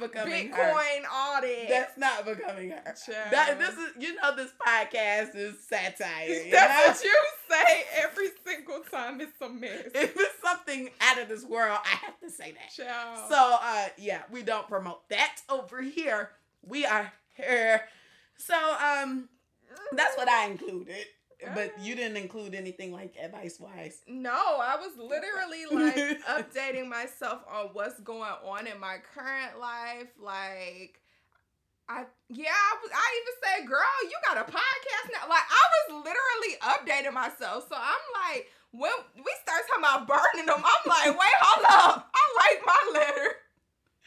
not 0.02 0.12
becoming 0.12 0.50
her. 0.50 0.74
Bitcoin 0.74 1.38
audit. 1.38 1.70
That's 1.70 1.98
not 1.98 2.26
becoming 2.26 2.72
her. 2.72 2.84
That 3.32 3.60
this 3.60 3.76
is 3.76 3.92
you 4.00 4.16
know 4.16 4.36
this 4.36 4.52
podcast 4.66 5.36
is 5.36 5.60
satire. 5.68 6.28
You 6.28 6.48
That's 6.52 7.04
know? 7.04 7.10
what 7.10 7.16
you 7.50 7.56
say 7.56 7.84
every 8.04 8.28
single 8.46 8.80
time 8.92 9.22
it's 9.22 9.40
a 9.42 9.50
mess. 9.50 9.88
if 9.96 10.16
it's 10.16 10.42
something 10.44 10.90
out 11.02 11.20
of 11.20 11.30
this 11.30 11.44
world, 11.44 11.80
I 11.84 11.96
have 12.06 12.20
to 12.22 12.30
say 12.30 12.54
that. 12.54 12.74
Child. 12.86 13.30
So 13.30 13.58
uh 13.62 13.88
yeah, 13.98 14.24
we 14.32 14.44
don't 14.44 14.68
promote 14.68 15.08
that 15.10 15.38
over 15.50 15.82
here. 15.82 16.32
We 16.66 16.86
are 16.86 17.12
here. 17.36 17.84
So 18.38 18.56
um 18.56 19.30
that's 19.94 20.18
what 20.18 20.30
I 20.30 20.48
included. 20.48 21.06
But 21.54 21.80
you 21.80 21.96
didn't 21.96 22.18
uh. 22.18 22.22
include 22.22 22.56
anything 22.56 22.92
like 22.92 23.16
advice 23.22 23.60
wise. 23.60 24.02
No, 24.08 24.32
I 24.32 24.76
was 24.76 24.92
literally 24.98 25.66
like 25.72 26.20
updating 26.28 26.90
myself 26.90 27.42
on 27.52 27.70
what's 27.74 28.00
going 28.00 28.32
on 28.44 28.68
in 28.68 28.80
my 28.80 28.98
current 29.14 29.60
life. 29.60 30.10
Like, 30.20 31.00
I 31.88 32.06
yeah, 32.30 32.52
I 32.52 32.72
was. 32.82 32.92
I 32.92 33.08
even 33.22 33.36
said, 33.44 33.68
"Girl, 33.68 33.98
you 34.04 34.18
got 34.28 34.38
a 34.38 34.52
podcast 34.52 35.08
now." 35.14 35.30
Like, 35.30 35.46
I 35.48 35.64
was 35.74 36.06
literally 36.06 36.58
updating 36.64 37.14
myself. 37.14 37.68
So 37.70 37.76
I'm 37.78 38.06
like, 38.28 38.50
when 38.72 38.92
we 39.16 39.32
start 39.42 39.64
talking 39.70 39.84
about 39.84 40.08
burning 40.08 40.46
them, 40.46 40.60
I'm 40.60 40.84
like, 40.86 41.14
wait, 41.18 41.38
hold 41.40 41.66
up, 41.70 42.12
I 42.12 42.24
like 42.44 42.60
my 42.66 42.82
letter. 43.00 43.28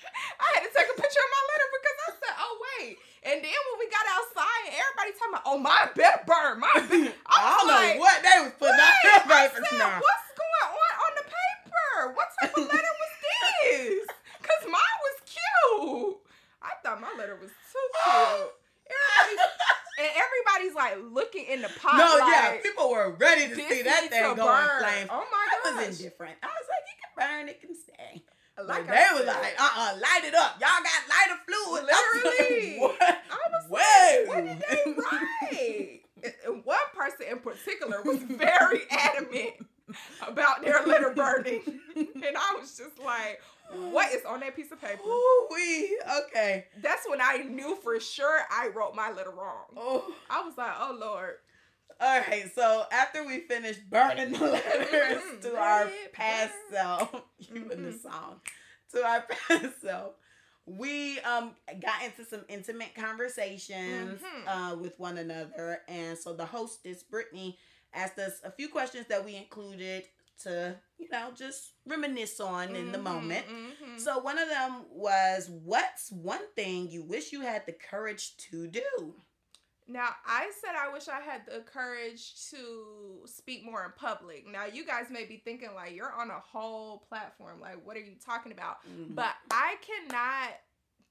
I 0.41 0.47
had 0.55 0.63
to 0.65 0.71
take 0.71 0.89
a 0.89 0.97
picture 1.01 1.23
of 1.25 1.31
my 1.33 1.43
letter 1.51 1.69
because 1.75 1.99
I 2.01 2.09
said, 2.21 2.35
oh 2.39 2.55
wait. 2.61 2.99
And 3.23 3.37
then 3.45 3.53
when 3.53 3.77
we 3.77 3.87
got 3.93 4.07
outside 4.17 4.73
everybody 4.73 5.13
talking 5.13 5.35
about, 5.37 5.45
oh 5.45 5.59
my 5.61 5.93
better 5.93 6.25
burn, 6.25 6.57
my 6.61 6.73
better. 6.73 7.13
I, 7.29 7.37
don't 7.37 7.69
was 7.69 7.69
like, 7.69 7.95
know 7.95 8.01
what 8.01 8.17
they 8.25 8.37
was 8.41 8.53
putting 8.57 8.81
on 8.81 8.95
their 9.05 9.21
I 9.21 9.29
papers 9.29 9.69
said, 9.69 9.77
now. 9.77 10.01
What's 10.01 10.29
going 10.41 10.69
on 10.73 10.93
on 11.05 11.13
the 11.21 11.27
paper? 11.29 11.89
What 12.17 12.29
type 12.41 12.55
of 12.57 12.65
letter 12.65 12.95
was 12.97 13.13
this? 13.21 14.09
Cause 14.49 14.63
mine 14.65 14.99
was 15.05 15.17
cute. 15.29 16.17
I 16.65 16.73
thought 16.81 17.01
my 17.01 17.13
letter 17.21 17.37
was 17.37 17.53
too 17.53 17.87
cute. 18.09 18.51
Everybody, 18.89 19.37
and 20.01 20.11
everybody's 20.17 20.75
like 20.75 20.97
looking 21.13 21.45
in 21.45 21.61
the 21.61 21.69
pot. 21.77 22.01
No, 22.01 22.25
like, 22.25 22.33
yeah, 22.33 22.57
people 22.65 22.89
were 22.91 23.13
ready 23.21 23.49
to 23.49 23.55
see 23.55 23.83
that 23.85 24.09
thing 24.09 24.35
go 24.35 24.49
burn. 24.49 24.81
flames. 24.81 25.09
Oh 25.13 25.25
my 25.29 25.45
I 25.45 25.61
gosh. 25.61 25.77
was 25.77 26.01
indifferent. 26.01 26.37
I 26.43 26.49
was 26.49 26.67
like, 26.73 26.85
it 26.89 26.97
can 27.05 27.13
burn, 27.21 27.49
it 27.53 27.61
can 27.61 27.75
stay. 27.77 28.25
Like 28.67 28.87
they 28.87 28.95
said, 29.17 29.27
like, 29.27 29.55
uh 29.61 29.69
uh 29.77 29.93
light 30.01 30.25
it 30.25 30.35
up. 30.35 30.57
Y'all 30.61 30.69
got 30.83 31.09
lighter 31.09 31.41
fluid. 31.47 31.85
I 31.93 32.13
was 32.15 32.25
like, 32.25 32.41
Literally. 32.41 32.79
what? 32.79 33.19
I 33.31 33.39
was 33.53 33.67
Whoa. 33.69 34.25
like, 34.25 34.29
what 34.29 34.45
did 34.45 34.63
they 34.71 34.93
write? 34.93 36.01
And- 36.47 36.65
one 36.65 36.79
person 36.95 37.27
in 37.31 37.39
particular 37.39 38.03
was 38.03 38.19
very 38.19 38.81
adamant 38.91 39.55
about 40.27 40.63
their 40.63 40.85
letter 40.85 41.11
burning. 41.17 41.63
And 41.97 42.37
I 42.37 42.57
was 42.61 42.77
just 42.77 42.99
like, 43.03 43.41
what 43.91 44.13
is 44.13 44.25
on 44.27 44.41
that 44.41 44.55
piece 44.55 44.71
of 44.71 44.81
paper? 44.81 45.01
Ooh 45.07 45.49
wee. 45.51 45.99
Okay. 46.27 46.67
That's 46.83 47.09
when 47.09 47.21
I 47.23 47.39
knew 47.39 47.77
for 47.83 47.99
sure 48.01 48.41
I 48.51 48.69
wrote 48.69 48.95
my 48.95 49.11
letter 49.13 49.31
wrong. 49.31 49.65
Oh. 49.77 50.13
I 50.29 50.43
was 50.43 50.59
like, 50.59 50.73
oh 50.79 50.97
Lord. 51.01 51.37
All 52.01 52.21
right. 52.21 52.51
So 52.55 52.85
after 52.93 53.25
we 53.27 53.41
finished 53.41 53.89
burning 53.91 54.33
the 54.33 54.47
letters 54.47 55.23
Mhm. 55.23 55.43
to 55.43 55.57
our 55.57 55.91
past 56.13 56.53
burn. 56.71 56.79
self, 56.79 57.23
you 57.39 57.69
in 57.71 57.83
the 57.85 57.91
Mhm. 57.91 58.03
song, 58.03 58.41
to 58.93 59.05
our 59.05 59.23
past 59.49 59.81
self, 59.83 60.15
we 60.67 61.21
um 61.21 61.55
got 61.81 62.03
into 62.03 62.25
some 62.25 62.45
intimate 62.49 62.95
conversations 62.95 64.21
Mhm. 64.23 64.47
uh 64.47 64.77
with 64.77 64.99
one 64.99 65.19
another, 65.19 65.83
and 65.89 66.17
so 66.19 66.33
the 66.33 66.47
hostess 66.47 67.03
Brittany 67.03 67.59
asked 67.93 68.19
us 68.19 68.41
a 68.45 68.51
few 68.51 68.69
questions 68.69 69.07
that 69.09 69.25
we 69.25 69.37
included 69.37 70.05
to 70.43 70.75
you 70.99 71.09
know 71.11 71.33
just 71.37 71.73
reminisce 71.87 72.41
on 72.41 72.75
in 72.77 72.93
the 72.93 72.99
Mhm, 72.99 73.03
moment. 73.03 73.47
So 73.97 74.19
one 74.21 74.39
of 74.39 74.49
them 74.49 74.87
was, 74.91 75.51
"What's 75.51 76.11
one 76.11 76.47
thing 76.57 76.89
you 76.89 77.03
wish 77.03 77.33
you 77.33 77.43
had 77.43 77.67
the 77.67 77.73
courage 77.73 78.37
to 78.49 78.67
do?" 78.69 79.23
Now, 79.91 80.11
I 80.25 80.51
said 80.61 80.77
I 80.79 80.93
wish 80.93 81.09
I 81.09 81.21
had 81.21 81.43
the 81.47 81.61
courage 81.63 82.49
to 82.51 83.23
speak 83.27 83.65
more 83.65 83.85
in 83.85 83.91
public. 83.97 84.47
Now, 84.47 84.65
you 84.67 84.87
guys 84.87 85.07
may 85.11 85.25
be 85.25 85.39
thinking, 85.45 85.71
like, 85.75 85.95
you're 85.97 86.13
on 86.13 86.31
a 86.31 86.39
whole 86.39 86.99
platform. 87.09 87.61
Like, 87.61 87.85
what 87.85 87.97
are 87.97 88.01
you 88.01 88.15
talking 88.25 88.53
about? 88.53 88.77
Mhm. 88.87 89.17
But 89.17 89.35
I 89.51 89.77
cannot 89.83 90.61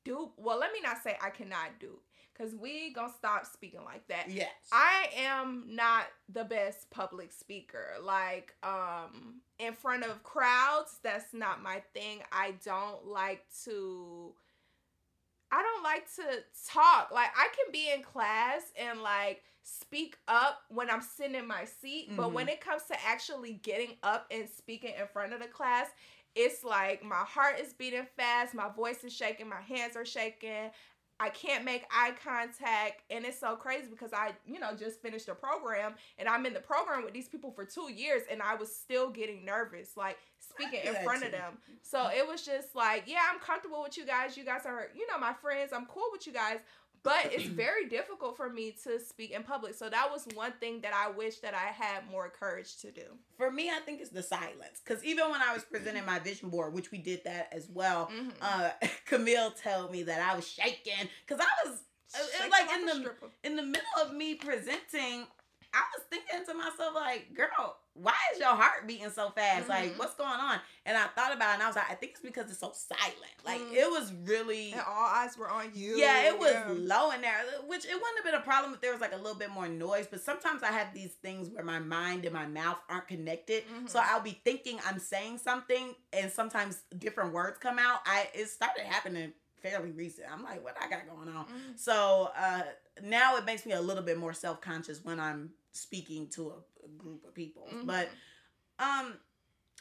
do, 0.05 0.31
well, 0.37 0.57
let 0.57 0.71
me 0.71 0.79
not 0.81 1.03
say 1.03 1.17
I 1.21 1.29
cannot 1.29 1.77
do, 1.79 1.99
because 2.33 2.55
we 2.55 2.93
gonna 2.93 3.11
stop 3.17 3.45
speaking 3.45 3.83
like 3.83 4.07
that. 4.07 4.29
yes, 4.29 4.49
I 4.71 5.09
am 5.13 5.65
not 5.75 6.05
the 6.29 6.45
best 6.45 6.89
public 6.89 7.33
speaker. 7.33 7.95
Like, 8.01 8.55
um, 8.63 9.41
in 9.57 9.73
front 9.73 10.05
of 10.05 10.23
crowds, 10.23 10.99
that's 11.03 11.33
not 11.33 11.61
my 11.61 11.81
thing. 11.93 12.23
I 12.31 12.51
don't 12.63 13.05
like 13.07 13.45
to 13.65 14.33
I 15.51 15.61
don't 15.61 15.83
like 15.83 16.13
to 16.15 16.43
talk. 16.67 17.11
Like 17.11 17.29
I 17.35 17.47
can 17.55 17.71
be 17.71 17.91
in 17.91 18.03
class 18.03 18.71
and 18.79 19.01
like 19.01 19.43
speak 19.63 20.17
up 20.27 20.61
when 20.69 20.89
I'm 20.89 21.01
sitting 21.01 21.35
in 21.35 21.47
my 21.47 21.65
seat, 21.65 22.09
but 22.15 22.29
Mhm. 22.29 22.33
when 22.33 22.49
it 22.49 22.61
comes 22.61 22.83
to 22.85 23.05
actually 23.05 23.53
getting 23.53 23.97
up 24.03 24.27
and 24.31 24.49
speaking 24.49 24.93
in 24.95 25.07
front 25.07 25.33
of 25.33 25.39
the 25.39 25.47
class, 25.47 25.87
it's 26.35 26.63
like 26.63 27.03
my 27.03 27.23
heart 27.23 27.59
is 27.59 27.73
beating 27.73 28.05
fast, 28.15 28.53
my 28.53 28.69
voice 28.69 29.03
is 29.03 29.13
shaking, 29.13 29.49
my 29.49 29.61
hands 29.61 29.95
are 29.95 30.05
shaking. 30.05 30.71
I 31.19 31.29
can't 31.29 31.65
make 31.65 31.83
eye 31.91 32.13
contact. 32.23 33.03
And 33.09 33.25
it's 33.25 33.39
so 33.39 33.55
crazy 33.55 33.87
because 33.89 34.13
I, 34.13 34.33
you 34.45 34.59
know, 34.59 34.75
just 34.75 35.01
finished 35.01 35.27
a 35.27 35.35
program 35.35 35.95
and 36.17 36.29
I'm 36.29 36.45
in 36.45 36.53
the 36.53 36.61
program 36.61 37.03
with 37.03 37.13
these 37.13 37.27
people 37.27 37.51
for 37.51 37.65
two 37.65 37.91
years 37.91 38.23
and 38.31 38.41
I 38.41 38.55
was 38.55 38.73
still 38.73 39.09
getting 39.09 39.43
nervous, 39.43 39.97
like 39.97 40.17
speaking 40.39 40.81
in 40.85 40.95
front 41.03 41.23
of 41.23 41.31
them. 41.31 41.57
So 41.81 42.07
it 42.07 42.25
was 42.27 42.45
just 42.45 42.75
like, 42.75 43.03
yeah, 43.05 43.19
I'm 43.31 43.39
comfortable 43.39 43.83
with 43.83 43.97
you 43.97 44.05
guys. 44.05 44.37
You 44.37 44.45
guys 44.45 44.65
are, 44.65 44.87
you 44.95 45.05
know, 45.07 45.19
my 45.19 45.33
friends. 45.33 45.71
I'm 45.73 45.85
cool 45.87 46.07
with 46.11 46.25
you 46.25 46.33
guys 46.33 46.59
but 47.03 47.31
it's 47.31 47.45
very 47.45 47.87
difficult 47.87 48.37
for 48.37 48.49
me 48.49 48.75
to 48.83 48.99
speak 48.99 49.31
in 49.31 49.43
public. 49.43 49.75
So 49.75 49.89
that 49.89 50.09
was 50.11 50.27
one 50.33 50.53
thing 50.59 50.81
that 50.81 50.93
I 50.93 51.09
wish 51.11 51.39
that 51.39 51.53
I 51.53 51.71
had 51.71 52.09
more 52.11 52.29
courage 52.29 52.77
to 52.77 52.91
do. 52.91 53.03
For 53.37 53.51
me, 53.51 53.69
I 53.69 53.79
think 53.79 54.01
it's 54.01 54.09
the 54.09 54.23
silence. 54.23 54.81
Because 54.83 55.03
even 55.03 55.29
when 55.29 55.41
I 55.41 55.53
was 55.53 55.63
presenting 55.63 56.05
my 56.05 56.19
vision 56.19 56.49
board, 56.49 56.73
which 56.73 56.91
we 56.91 56.97
did 56.97 57.23
that 57.25 57.49
as 57.51 57.67
well, 57.69 58.07
mm-hmm. 58.13 58.29
uh, 58.41 58.69
Camille 59.05 59.51
told 59.51 59.91
me 59.91 60.03
that 60.03 60.21
I 60.21 60.35
was 60.35 60.47
shaking 60.47 61.07
because 61.27 61.43
I 61.43 61.69
was. 61.69 61.83
Shaking 62.11 62.49
like 62.49 62.71
in 62.73 62.85
the 62.87 62.95
stripper. 62.95 63.27
in 63.43 63.55
the 63.55 63.61
middle 63.61 63.83
of 64.03 64.15
me 64.15 64.33
presenting, 64.33 65.27
I 65.73 65.81
was 65.95 66.03
thinking 66.09 66.45
to 66.45 66.53
myself, 66.53 66.95
like, 66.95 67.33
girl, 67.33 67.77
why 67.93 68.15
is 68.33 68.39
your 68.39 68.55
heart 68.55 68.87
beating 68.87 69.09
so 69.09 69.29
fast? 69.29 69.61
Mm-hmm. 69.61 69.69
Like, 69.69 69.99
what's 69.99 70.15
going 70.15 70.29
on? 70.29 70.59
And 70.85 70.97
I 70.97 71.05
thought 71.07 71.35
about 71.35 71.51
it 71.51 71.53
and 71.55 71.63
I 71.63 71.67
was 71.67 71.75
like, 71.75 71.91
I 71.91 71.95
think 71.95 72.13
it's 72.13 72.21
because 72.21 72.49
it's 72.49 72.59
so 72.59 72.71
silent. 72.73 73.15
Like, 73.45 73.59
mm-hmm. 73.59 73.75
it 73.75 73.89
was 73.89 74.13
really. 74.23 74.71
And 74.71 74.81
all 74.81 75.07
eyes 75.07 75.37
were 75.37 75.49
on 75.49 75.71
you. 75.73 75.97
Yeah, 75.97 76.29
it 76.29 76.39
was 76.39 76.53
yeah. 76.53 76.65
low 76.69 77.11
in 77.11 77.21
there, 77.21 77.39
which 77.67 77.85
it 77.85 77.93
wouldn't 77.93 78.17
have 78.17 78.25
been 78.25 78.35
a 78.35 78.43
problem 78.43 78.73
if 78.73 78.81
there 78.81 78.91
was 78.91 79.01
like 79.01 79.13
a 79.13 79.17
little 79.17 79.37
bit 79.37 79.51
more 79.51 79.67
noise. 79.67 80.07
But 80.09 80.21
sometimes 80.21 80.63
I 80.63 80.71
have 80.71 80.93
these 80.93 81.13
things 81.21 81.49
where 81.49 81.63
my 81.63 81.79
mind 81.79 82.25
and 82.25 82.33
my 82.33 82.47
mouth 82.47 82.77
aren't 82.89 83.07
connected. 83.07 83.63
Mm-hmm. 83.67 83.87
So 83.87 84.01
I'll 84.03 84.21
be 84.21 84.39
thinking 84.43 84.79
I'm 84.87 84.99
saying 84.99 85.39
something 85.39 85.93
and 86.13 86.31
sometimes 86.31 86.83
different 86.97 87.33
words 87.33 87.57
come 87.59 87.79
out. 87.79 87.99
I 88.05 88.29
It 88.33 88.49
started 88.49 88.83
happening 88.83 89.33
fairly 89.61 89.91
recent. 89.91 90.27
I'm 90.31 90.43
like, 90.43 90.63
what 90.63 90.77
I 90.81 90.89
got 90.89 91.07
going 91.07 91.29
on? 91.29 91.45
Mm-hmm. 91.45 91.71
So 91.75 92.31
uh, 92.37 92.61
now 93.03 93.37
it 93.37 93.45
makes 93.45 93.65
me 93.65 93.73
a 93.73 93.81
little 93.81 94.03
bit 94.03 94.17
more 94.17 94.33
self 94.33 94.61
conscious 94.61 95.03
when 95.03 95.19
I'm 95.19 95.51
speaking 95.71 96.27
to 96.29 96.49
a, 96.49 96.85
a 96.85 96.89
group 96.97 97.25
of 97.25 97.33
people. 97.33 97.67
Mm-hmm. 97.73 97.85
But 97.85 98.09
um, 98.79 99.13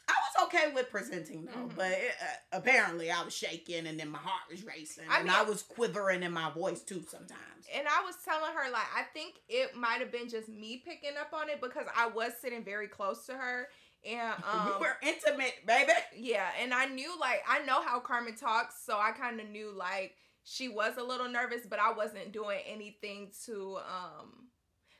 I 0.07 0.13
was 0.13 0.47
okay 0.47 0.73
with 0.73 0.89
presenting 0.89 1.45
though, 1.45 1.51
mm-hmm. 1.51 1.75
but 1.75 1.91
it, 1.91 2.11
uh, 2.21 2.57
apparently 2.57 3.11
I 3.11 3.23
was 3.23 3.35
shaking 3.35 3.87
and 3.87 3.99
then 3.99 4.09
my 4.09 4.19
heart 4.19 4.43
was 4.49 4.65
racing 4.65 5.05
I 5.09 5.19
and 5.19 5.27
mean, 5.27 5.35
I 5.35 5.43
was 5.43 5.61
quivering 5.61 6.23
in 6.23 6.31
my 6.31 6.51
voice 6.51 6.81
too 6.81 7.03
sometimes. 7.07 7.67
And 7.75 7.87
I 7.87 8.03
was 8.03 8.15
telling 8.25 8.53
her 8.55 8.71
like 8.71 8.87
I 8.95 9.03
think 9.13 9.35
it 9.47 9.75
might 9.75 9.99
have 9.99 10.11
been 10.11 10.29
just 10.29 10.49
me 10.49 10.81
picking 10.83 11.17
up 11.19 11.33
on 11.33 11.49
it 11.49 11.61
because 11.61 11.85
I 11.95 12.07
was 12.07 12.33
sitting 12.41 12.63
very 12.63 12.87
close 12.87 13.25
to 13.27 13.33
her 13.33 13.67
and 14.05 14.33
um, 14.51 14.65
we 14.65 14.85
were 14.85 14.97
intimate, 15.03 15.53
baby. 15.65 15.91
Yeah, 16.15 16.47
and 16.61 16.73
I 16.73 16.85
knew 16.85 17.19
like 17.19 17.41
I 17.47 17.59
know 17.65 17.83
how 17.83 17.99
Carmen 17.99 18.35
talks, 18.35 18.75
so 18.83 18.97
I 18.97 19.11
kind 19.11 19.39
of 19.39 19.49
knew 19.49 19.71
like 19.75 20.15
she 20.49 20.67
was 20.67 20.97
a 20.97 21.03
little 21.03 21.29
nervous, 21.29 21.61
but 21.69 21.79
I 21.79 21.93
wasn't 21.93 22.31
doing 22.31 22.59
anything 22.67 23.29
to 23.45 23.77
um 23.77 24.47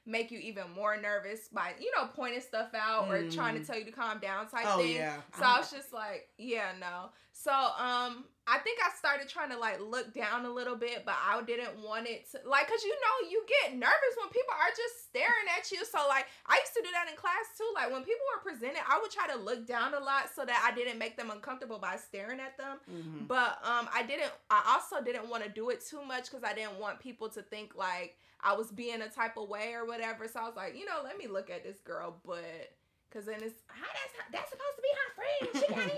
make 0.06 0.32
you 0.32 0.40
even 0.40 0.64
more 0.76 1.00
nervous 1.00 1.50
by 1.52 1.74
you 1.80 1.92
know 1.96 2.08
pointing 2.16 2.42
stuff 2.42 2.70
out 2.76 3.08
mm. 3.08 3.12
or 3.12 3.32
trying 3.32 3.56
to 3.56 3.62
mm. 3.62 3.66
tell 3.66 3.78
you 3.78 3.86
to 3.86 3.92
calm 3.92 4.20
down 4.20 4.48
type 4.48 4.66
oh, 4.68 4.78
thing. 4.78 4.96
Yeah. 4.96 5.16
So 5.38 5.44
I, 5.44 5.56
I 5.56 5.60
was 5.60 5.72
just 5.72 5.92
like, 5.92 6.30
yeah, 6.38 6.72
no. 6.80 7.10
So 7.34 7.52
um 7.52 8.26
I 8.50 8.58
think 8.60 8.80
I 8.82 8.90
started 8.98 9.30
trying 9.30 9.52
to 9.52 9.60
like 9.60 9.80
look 9.80 10.12
down 10.12 10.46
a 10.46 10.50
little 10.50 10.76
bit, 10.76 11.06
but 11.06 11.14
I 11.14 11.40
didn't 11.44 11.78
want 11.78 12.08
it 12.08 12.26
to 12.32 12.42
like 12.50 12.68
cuz 12.68 12.84
you 12.84 12.98
know 12.98 13.30
you 13.30 13.46
get 13.46 13.78
nervous 13.78 14.18
when 14.18 14.30
people 14.30 14.56
are 14.58 14.74
just 14.76 15.06
staring 15.06 15.46
at 15.56 15.72
you. 15.72 15.86
So 15.86 16.08
like 16.08 16.26
I 16.48 16.58
used 16.58 16.74
to 16.74 16.82
do 16.82 16.90
that 16.92 17.08
in 17.10 17.16
class 17.16 17.46
too. 17.56 17.70
Like 17.76 17.92
when 17.92 18.04
people 18.04 18.26
were 18.34 18.42
presented, 18.42 18.82
I 18.90 19.00
would 19.00 19.12
try 19.12 19.28
to 19.28 19.38
look 19.38 19.68
down 19.68 19.94
a 19.94 20.00
lot 20.00 20.34
so 20.34 20.46
that 20.46 20.66
I 20.66 20.72
didn't 20.74 20.98
make 20.98 21.16
them 21.16 21.30
uncomfortable 21.30 21.78
by 21.78 21.98
staring 21.98 22.40
at 22.40 22.58
them. 22.58 22.80
Mm-hmm. 22.90 23.26
But 23.26 23.64
um 23.64 23.88
I 23.94 24.02
didn't 24.02 24.34
I 24.50 24.64
also 24.74 25.04
didn't 25.04 25.30
want 25.30 25.44
to 25.44 25.50
do 25.50 25.70
it 25.70 25.86
too 25.86 26.04
much 26.04 26.32
cuz 26.32 26.44
I 26.44 26.54
didn't 26.54 26.80
want 26.80 27.00
people 27.00 27.30
to 27.30 27.44
think 27.44 27.76
like 27.76 28.18
I 28.42 28.54
was 28.54 28.72
being 28.72 29.02
a 29.02 29.10
type 29.10 29.38
of 29.38 29.48
way 29.48 29.74
or 29.74 29.86
whatever. 29.86 30.28
So 30.28 30.40
I 30.40 30.46
was 30.46 30.56
like, 30.56 30.76
you 30.76 30.86
know, 30.86 31.02
let 31.04 31.18
me 31.18 31.28
look 31.28 31.52
at 31.52 31.64
this 31.64 31.82
girl, 31.82 32.20
but 32.26 32.74
because 33.10 33.26
then 33.26 33.44
it's 33.44 33.62
how 33.68 33.86
that's 33.86 34.14
that's 34.32 34.50
supposed 34.50 34.76
to 34.76 34.82
be 34.82 34.90
her 34.98 35.14
friend. 35.14 35.50
She 35.54 35.68
got 35.74 35.86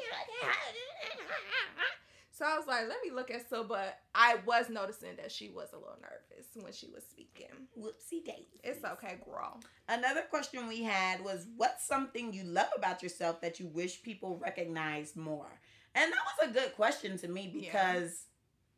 So 2.33 2.45
I 2.45 2.57
was 2.57 2.65
like, 2.65 2.87
let 2.87 2.97
me 3.03 3.11
look 3.13 3.29
at 3.29 3.49
so, 3.49 3.63
but 3.63 3.99
I 4.15 4.37
was 4.45 4.69
noticing 4.69 5.15
that 5.17 5.31
she 5.31 5.49
was 5.49 5.67
a 5.73 5.75
little 5.75 5.97
nervous 6.01 6.47
when 6.55 6.71
she 6.71 6.87
was 6.87 7.03
speaking. 7.03 7.49
Whoopsie 7.77 8.23
daisy. 8.25 8.61
It's 8.63 8.83
okay, 8.85 9.17
girl. 9.25 9.59
Another 9.89 10.21
question 10.29 10.67
we 10.67 10.81
had 10.83 11.23
was, 11.23 11.47
what's 11.57 11.85
something 11.85 12.33
you 12.33 12.43
love 12.43 12.69
about 12.75 13.03
yourself 13.03 13.41
that 13.41 13.59
you 13.59 13.67
wish 13.67 14.01
people 14.01 14.39
recognized 14.41 15.17
more? 15.17 15.59
And 15.93 16.11
that 16.11 16.19
was 16.39 16.49
a 16.49 16.53
good 16.53 16.73
question 16.75 17.17
to 17.17 17.27
me 17.27 17.51
because, 17.53 18.27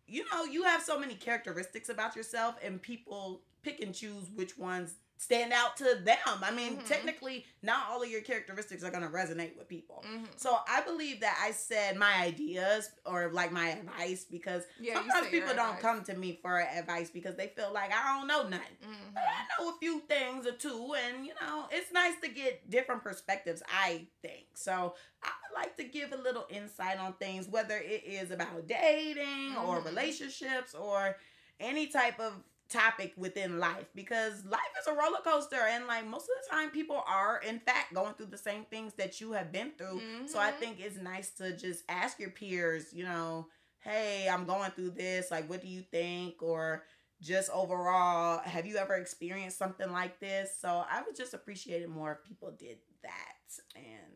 yeah. 0.08 0.16
you 0.16 0.26
know, 0.32 0.46
you 0.46 0.64
have 0.64 0.82
so 0.82 1.00
many 1.00 1.14
characteristics 1.14 1.90
about 1.90 2.16
yourself, 2.16 2.56
and 2.64 2.82
people 2.82 3.44
pick 3.62 3.82
and 3.82 3.94
choose 3.94 4.32
which 4.34 4.58
ones 4.58 4.96
stand 5.18 5.54
out 5.54 5.78
to 5.78 5.84
them. 6.04 6.18
I 6.42 6.52
mean, 6.52 6.78
mm-hmm. 6.78 6.88
technically, 6.88 7.46
not 7.62 7.88
all 7.90 8.04
of 8.04 8.10
your 8.10 8.22
characteristics 8.22 8.84
are 8.84 8.92
going 8.92 9.04
to 9.04 9.10
resonate 9.10 9.58
with 9.58 9.68
people. 9.68 10.04
Mm-hmm. 10.08 10.26
So 10.36 10.58
I 10.68 10.82
believe 10.82 11.22
that 11.22 11.38
I 11.42 11.52
said 11.52 11.98
my 11.98 12.14
ideas 12.16 12.90
or 13.06 13.30
like 13.32 13.52
my 13.52 13.70
advice 13.70 14.26
because 14.30 14.64
yeah, 14.80 14.96
sometimes 14.96 15.28
people 15.28 15.54
don't 15.56 15.80
come 15.80 16.04
to 16.06 16.16
me 16.16 16.40
for 16.42 16.60
advice 16.62 17.10
because 17.10 17.36
they 17.36 17.48
feel 17.48 17.72
like 17.74 17.92
I 17.94 18.18
don't 18.18 18.28
know 18.28 18.44
nothing. 18.44 18.78
Mm-hmm. 18.84 19.14
But 19.14 19.24
I 19.24 19.62
know 19.62 19.70
a 19.70 19.78
few 19.80 20.02
things 20.02 20.46
or 20.46 20.54
two, 20.54 20.94
and 21.06 21.26
you 21.26 21.34
know, 21.42 21.66
it's 21.72 21.92
nice 21.94 22.16
to 22.24 22.30
get 22.30 22.70
different 22.70 23.04
perspectives, 23.04 23.64
I 23.68 24.08
think. 24.22 24.48
So 24.56 24.96
I 25.24 25.30
would 25.30 25.56
like 25.56 25.78
to 25.78 25.84
give 25.84 26.12
a 26.12 26.18
little 26.18 26.46
insight 26.50 27.00
on 27.00 27.14
things, 27.14 27.48
whether 27.48 27.78
it 27.78 28.04
is 28.06 28.32
about 28.32 28.68
dating 28.68 29.56
or 29.58 29.78
mm-hmm. 29.78 29.88
relationships 29.88 30.74
or 30.74 31.18
any 31.60 31.88
type 31.88 32.20
of 32.20 32.34
topic 32.74 33.14
within 33.18 33.60
life 33.60 33.86
because 33.94 34.44
life 34.46 34.60
is 34.82 34.88
a 34.88 34.92
roller 34.92 35.20
coaster 35.24 35.60
and 35.70 35.86
like 35.86 36.08
most 36.08 36.24
of 36.24 36.30
the 36.44 36.56
time 36.56 36.72
people 36.72 37.04
are 37.08 37.40
in 37.48 37.60
fact 37.60 37.94
going 37.94 38.14
through 38.16 38.26
the 38.26 38.38
same 38.38 38.66
things 38.66 38.94
that 38.94 39.22
you 39.22 39.32
have 39.32 39.52
been 39.52 39.72
through 39.78 40.00
mm-hmm. 40.00 40.26
so 40.26 40.40
i 40.40 40.50
mm-hmm. 40.50 40.60
think 40.60 40.80
it's 40.80 40.98
nice 40.98 41.30
to 41.30 41.56
just 41.56 41.84
ask 41.88 42.20
your 42.20 42.32
peers 42.32 42.88
you 42.92 43.04
know 43.04 43.46
hey 43.80 44.28
i'm 44.32 44.46
going 44.46 44.72
through 44.72 44.90
this 44.90 45.30
like 45.30 45.48
what 45.48 45.62
do 45.62 45.68
you 45.68 45.82
think 45.92 46.42
or 46.42 46.84
just 47.22 47.52
overall 47.52 48.42
have 48.44 48.66
you 48.66 48.76
ever 48.78 48.96
experienced 48.96 49.58
something 49.58 49.92
like 49.92 50.20
this 50.20 50.50
so 50.60 50.84
i 50.90 51.02
would 51.06 51.16
just 51.16 51.36
appreciate 51.36 51.84
it 51.84 51.90
more 51.90 52.14
if 52.14 52.28
people 52.28 52.52
did 52.58 52.78
that 53.04 53.76
and 53.76 54.13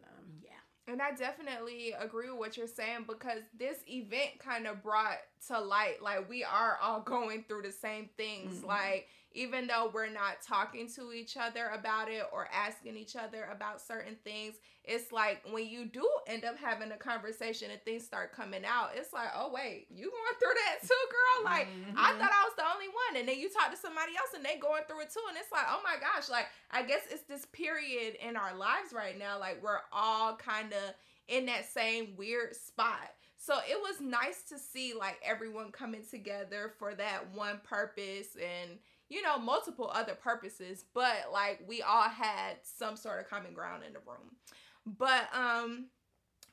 and 0.87 1.01
I 1.01 1.11
definitely 1.11 1.93
agree 1.99 2.29
with 2.29 2.39
what 2.39 2.57
you're 2.57 2.67
saying 2.67 3.05
because 3.07 3.41
this 3.57 3.77
event 3.87 4.39
kind 4.39 4.65
of 4.65 4.81
brought 4.81 5.17
to 5.47 5.59
light 5.59 6.01
like 6.01 6.29
we 6.29 6.43
are 6.43 6.77
all 6.81 7.01
going 7.05 7.43
through 7.47 7.63
the 7.63 7.71
same 7.71 8.09
things. 8.17 8.57
Mm-hmm. 8.57 8.67
Like 8.67 9.07
even 9.33 9.67
though 9.67 9.91
we're 9.93 10.09
not 10.09 10.41
talking 10.45 10.89
to 10.95 11.13
each 11.13 11.37
other 11.37 11.67
about 11.73 12.09
it 12.09 12.23
or 12.31 12.47
asking 12.53 12.97
each 12.97 13.15
other 13.15 13.47
about 13.51 13.81
certain 13.81 14.15
things, 14.23 14.55
it's 14.83 15.11
like 15.11 15.43
when 15.51 15.67
you 15.67 15.85
do 15.85 16.07
end 16.27 16.45
up 16.45 16.57
having 16.57 16.91
a 16.91 16.97
conversation 16.97 17.69
and 17.71 17.81
things 17.83 18.05
start 18.05 18.33
coming 18.33 18.63
out, 18.65 18.91
it's 18.95 19.13
like, 19.13 19.29
oh 19.35 19.51
wait, 19.53 19.87
you 19.89 20.09
going 20.09 20.39
through 20.39 20.55
that 20.65 20.81
too, 20.81 21.05
girl? 21.11 21.51
Like 21.51 21.67
mm-hmm. 21.67 21.97
I 21.97 22.11
thought 22.13 22.31
I 22.31 22.43
was 22.45 22.55
the 22.57 22.63
only 22.73 22.87
one, 22.87 23.19
and 23.19 23.27
then 23.27 23.39
you 23.39 23.49
talk 23.49 23.69
to 23.71 23.77
somebody 23.77 24.13
else 24.17 24.29
and 24.35 24.43
they 24.43 24.57
going 24.57 24.83
through 24.87 25.01
it 25.01 25.11
too, 25.11 25.23
and 25.27 25.37
it's 25.37 25.51
like, 25.51 25.65
oh 25.69 25.81
my 25.83 25.95
gosh, 25.99 26.29
like 26.29 26.47
I 26.71 26.83
guess 26.83 27.01
it's 27.11 27.23
this 27.23 27.45
period 27.45 28.15
in 28.25 28.35
our 28.35 28.55
lives 28.55 28.93
right 28.93 29.17
now, 29.17 29.39
like 29.39 29.61
we're 29.61 29.81
all 29.91 30.35
kind 30.35 30.73
of 30.73 30.93
in 31.27 31.45
that 31.47 31.69
same 31.69 32.15
weird 32.17 32.55
spot. 32.55 33.11
So 33.37 33.55
it 33.69 33.79
was 33.79 34.01
nice 34.01 34.41
to 34.49 34.57
see 34.57 34.93
like 34.97 35.19
everyone 35.23 35.71
coming 35.71 36.01
together 36.09 36.73
for 36.79 36.95
that 36.95 37.33
one 37.33 37.59
purpose 37.63 38.35
and 38.35 38.79
you 39.09 39.21
know, 39.21 39.37
multiple 39.37 39.89
other 39.93 40.15
purposes, 40.15 40.85
but 40.93 41.29
like 41.31 41.61
we 41.67 41.81
all 41.81 42.09
had 42.09 42.57
some 42.63 42.95
sort 42.95 43.19
of 43.19 43.29
common 43.29 43.53
ground 43.53 43.83
in 43.85 43.93
the 43.93 43.99
room. 43.99 44.35
But 44.85 45.29
um 45.33 45.87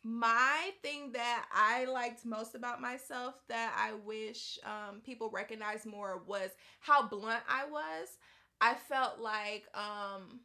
my 0.04 0.70
thing 0.82 1.12
that 1.12 1.46
I 1.50 1.86
liked 1.86 2.26
most 2.26 2.54
about 2.54 2.78
myself 2.80 3.36
that 3.48 3.74
I 3.74 3.94
wish 3.94 4.58
um, 4.62 5.00
people 5.00 5.30
recognize 5.30 5.86
more 5.86 6.22
was 6.26 6.50
how 6.80 7.08
blunt 7.08 7.42
I 7.48 7.64
was. 7.64 8.18
I 8.60 8.74
felt 8.74 9.18
like 9.18 9.64
um, 9.74 10.40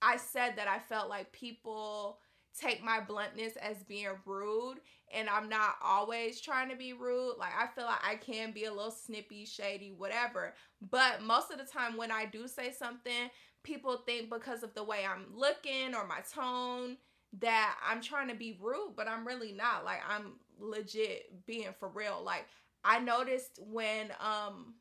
I 0.00 0.16
said 0.16 0.54
that 0.56 0.66
I 0.66 0.78
felt 0.78 1.10
like 1.10 1.30
people 1.32 2.20
take 2.58 2.82
my 2.82 3.00
bluntness 3.00 3.56
as 3.56 3.82
being 3.84 4.08
rude 4.24 4.76
and 5.12 5.28
I'm 5.28 5.48
not 5.48 5.76
always 5.82 6.40
trying 6.40 6.68
to 6.70 6.76
be 6.76 6.92
rude. 6.92 7.34
Like 7.38 7.52
I 7.58 7.66
feel 7.74 7.84
like 7.84 8.04
I 8.04 8.16
can 8.16 8.52
be 8.52 8.64
a 8.64 8.72
little 8.72 8.90
snippy, 8.90 9.44
shady, 9.44 9.92
whatever. 9.96 10.54
But 10.90 11.22
most 11.22 11.50
of 11.50 11.58
the 11.58 11.64
time 11.64 11.96
when 11.96 12.10
I 12.10 12.24
do 12.26 12.48
say 12.48 12.72
something, 12.72 13.30
people 13.62 14.02
think 14.06 14.30
because 14.30 14.62
of 14.62 14.74
the 14.74 14.84
way 14.84 15.04
I'm 15.08 15.26
looking 15.34 15.94
or 15.94 16.06
my 16.06 16.20
tone 16.32 16.96
that 17.40 17.76
I'm 17.84 18.00
trying 18.00 18.28
to 18.28 18.34
be 18.34 18.58
rude, 18.60 18.94
but 18.96 19.08
I'm 19.08 19.26
really 19.26 19.52
not. 19.52 19.84
Like 19.84 20.00
I'm 20.08 20.34
legit 20.58 21.46
being 21.46 21.74
for 21.78 21.88
real. 21.88 22.22
Like 22.24 22.46
I 22.84 22.98
noticed 22.98 23.58
when 23.66 24.10
um 24.20 24.74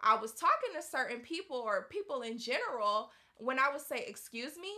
I 0.00 0.16
was 0.16 0.32
talking 0.32 0.70
to 0.76 0.82
certain 0.82 1.20
people 1.20 1.56
or 1.56 1.88
people 1.90 2.22
in 2.22 2.38
general, 2.38 3.10
when 3.36 3.58
I 3.58 3.70
would 3.72 3.80
say 3.80 4.04
excuse 4.06 4.56
me, 4.56 4.72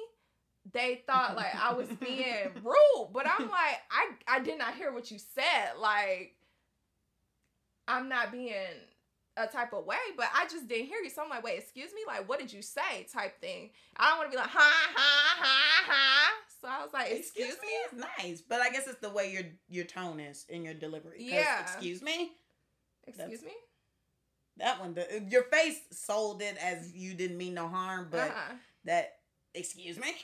they 0.72 1.02
thought 1.06 1.36
like 1.36 1.54
I 1.54 1.72
was 1.74 1.88
being 2.00 2.50
rude, 2.62 3.08
but 3.12 3.26
I'm 3.26 3.48
like, 3.48 3.80
I 3.90 4.10
I 4.28 4.40
did 4.40 4.58
not 4.58 4.74
hear 4.74 4.92
what 4.92 5.10
you 5.10 5.18
said. 5.18 5.78
Like, 5.80 6.34
I'm 7.88 8.08
not 8.08 8.32
being 8.32 8.54
a 9.36 9.46
type 9.46 9.72
of 9.72 9.84
way, 9.84 9.96
but 10.16 10.26
I 10.34 10.46
just 10.50 10.66
didn't 10.66 10.86
hear 10.86 10.98
you. 11.02 11.10
So 11.10 11.22
I'm 11.22 11.28
like, 11.28 11.44
wait, 11.44 11.58
excuse 11.58 11.92
me? 11.92 12.00
Like, 12.06 12.28
what 12.28 12.38
did 12.38 12.52
you 12.52 12.62
say? 12.62 13.06
Type 13.12 13.40
thing. 13.40 13.70
I 13.96 14.08
don't 14.08 14.18
want 14.18 14.30
to 14.30 14.36
be 14.36 14.40
like, 14.40 14.50
ha, 14.50 14.90
ha, 14.94 15.36
ha, 15.38 15.84
ha. 15.86 16.32
So 16.60 16.68
I 16.68 16.82
was 16.82 16.92
like, 16.92 17.12
excuse, 17.12 17.52
excuse 17.52 17.56
me 17.92 17.98
is 17.98 18.06
nice, 18.18 18.40
but 18.40 18.60
I 18.60 18.70
guess 18.70 18.86
it's 18.86 19.00
the 19.00 19.10
way 19.10 19.30
your 19.30 19.42
your 19.68 19.84
tone 19.84 20.20
is 20.20 20.46
in 20.48 20.64
your 20.64 20.74
delivery. 20.74 21.18
Yeah. 21.18 21.60
Excuse 21.60 22.02
me. 22.02 22.32
Excuse 23.06 23.42
me? 23.42 23.52
That 24.58 24.80
one, 24.80 24.94
the, 24.94 25.24
your 25.28 25.44
face 25.44 25.78
sold 25.92 26.40
it 26.40 26.56
as 26.56 26.92
you 26.92 27.14
didn't 27.14 27.36
mean 27.36 27.54
no 27.54 27.68
harm, 27.68 28.08
but 28.10 28.30
uh-huh. 28.30 28.54
that 28.84 29.18
excuse 29.54 29.98
me. 29.98 30.14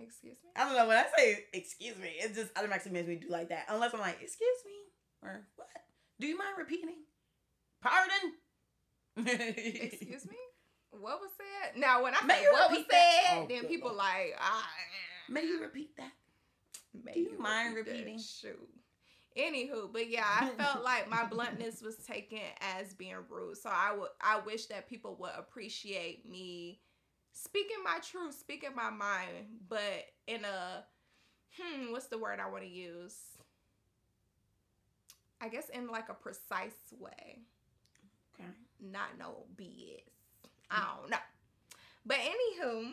Excuse 0.00 0.38
me? 0.44 0.50
I 0.56 0.64
don't 0.64 0.76
know 0.76 0.86
when 0.88 0.96
I 0.96 1.04
say 1.16 1.44
excuse 1.52 1.96
me, 1.98 2.08
it 2.18 2.34
just 2.34 2.50
automatically 2.56 2.92
makes 2.92 3.06
me 3.08 3.16
do 3.16 3.28
like 3.28 3.48
that. 3.50 3.66
Unless 3.68 3.94
I'm 3.94 4.00
like 4.00 4.18
excuse 4.22 4.58
me 4.64 4.72
or 5.28 5.46
what? 5.56 5.68
Do 6.18 6.26
you 6.26 6.36
mind 6.38 6.54
repeating? 6.58 6.96
Pardon. 7.82 8.34
Excuse 9.16 10.26
me? 10.26 10.36
What 10.90 11.20
was 11.20 11.30
said? 11.36 11.80
Now, 11.80 12.02
when 12.02 12.14
I 12.14 12.24
May 12.26 12.34
say 12.36 12.42
you 12.42 12.52
what 12.52 12.70
was 12.70 12.78
repeat 12.78 12.90
that? 12.90 13.20
said, 13.30 13.38
Oh, 13.38 13.46
then 13.48 13.64
people 13.64 13.88
Lord. 13.88 13.98
like, 13.98 14.34
ah. 14.38 14.68
May 15.28 15.44
you 15.44 15.60
repeat 15.62 15.96
that? 15.96 16.12
May 17.04 17.12
Do 17.14 17.20
you 17.20 17.38
mind 17.38 17.74
repeat 17.76 17.90
that? 17.92 17.98
repeating? 17.98 18.18
Shoot. 18.18 18.68
Anywho, 19.38 19.92
but 19.92 20.08
yeah, 20.10 20.26
I 20.26 20.48
felt 20.62 20.84
like 20.84 21.08
my 21.08 21.24
bluntness 21.24 21.80
was 21.82 21.96
taken 21.96 22.40
as 22.60 22.92
being 22.94 23.16
rude. 23.28 23.56
So 23.56 23.70
I 23.72 23.94
would 23.96 24.08
I 24.20 24.40
wish 24.40 24.66
that 24.66 24.88
people 24.88 25.16
would 25.20 25.30
appreciate 25.36 26.28
me 26.28 26.80
speaking 27.32 27.78
my 27.84 27.98
truth, 27.98 28.38
speaking 28.38 28.70
my 28.74 28.90
mind, 28.90 29.46
but 29.68 30.06
in 30.26 30.44
a 30.44 30.84
hmm, 31.58 31.92
what's 31.92 32.06
the 32.06 32.18
word 32.18 32.40
I 32.40 32.50
want 32.50 32.62
to 32.62 32.68
use? 32.68 33.16
I 35.40 35.48
guess 35.48 35.68
in 35.70 35.88
like 35.88 36.08
a 36.08 36.14
precise 36.14 36.94
way. 36.98 37.38
Okay. 38.34 38.48
Not 38.80 39.18
no 39.18 39.44
BS. 39.56 40.02
I 40.70 40.86
don't 41.00 41.10
know. 41.10 41.16
But 42.06 42.18
anywho, 42.18 42.92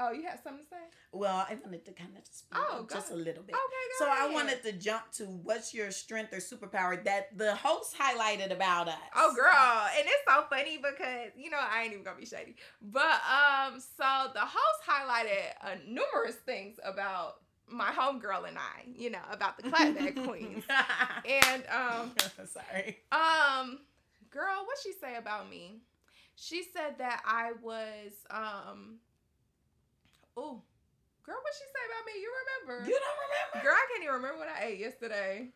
oh, 0.00 0.10
you 0.12 0.22
had 0.24 0.42
something 0.42 0.64
to 0.64 0.68
say? 0.70 0.76
Well, 1.12 1.46
I 1.48 1.56
wanted 1.62 1.84
to 1.84 1.92
kind 1.92 2.10
of 2.16 2.22
speak 2.30 2.58
Oh, 2.58 2.80
up 2.80 2.90
just 2.90 3.10
a 3.10 3.14
little 3.14 3.42
bit. 3.42 3.54
Okay, 3.54 3.84
go 3.98 4.04
So 4.04 4.10
I 4.10 4.32
wanted 4.32 4.62
to 4.64 4.72
jump 4.72 5.10
to 5.12 5.24
what's 5.24 5.72
your 5.74 5.90
strength 5.90 6.32
or 6.32 6.38
superpower 6.38 7.02
that 7.04 7.36
the 7.36 7.54
host 7.54 7.96
highlighted 7.98 8.52
about 8.52 8.88
us. 8.88 8.94
Oh 9.14 9.34
girl, 9.34 9.88
and 9.96 10.06
it's 10.06 10.24
so 10.26 10.44
funny 10.50 10.78
because 10.78 11.30
you 11.36 11.50
know 11.50 11.58
I 11.60 11.82
ain't 11.82 11.92
even 11.92 12.04
gonna 12.04 12.18
be 12.18 12.26
shady, 12.26 12.56
but 12.80 13.20
um, 13.28 13.78
so 13.80 14.30
the 14.34 14.40
host 14.40 14.80
highlighted 14.88 15.52
uh, 15.62 15.76
numerous 15.86 16.36
things 16.46 16.78
about 16.84 17.36
my 17.68 17.90
homegirl 17.90 18.48
and 18.48 18.58
I, 18.58 18.82
you 18.96 19.10
know, 19.10 19.20
about 19.30 19.56
the 19.56 19.64
clapback 19.64 20.24
queens, 20.26 20.64
and 21.24 21.62
um, 21.68 22.12
Sorry. 22.46 22.98
um, 23.12 23.80
girl, 24.30 24.64
what 24.64 24.78
she 24.82 24.92
say 24.92 25.16
about 25.16 25.48
me? 25.50 25.80
She 26.36 26.62
said 26.74 26.94
that 26.98 27.22
I 27.26 27.52
was 27.62 28.12
um, 28.30 28.96
oh, 30.36 30.62
girl, 31.24 31.36
what 31.42 31.54
she 31.54 31.64
say 31.64 31.82
about 31.86 32.04
me? 32.06 32.20
You 32.20 32.30
remember? 32.42 32.88
You 32.88 32.98
don't 32.98 33.18
remember? 33.26 33.64
Girl, 33.68 33.74
I 33.76 33.86
can't 33.90 34.02
even 34.04 34.14
remember 34.14 34.38
what 34.38 34.48
I 34.48 34.64
ate 34.66 34.78
yesterday. 34.78 35.48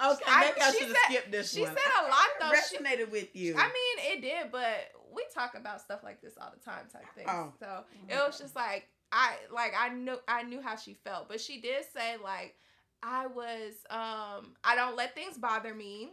Okay, 0.00 0.24
I- 0.28 0.40
maybe 0.46 0.60
I 0.60 0.70
should 0.72 0.88
have 0.88 0.96
skipped 1.10 1.30
this 1.32 1.52
she 1.52 1.62
one. 1.62 1.74
She 1.74 1.82
said 1.82 1.92
a 1.98 2.08
lot, 2.08 2.28
though. 2.40 2.50
It 2.52 2.64
She- 2.70 2.76
resonated 2.78 3.10
with 3.10 3.34
you. 3.34 3.56
I 3.58 3.66
mean, 3.66 4.12
it 4.12 4.20
did, 4.22 4.52
but 4.52 4.92
we 5.12 5.24
talk 5.34 5.54
about 5.56 5.80
stuff 5.80 6.04
like 6.04 6.20
this 6.20 6.34
all 6.40 6.52
the 6.56 6.64
time, 6.64 6.86
type 6.92 7.06
thing. 7.14 7.26
Oh. 7.28 7.52
So 7.58 7.84
it 8.08 8.14
was 8.14 8.38
just 8.38 8.54
like 8.54 8.88
I 9.10 9.36
like 9.50 9.72
I 9.76 9.88
knew 9.88 10.18
I 10.28 10.42
knew 10.42 10.60
how 10.60 10.76
she 10.76 10.94
felt, 10.94 11.28
but 11.28 11.40
she 11.40 11.60
did 11.60 11.84
say 11.92 12.16
like 12.22 12.54
I 13.02 13.26
was 13.26 13.74
um 13.90 14.54
I 14.62 14.74
don't 14.76 14.96
let 14.96 15.14
things 15.14 15.38
bother 15.38 15.74
me. 15.74 16.12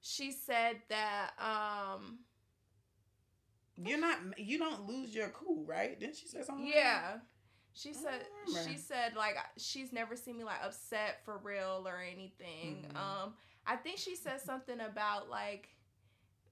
She 0.00 0.32
said 0.32 0.82
that 0.88 1.30
um 1.38 2.18
You're 3.76 3.98
not. 4.00 4.18
You 4.38 4.58
don't 4.58 4.86
lose 4.86 5.14
your 5.14 5.28
cool, 5.30 5.64
right? 5.64 5.98
Didn't 5.98 6.16
she 6.16 6.26
say 6.28 6.42
something? 6.42 6.66
like 6.66 6.74
yeah. 6.74 7.16
She 7.74 7.94
said 7.94 8.20
she 8.66 8.76
said 8.76 9.14
like 9.16 9.34
she's 9.56 9.92
never 9.92 10.14
seen 10.14 10.36
me 10.36 10.44
like 10.44 10.58
upset 10.62 11.24
for 11.24 11.38
real 11.38 11.84
or 11.86 11.98
anything. 12.00 12.84
Mhm. 12.92 12.96
Um 12.96 13.34
I 13.66 13.76
think 13.76 13.98
she 13.98 14.14
said 14.14 14.40
something 14.42 14.78
about 14.80 15.30
like 15.30 15.68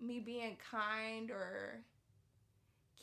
me 0.00 0.20
being 0.20 0.56
kind 0.70 1.30
or 1.30 1.84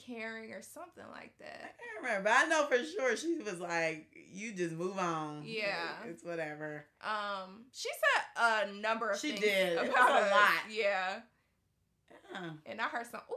caring 0.06 0.52
or 0.54 0.62
something 0.62 1.04
like 1.12 1.38
that. 1.40 1.62
I 1.62 1.68
can't 1.68 2.04
remember. 2.04 2.30
I 2.30 2.46
know 2.48 2.66
for 2.68 2.84
sure 2.84 3.16
she 3.18 3.38
was 3.40 3.60
like, 3.60 4.08
"You 4.32 4.54
just 4.54 4.74
move 4.76 4.98
on. 4.98 5.44
Yeah. 5.46 5.76
Like, 6.02 6.10
it's 6.12 6.24
whatever." 6.24 6.86
Um, 7.02 7.66
she 7.72 7.90
said 7.90 8.68
a 8.70 8.72
number 8.74 9.10
of 9.12 9.20
She 9.20 9.30
things 9.32 9.42
did. 9.42 9.78
About 9.78 10.10
a 10.10 10.30
lot. 10.32 10.72
Yeah, 10.72 11.20
Yeah. 12.32 12.50
and 12.66 12.80
I 12.82 12.86
heard 12.86 13.06
some. 13.08 13.22
Ooh. 13.32 13.36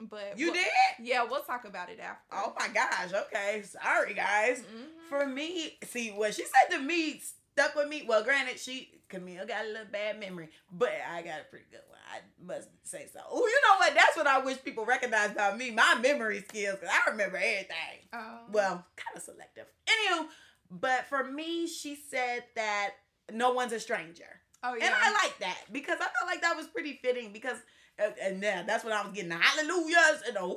But 0.00 0.38
You 0.38 0.46
we'll- 0.52 0.54
did? 0.54 0.66
Yeah, 1.00 1.24
we'll 1.24 1.42
talk 1.42 1.64
about 1.64 1.90
it 1.90 1.98
after. 2.00 2.22
Oh 2.32 2.54
my 2.58 2.68
gosh. 2.68 3.12
Okay. 3.12 3.62
Sorry, 3.62 4.14
guys. 4.14 4.60
Mhm. 4.60 5.08
For 5.08 5.26
me, 5.26 5.78
see 5.86 6.10
what 6.10 6.34
she 6.34 6.44
said 6.44 6.76
to 6.76 6.78
me 6.82 7.20
stuck 7.52 7.74
with 7.74 7.88
me. 7.88 8.02
Well, 8.06 8.22
granted, 8.22 8.58
she 8.60 8.94
Camille 9.08 9.46
got 9.46 9.64
a 9.64 9.68
little 9.68 9.86
bad 9.90 10.20
memory, 10.20 10.50
but 10.70 10.92
I 11.10 11.22
got 11.22 11.40
a 11.40 11.44
pretty 11.44 11.64
good 11.70 11.80
one. 11.88 11.98
I 12.12 12.20
must 12.42 12.68
say 12.82 13.08
so. 13.10 13.20
Oh, 13.30 13.46
you 13.46 13.60
know 13.66 13.78
what? 13.78 13.94
That's 13.94 14.16
what 14.16 14.26
I 14.26 14.38
wish 14.40 14.62
people 14.62 14.84
recognize 14.84 15.30
about 15.32 15.56
me. 15.56 15.70
My 15.70 15.94
memory 15.94 16.44
skills, 16.46 16.78
because 16.78 16.94
I 16.94 17.10
remember 17.10 17.38
everything. 17.38 18.06
Um, 18.12 18.52
Well, 18.52 18.86
kind 18.96 19.16
of 19.16 19.22
selective. 19.22 19.66
Anywho, 19.86 20.28
but 20.70 21.06
for 21.06 21.24
me, 21.24 21.66
she 21.66 21.96
said 21.96 22.44
that 22.54 22.90
no 23.32 23.52
one's 23.52 23.72
a 23.72 23.80
stranger. 23.80 24.42
oh 24.62 24.74
yeah, 24.74 24.86
And 24.86 24.94
I 24.94 25.10
like 25.12 25.38
that 25.38 25.58
because 25.72 25.96
I 26.00 26.04
felt 26.08 26.26
like 26.26 26.42
that 26.42 26.56
was 26.56 26.66
pretty 26.66 26.98
fitting 27.02 27.32
because, 27.32 27.58
and 28.22 28.42
yeah, 28.42 28.62
that's 28.62 28.84
when 28.84 28.92
I 28.92 29.02
was 29.02 29.12
getting 29.12 29.30
the 29.30 29.36
hallelujahs 29.36 30.22
and 30.26 30.36
the 30.36 30.46
whoo 30.46 30.56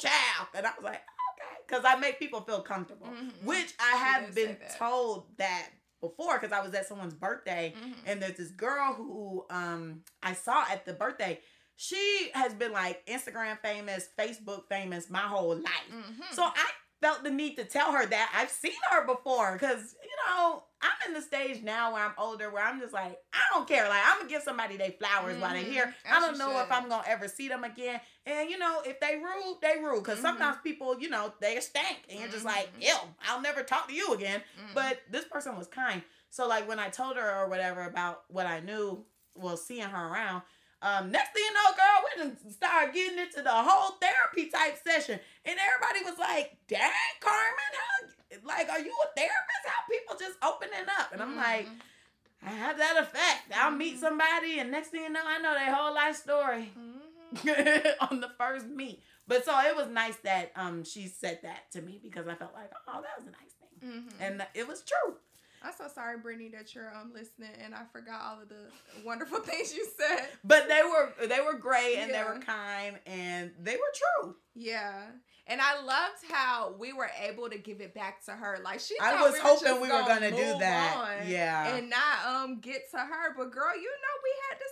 child. 0.00 0.48
And 0.54 0.66
I 0.66 0.70
was 0.76 0.84
like, 0.84 1.02
okay. 1.02 1.62
Because 1.66 1.84
I 1.84 1.96
make 1.96 2.18
people 2.18 2.40
feel 2.40 2.62
comfortable, 2.62 3.06
Mhm. 3.08 3.42
which 3.44 3.74
I 3.78 3.96
have 3.96 4.34
been 4.34 4.56
that. 4.60 4.78
told 4.78 5.26
that 5.38 5.68
before 6.00 6.38
because 6.38 6.52
I 6.52 6.60
was 6.64 6.72
at 6.74 6.86
someone's 6.86 7.14
birthday 7.14 7.74
Mhm. 7.76 7.94
and 8.06 8.22
there's 8.22 8.36
this 8.36 8.50
girl 8.50 8.94
who 8.94 9.44
um 9.50 10.02
I 10.22 10.32
saw 10.34 10.64
at 10.70 10.84
the 10.86 10.92
birthday. 10.94 11.40
She 11.76 12.30
has 12.34 12.54
been 12.54 12.72
like 12.72 13.04
Instagram 13.06 13.60
famous, 13.60 14.08
Facebook 14.18 14.68
famous 14.68 15.10
my 15.10 15.20
whole 15.20 15.56
life. 15.56 15.90
Mhm. 15.90 16.32
So 16.34 16.42
I 16.42 16.70
felt 17.00 17.22
the 17.22 17.30
need 17.30 17.56
to 17.56 17.64
tell 17.64 17.92
her 17.92 18.04
that 18.06 18.32
I've 18.34 18.50
seen 18.50 18.72
her 18.90 19.06
before 19.06 19.52
because, 19.52 19.94
you 20.02 20.10
know, 20.26 20.62
I'm 20.80 21.08
in 21.08 21.14
the 21.14 21.22
stage 21.22 21.62
now 21.62 21.92
where 21.92 22.04
I'm 22.04 22.12
older 22.18 22.50
where 22.50 22.64
I'm 22.64 22.80
just 22.80 22.92
like, 22.92 23.18
I 23.32 23.38
don't 23.52 23.66
care. 23.68 23.88
Like, 23.88 24.02
I'm 24.04 24.22
to 24.22 24.28
give 24.28 24.42
somebody 24.42 24.76
their 24.76 24.92
flowers 24.92 25.40
while 25.40 25.52
they're 25.52 25.62
here. 25.64 25.94
As 26.04 26.16
I 26.16 26.20
don't 26.20 26.38
know 26.38 26.60
if. 26.60 26.70
I'm 26.70 26.88
to 26.88 27.02
ever 27.08 27.28
see 27.28 27.48
them 27.48 27.64
again. 27.64 28.00
And, 28.26 28.48
you 28.50 28.58
know, 28.58 28.82
if 28.84 29.00
they 29.00 29.16
rude, 29.16 29.58
they 29.60 29.80
rude. 29.82 30.02
Because 30.04 30.18
Mhm. 30.18 30.22
sometimes 30.22 30.58
people, 30.62 31.00
you 31.00 31.08
know, 31.08 31.32
they 31.40 31.58
stank 31.60 31.98
And 32.08 32.20
you're 32.20 32.28
just 32.28 32.44
like, 32.44 32.72
Mhm. 32.76 32.82
ew, 32.82 33.14
I'll 33.28 33.40
never 33.40 33.62
talk 33.62 33.88
to 33.88 33.94
you 33.94 34.12
again. 34.14 34.42
Mhm. 34.58 34.74
But 34.74 35.00
this 35.10 35.24
person 35.24 35.56
was 35.56 35.66
kind. 35.66 36.02
So, 36.30 36.46
like, 36.46 36.68
when 36.68 36.78
I 36.78 36.90
told 36.90 37.16
her 37.16 37.36
or 37.36 37.48
whatever 37.48 37.82
about 37.82 38.24
what 38.28 38.46
I 38.46 38.60
knew, 38.60 39.04
well, 39.34 39.56
seeing 39.56 39.88
her 39.88 40.08
around, 40.08 40.42
um, 40.82 41.10
next 41.10 41.32
thing 41.32 41.42
you 41.44 41.54
know, 41.54 41.70
girl, 41.74 41.98
we 42.04 42.22
done 42.22 42.52
started 42.52 42.94
getting 42.94 43.18
into 43.18 43.42
the 43.42 43.50
whole 43.50 43.96
therapy 44.00 44.50
type 44.50 44.78
session. 44.86 45.18
And 45.44 45.56
everybody 45.58 46.04
was 46.08 46.18
like, 46.18 46.56
dang, 46.68 46.90
Carmen, 47.20 47.72
how, 47.74 48.38
like, 48.46 48.68
are 48.70 48.80
you 48.80 48.92
a 48.92 49.08
therapist? 49.16 49.64
How 49.66 49.82
people 49.90 50.16
just 50.18 50.38
opening 50.42 50.86
up? 50.98 51.12
And 51.12 51.20
I'm 51.22 51.36
like, 51.36 51.66
Mhm. 51.66 51.80
I 52.46 52.50
have 52.50 52.78
that 52.78 52.96
effect. 52.98 53.50
I'll 53.56 53.72
meet 53.72 53.96
Mhm. 53.96 54.00
somebody, 54.00 54.60
and 54.60 54.70
next 54.70 54.88
thing 54.90 55.02
you 55.02 55.08
know, 55.10 55.22
I 55.26 55.38
know 55.38 55.54
their 55.54 55.74
whole 55.74 55.92
life 55.92 56.16
story 56.16 56.72
Mhm. 56.76 57.96
on 58.10 58.20
the 58.20 58.28
first 58.38 58.66
meet. 58.66 59.02
But 59.26 59.44
so 59.44 59.58
it 59.60 59.74
was 59.76 59.88
nice 59.88 60.16
that 60.18 60.52
um 60.56 60.84
she 60.84 61.08
said 61.08 61.40
that 61.42 61.70
to 61.72 61.82
me 61.82 61.98
because 62.02 62.26
I 62.28 62.34
felt 62.36 62.54
like, 62.54 62.70
oh, 62.86 63.02
that 63.02 63.18
was 63.18 63.26
a 63.26 63.30
nice 63.32 63.52
thing. 63.60 63.80
Mhm. 64.08 64.12
And 64.20 64.46
it 64.54 64.66
was 64.68 64.82
true. 64.82 65.18
I'm 65.62 65.72
so 65.76 65.88
sorry, 65.92 66.18
Brittany, 66.18 66.50
that 66.50 66.74
you're 66.74 66.94
um 66.94 67.12
listening, 67.12 67.50
and 67.62 67.74
I 67.74 67.82
forgot 67.92 68.20
all 68.22 68.42
of 68.42 68.48
the 68.48 68.70
wonderful 69.04 69.40
things 69.44 69.74
you 69.74 69.86
said. 69.98 70.26
But 70.44 70.68
they 70.68 70.80
were 70.82 71.26
they 71.26 71.40
were 71.40 71.58
great 71.58 71.96
and 71.96 72.12
they 72.12 72.22
were 72.22 72.38
kind 72.40 72.98
and 73.06 73.52
they 73.60 73.76
were 73.76 73.92
true. 74.22 74.36
Yeah. 74.54 75.06
And 75.50 75.62
I 75.62 75.80
loved 75.80 76.30
how 76.30 76.74
we 76.78 76.92
were 76.92 77.10
able 77.26 77.48
to 77.48 77.56
give 77.56 77.80
it 77.80 77.94
back 77.94 78.22
to 78.26 78.32
her. 78.32 78.58
Like 78.62 78.80
she 78.80 78.94
I 79.00 79.22
was 79.22 79.32
we 79.32 79.38
hoping 79.40 79.68
just 79.68 79.80
we 79.80 79.88
were 79.88 80.04
gonna 80.06 80.30
do 80.30 80.58
that. 80.58 81.20
on 81.22 81.28
Yeah. 81.28 81.74
And 81.74 81.88
not 81.90 82.26
um 82.26 82.60
get 82.60 82.90
to 82.90 82.98
her. 82.98 83.34
But 83.36 83.50
girl, 83.50 83.74
you 83.74 83.88
know 83.88 84.14
we 84.22 84.32
had 84.50 84.58
to 84.58 84.68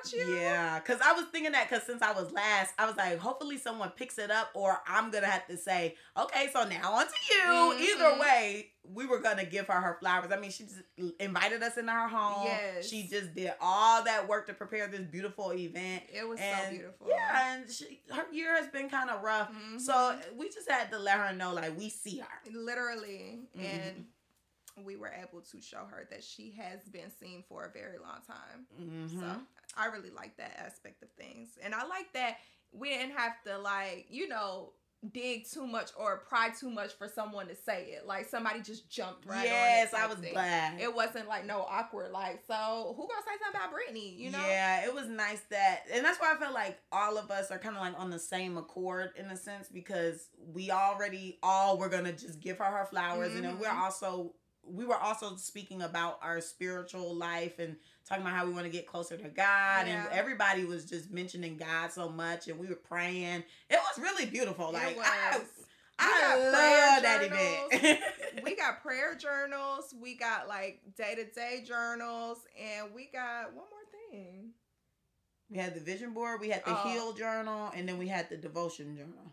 about 0.00 0.12
you. 0.12 0.34
Yeah, 0.36 0.78
because 0.78 1.00
I 1.04 1.12
was 1.12 1.24
thinking 1.32 1.52
that 1.52 1.68
because 1.68 1.84
since 1.84 2.02
I 2.02 2.12
was 2.12 2.32
last, 2.32 2.72
I 2.78 2.86
was 2.86 2.96
like, 2.96 3.18
hopefully 3.18 3.58
someone 3.58 3.90
picks 3.90 4.18
it 4.18 4.30
up, 4.30 4.50
or 4.54 4.78
I'm 4.86 5.10
gonna 5.10 5.26
have 5.26 5.46
to 5.48 5.56
say, 5.56 5.96
okay, 6.16 6.48
so 6.52 6.64
now 6.68 6.92
on 6.94 7.06
to 7.06 7.12
you. 7.30 7.42
Mhm. 7.44 7.80
Either 7.80 8.20
way, 8.20 8.70
we 8.84 9.06
were 9.06 9.18
gonna 9.20 9.44
give 9.44 9.66
her 9.68 9.80
her 9.80 9.96
flowers. 10.00 10.32
I 10.32 10.38
mean, 10.38 10.50
she 10.50 10.64
just 10.64 10.80
invited 11.18 11.62
us 11.62 11.76
into 11.76 11.92
her 11.92 12.08
home. 12.08 12.46
Yes. 12.46 12.88
she 12.88 13.06
just 13.06 13.34
did 13.34 13.52
all 13.60 14.02
that 14.04 14.26
work 14.28 14.46
to 14.46 14.54
prepare 14.54 14.86
this 14.88 15.02
beautiful 15.02 15.52
event. 15.52 16.04
It 16.12 16.26
was 16.26 16.38
and 16.40 16.64
so 16.64 16.70
beautiful. 16.70 17.06
yeah, 17.08 17.54
and 17.56 17.70
she, 17.70 18.00
her 18.10 18.26
year 18.32 18.54
has 18.56 18.68
been 18.68 18.88
kind 18.88 19.10
of 19.10 19.22
rough, 19.22 19.50
Mhm. 19.52 19.80
so 19.80 20.18
we 20.36 20.48
just 20.48 20.70
had 20.70 20.90
to 20.92 20.98
let 20.98 21.18
her 21.18 21.32
know 21.34 21.52
like 21.52 21.76
we 21.78 21.90
see 21.90 22.18
her. 22.18 22.50
literally 22.52 23.40
Mhm. 23.56 23.64
and 23.64 24.06
we 24.84 24.96
were 24.96 25.12
able 25.20 25.42
to 25.42 25.60
show 25.60 25.84
her 25.84 26.06
that 26.10 26.24
she 26.24 26.52
has 26.52 26.82
been 26.84 27.10
seen 27.10 27.42
for 27.48 27.64
a 27.64 27.68
very 27.70 27.98
long 27.98 28.22
time. 28.26 28.66
Mhm. 28.80 29.10
So 29.20 29.42
I 29.80 29.86
really 29.86 30.10
like 30.10 30.36
that 30.36 30.56
aspect 30.64 31.02
of 31.02 31.10
things. 31.12 31.48
And 31.62 31.74
I 31.74 31.86
like 31.86 32.12
that 32.14 32.36
we 32.72 32.90
didn't 32.90 33.16
have 33.16 33.32
to 33.46 33.58
like, 33.58 34.06
you 34.10 34.28
know, 34.28 34.72
dig 35.14 35.48
too 35.50 35.66
much 35.66 35.88
or 35.98 36.18
pry 36.28 36.50
too 36.50 36.68
much 36.70 36.92
for 36.92 37.08
someone 37.08 37.48
to 37.48 37.54
say 37.56 37.84
it. 37.96 38.06
Like 38.06 38.28
somebody 38.28 38.60
just 38.60 38.90
jumped 38.90 39.24
right 39.24 39.46
yes. 39.46 39.94
I 39.94 40.06
was 40.06 40.18
thing. 40.18 40.34
glad. 40.34 40.78
It 40.78 40.94
wasn't 40.94 41.26
like 41.26 41.46
no 41.46 41.62
awkward 41.68 42.12
like, 42.12 42.42
so 42.46 42.92
who 42.96 43.08
gonna 43.08 43.22
say 43.24 43.32
something 43.42 43.58
about 43.60 43.72
Brittany, 43.72 44.14
you 44.14 44.30
know? 44.30 44.46
Yeah, 44.46 44.84
it 44.84 44.94
was 44.94 45.08
nice 45.08 45.40
that, 45.50 45.84
and 45.90 46.04
that's 46.04 46.20
why 46.20 46.34
I 46.34 46.36
felt 46.38 46.52
like 46.52 46.78
all 46.92 47.16
of 47.16 47.30
us 47.30 47.50
are 47.50 47.58
kind 47.58 47.76
of 47.76 47.80
like 47.80 47.98
on 47.98 48.10
the 48.10 48.18
same 48.18 48.58
accord 48.58 49.12
in 49.16 49.24
a 49.30 49.36
sense 49.38 49.68
because 49.72 50.28
we 50.52 50.70
already 50.70 51.38
all 51.42 51.78
were 51.78 51.88
gonna 51.88 52.12
just 52.12 52.38
give 52.38 52.58
her 52.58 52.64
her 52.64 52.84
flowers, 52.84 53.34
and 53.34 53.44
then 53.44 53.58
we're 53.58 53.68
Mhm. 53.68 53.80
also 53.80 54.34
we 54.62 54.84
were 54.84 54.96
also 54.96 55.36
speaking 55.36 55.82
about 55.82 56.18
our 56.22 56.40
spiritual 56.40 57.14
life 57.14 57.58
and 57.58 57.76
talking 58.08 58.22
about 58.22 58.34
how 58.36 58.46
we 58.46 58.52
want 58.52 58.64
to 58.66 58.70
get 58.70 58.86
closer 58.86 59.16
to 59.16 59.28
God, 59.28 59.86
Yeah. 59.86 60.04
and 60.04 60.08
everybody 60.12 60.64
was 60.64 60.84
just 60.84 61.10
mentioning 61.10 61.56
God 61.56 61.92
so 61.92 62.08
much, 62.08 62.48
and 62.48 62.58
we 62.58 62.66
were 62.68 62.74
praying. 62.76 63.42
It 63.68 63.78
was 63.78 63.98
really 63.98 64.26
beautiful. 64.26 64.72
Like. 64.72 64.96
I, 65.00 65.40
I 66.02 66.20
got 66.20 66.40
love 66.40 66.52
prayer 66.54 67.00
that 67.02 67.22
event. 67.90 68.00
we 68.44 68.56
got 68.56 68.80
prayer 68.82 69.14
journals, 69.16 69.94
we 70.00 70.14
got 70.14 70.48
like 70.48 70.80
day 70.96 71.14
to 71.14 71.24
day 71.26 71.62
journals, 71.66 72.38
and 72.58 72.94
we 72.94 73.10
got 73.12 73.48
one 73.54 73.66
more 73.70 74.10
thing. 74.10 74.50
we 75.50 75.58
had 75.58 75.74
the 75.74 75.80
vision 75.80 76.14
board, 76.14 76.40
we 76.40 76.48
had 76.48 76.64
the 76.64 76.70
Oh. 76.70 76.88
heal 76.88 77.12
journal, 77.12 77.70
and 77.74 77.86
then 77.88 77.98
we 77.98 78.08
had 78.08 78.30
the 78.30 78.36
devotion 78.38 78.96
journal. 78.96 79.32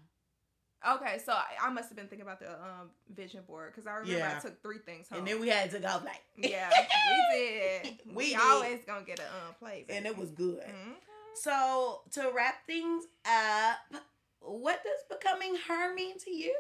Okay, 0.86 1.18
so 1.26 1.32
I, 1.34 1.68
I 1.68 1.70
must 1.72 1.90
have 1.90 1.98
been 1.98 2.08
thinking 2.08 2.26
about 2.28 2.40
the 2.40 2.52
um 2.52 2.90
vision 3.14 3.42
board 3.48 3.72
because 3.74 3.88
I 3.88 3.94
remember 3.96 4.20
Yeah. 4.20 4.36
I 4.38 4.40
took 4.40 4.62
three 4.62 4.78
things 4.80 5.08
home. 5.10 5.20
And 5.20 5.28
then 5.28 5.40
we 5.40 5.50
had 5.50 5.72
to 5.72 5.80
go 5.80 6.02
like, 6.06 6.22
yeah, 6.38 6.70
we 7.32 7.38
did. 7.38 8.00
We 8.08 8.16
We, 8.16 8.26
did. 8.30 8.40
always 8.40 8.80
gonna 8.86 9.06
get 9.06 9.20
a 9.20 9.24
um 9.24 9.56
play, 9.60 9.86
and 9.90 10.06
it 10.06 10.16
was 10.18 10.32
good. 10.32 10.62
Mhm. 10.62 10.94
So 11.34 12.02
to 12.14 12.32
wrap 12.36 12.66
things 12.66 13.06
up, 13.26 14.02
what 14.40 14.82
does 14.84 15.18
becoming 15.20 15.56
her 15.68 15.94
mean 15.94 16.18
to 16.20 16.32
you? 16.32 16.56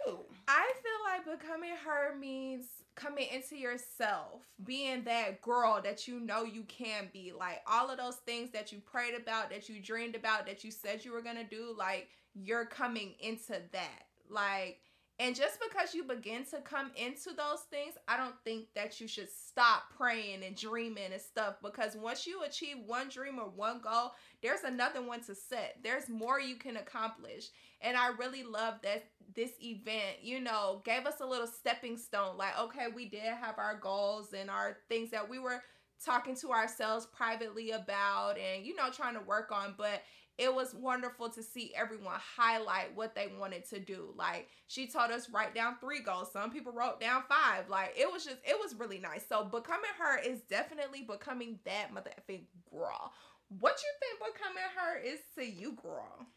I 0.47 0.72
feel 0.84 1.28
like 1.32 1.39
becoming 1.39 1.72
her 1.86 2.15
means 2.15 2.65
coming 2.95 3.28
into 3.32 3.55
yourself, 3.55 4.41
being 4.63 5.03
that 5.03 5.41
girl 5.41 5.80
that 5.84 6.07
you 6.07 6.20
know 6.20 6.43
you 6.43 6.63
can 6.63 7.09
be. 7.13 7.32
Like 7.38 7.61
all 7.68 7.89
of 7.91 7.97
those 7.97 8.15
things 8.18 8.49
that 8.51 8.72
you 8.72 8.80
prayed 8.80 9.13
about, 9.13 9.51
that 9.51 9.70
you 9.70 9.80
dreamed 9.80 10.15
about, 10.15 10.47
that 10.47 10.63
you 10.63 10.72
said 10.72 11.05
you 11.05 11.11
were 11.11 11.22
gonna 11.22 11.43
do, 11.43 11.74
like 11.78 12.09
you're 12.34 12.65
coming 12.65 13.13
into 13.20 13.61
that. 13.72 14.03
Like, 14.30 14.80
and 15.19 15.36
just 15.36 15.57
because 15.59 15.95
you 15.95 16.03
begin 16.03 16.45
to 16.51 16.61
come 16.61 16.91
into 16.95 17.32
those 17.36 17.61
things, 17.71 17.95
I 18.07 18.17
don't 18.17 18.36
think 18.45 18.67
that 18.75 19.01
you 19.01 19.07
should 19.07 19.30
stop 19.32 19.86
praying 19.97 20.43
and 20.43 20.55
dreaming 20.55 21.11
and 21.11 21.21
stuff 21.21 21.55
because 21.63 21.95
once 21.95 22.28
you 22.28 22.43
achieve 22.43 22.78
one 22.86 23.09
dream 23.09 23.39
or 23.39 23.49
one 23.49 23.82
goal, 23.82 24.11
there's 24.43 24.63
another 24.63 25.01
one 25.01 25.21
to 25.21 25.34
set. 25.34 25.78
There's 25.84 26.07
more 26.07 26.39
you 26.39 26.55
can 26.55 26.78
accomplish. 26.78 27.47
And 27.82 27.97
I 27.97 28.09
really 28.09 28.43
love 28.43 28.75
that 28.84 29.05
this 29.36 29.51
event, 29.59 30.17
you 30.21 30.39
know, 30.39 30.84
gave 30.86 31.07
us 31.07 31.19
a 31.19 31.25
little 31.25 31.47
stepping 31.47 31.97
stone. 31.97 32.38
Like, 32.38 32.57
okay, 32.59 32.86
we 32.95 33.09
did 33.09 33.21
have 33.23 33.57
our 33.57 33.80
goals 33.80 34.34
and 34.34 34.51
our 34.51 34.78
things 34.88 35.09
that 35.11 35.28
we 35.28 35.39
were 35.39 35.63
talking 36.03 36.36
to 36.36 36.51
ourselves 36.51 37.07
privately 37.07 37.71
about 37.71 38.38
and, 38.38 38.63
you 38.63 38.75
know, 38.75 38.89
trying 38.91 39.15
to 39.15 39.21
work 39.21 39.51
on. 39.51 39.73
But 39.78 40.03
it 40.38 40.53
was 40.53 40.73
wonderful 40.73 41.29
to 41.29 41.41
see 41.41 41.73
everyone 41.75 42.19
highlight 42.38 42.95
what 42.95 43.15
they 43.15 43.31
wanted 43.39 43.67
to 43.69 43.79
do. 43.79 44.13
Like, 44.15 44.49
she 44.67 44.88
told 44.88 45.11
us 45.11 45.29
write 45.29 45.55
down 45.55 45.77
three 45.79 46.01
goals. 46.01 46.31
Some 46.31 46.51
people 46.51 46.71
wrote 46.71 47.01
down 47.01 47.23
five. 47.27 47.69
Like, 47.69 47.93
it 47.97 48.11
was 48.11 48.23
just, 48.23 48.38
it 48.43 48.57
was 48.59 48.75
really 48.75 48.99
nice. 48.99 49.25
So, 49.27 49.43
becoming 49.45 49.89
her 49.99 50.19
is 50.19 50.41
definitely 50.41 51.01
becoming 51.01 51.59
that 51.65 51.93
motherfucking 51.93 52.45
girl. 52.71 53.11
What 53.59 53.81
you 53.81 53.89
think 53.99 54.33
becoming 54.33 54.63
her 54.75 54.99
is 54.99 55.19
to 55.35 55.45
you, 55.45 55.71
girl? 55.81 56.27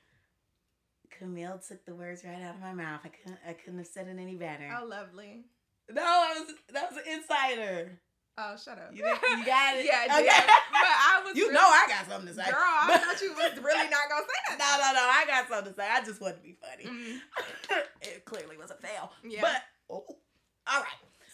Camille 1.11 1.61
took 1.66 1.84
the 1.84 1.94
words 1.94 2.24
right 2.24 2.40
out 2.42 2.55
of 2.55 2.61
my 2.61 2.72
mouth. 2.72 3.01
I 3.05 3.09
couldn't 3.09 3.38
I 3.46 3.53
couldn't 3.53 3.78
have 3.78 3.88
said 3.88 4.07
it 4.07 4.18
any 4.18 4.36
better. 4.36 4.66
How 4.68 4.88
lovely. 4.88 5.44
No, 5.90 5.96
that 5.96 6.34
was 6.38 6.55
that 6.72 6.90
was 6.92 7.03
an 7.05 7.12
insider. 7.12 8.01
Oh, 8.43 8.57
shut 8.57 8.78
up. 8.78 8.88
You, 8.93 9.05
you 9.05 9.45
got 9.45 9.76
it? 9.76 9.84
yeah, 9.91 10.16
Okay. 10.16 10.24
yeah. 10.24 10.47
But 10.47 10.88
I 10.88 11.22
was 11.26 11.36
You 11.36 11.45
really- 11.45 11.55
know 11.55 11.61
I 11.68 11.84
got 11.88 12.09
something 12.09 12.28
to 12.28 12.34
say. 12.34 12.51
Girl, 12.51 12.57
I 12.59 12.97
thought 12.97 13.20
you 13.20 13.32
was 13.34 13.53
really 13.62 13.88
not 13.91 14.09
gonna 14.09 14.24
say 14.24 14.57
that. 14.57 14.59
No, 14.59 14.70
no, 14.80 14.93
no. 14.95 15.09
I 15.11 15.24
got 15.26 15.49
something 15.49 15.72
to 15.74 15.78
say. 15.78 15.86
I 15.91 16.01
just 16.05 16.20
wanted 16.20 16.36
to 16.36 16.43
be 16.43 16.57
funny. 16.61 16.84
Mm, 16.88 17.18
it 18.03 18.24
clearly 18.24 18.57
was 18.57 18.70
a 18.70 18.74
fail. 18.76 19.12
yeah. 19.24 19.41
But 19.43 19.62
oh, 19.91 20.05
all 20.66 20.80
right. 20.80 20.86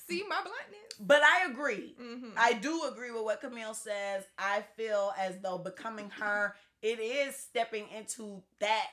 See 0.08 0.22
my 0.28 0.36
bluntness. 0.36 0.94
But 1.00 1.22
I 1.22 1.50
agree. 1.50 1.94
Mm-hmm. 2.00 2.30
I 2.36 2.52
do 2.54 2.84
agree 2.90 3.10
with 3.10 3.22
what 3.24 3.40
Camille 3.40 3.74
says. 3.74 4.24
I 4.38 4.64
feel 4.76 5.12
as 5.18 5.34
though 5.42 5.58
becoming 5.58 6.10
her, 6.10 6.54
it 6.82 7.00
is 7.00 7.34
stepping 7.36 7.86
into 7.96 8.42
that 8.60 8.86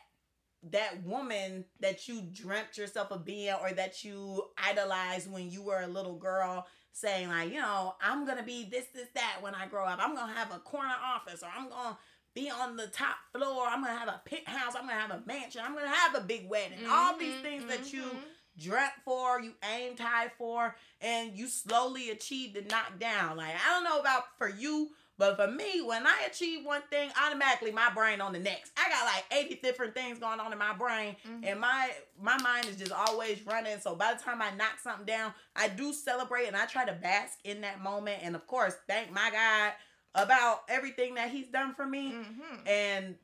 that 0.72 1.04
woman 1.04 1.66
that 1.82 2.08
you 2.08 2.22
dreamt 2.22 2.78
yourself 2.78 3.12
of 3.12 3.26
being 3.26 3.54
or 3.62 3.72
that 3.72 4.04
you 4.04 4.44
idolized 4.58 5.32
when 5.32 5.50
you 5.52 5.62
were 5.62 5.82
a 5.82 5.88
little 5.88 6.16
girl 6.16 6.66
saying 6.94 7.28
like 7.28 7.52
you 7.52 7.60
know 7.60 7.96
i'm 8.02 8.26
gonna 8.26 8.44
be 8.44 8.68
this 8.70 8.86
this 8.94 9.08
that 9.16 9.38
when 9.42 9.56
i 9.56 9.66
grow 9.68 9.86
up. 9.86 10.00
I'm 10.02 10.16
gonna 10.16 10.34
have 10.34 10.54
a 10.54 10.60
corner 10.60 10.94
office 11.04 11.44
or 11.44 11.50
i'm 11.58 11.70
gonna 11.70 11.98
be 12.36 12.50
on 12.50 12.76
the 12.78 12.88
top 12.88 13.16
floor. 13.32 13.68
I'm 13.68 13.84
gonna 13.84 13.98
have 13.98 14.08
a 14.08 14.22
penthouse 14.26 14.76
i'm 14.76 14.88
gonna 14.88 15.00
have 15.00 15.12
a 15.12 15.22
mansion. 15.26 15.62
I'm 15.64 15.76
gonna 15.76 15.88
have 15.90 16.16
a 16.16 16.22
big 16.22 16.50
wedding. 16.50 16.80
All 16.90 17.18
these 17.18 17.40
things 17.42 17.66
that 17.66 17.94
you 17.94 18.02
mhm. 18.04 18.18
dreamt 18.58 18.94
for, 19.06 19.40
you 19.40 19.54
aimed 19.72 20.00
high 20.00 20.32
for, 20.38 20.76
and 21.02 21.38
you 21.38 21.48
slowly 21.48 22.10
achieved 22.10 22.56
to 22.56 22.62
knock 22.64 23.00
down. 23.00 23.38
Like 23.38 23.54
I 23.54 23.74
don't 23.74 23.84
know 23.84 24.00
about 24.00 24.24
for 24.38 24.50
you, 24.50 24.90
but 25.18 25.36
for 25.38 25.48
me, 25.48 25.82
when 25.82 26.06
I 26.08 26.24
achieve 26.28 26.66
one 26.66 26.82
thing, 26.90 27.12
automatically 27.24 27.72
my 27.72 27.92
brain 27.94 28.20
on 28.22 28.34
the 28.34 28.40
next. 28.40 28.72
I 28.78 28.90
got 28.90 29.06
like 29.06 29.26
80 29.32 29.60
different 29.62 29.94
things 29.94 30.20
going 30.20 30.40
on 30.40 30.52
in 30.52 30.58
my 30.60 30.74
brain, 30.74 31.16
Mhm. 31.28 31.46
and 31.46 31.60
my 31.60 31.94
my 32.20 32.38
mind 32.42 32.66
is 32.68 32.76
just 32.78 32.92
always 32.92 33.42
running. 33.44 33.80
So 33.80 33.96
by 33.96 34.14
the 34.14 34.22
time 34.22 34.42
I 34.42 34.52
knock 34.52 34.80
something 34.82 35.06
down, 35.06 35.34
I 35.56 35.68
do 35.68 35.94
celebrate 35.94 36.48
and 36.48 36.56
I 36.56 36.66
try 36.66 36.86
to 36.86 36.94
bask 36.94 37.38
in 37.44 37.62
that 37.62 37.82
moment, 37.82 38.22
and 38.24 38.36
of 38.36 38.48
course, 38.48 38.76
thank 38.88 39.12
my 39.12 39.30
God 39.32 39.74
about 40.16 40.64
everything 40.70 41.16
that 41.16 41.30
He's 41.32 41.48
done 41.48 41.74
for 41.76 41.86
me. 41.86 42.12
Mhm. 42.12 42.68
And 42.68 43.18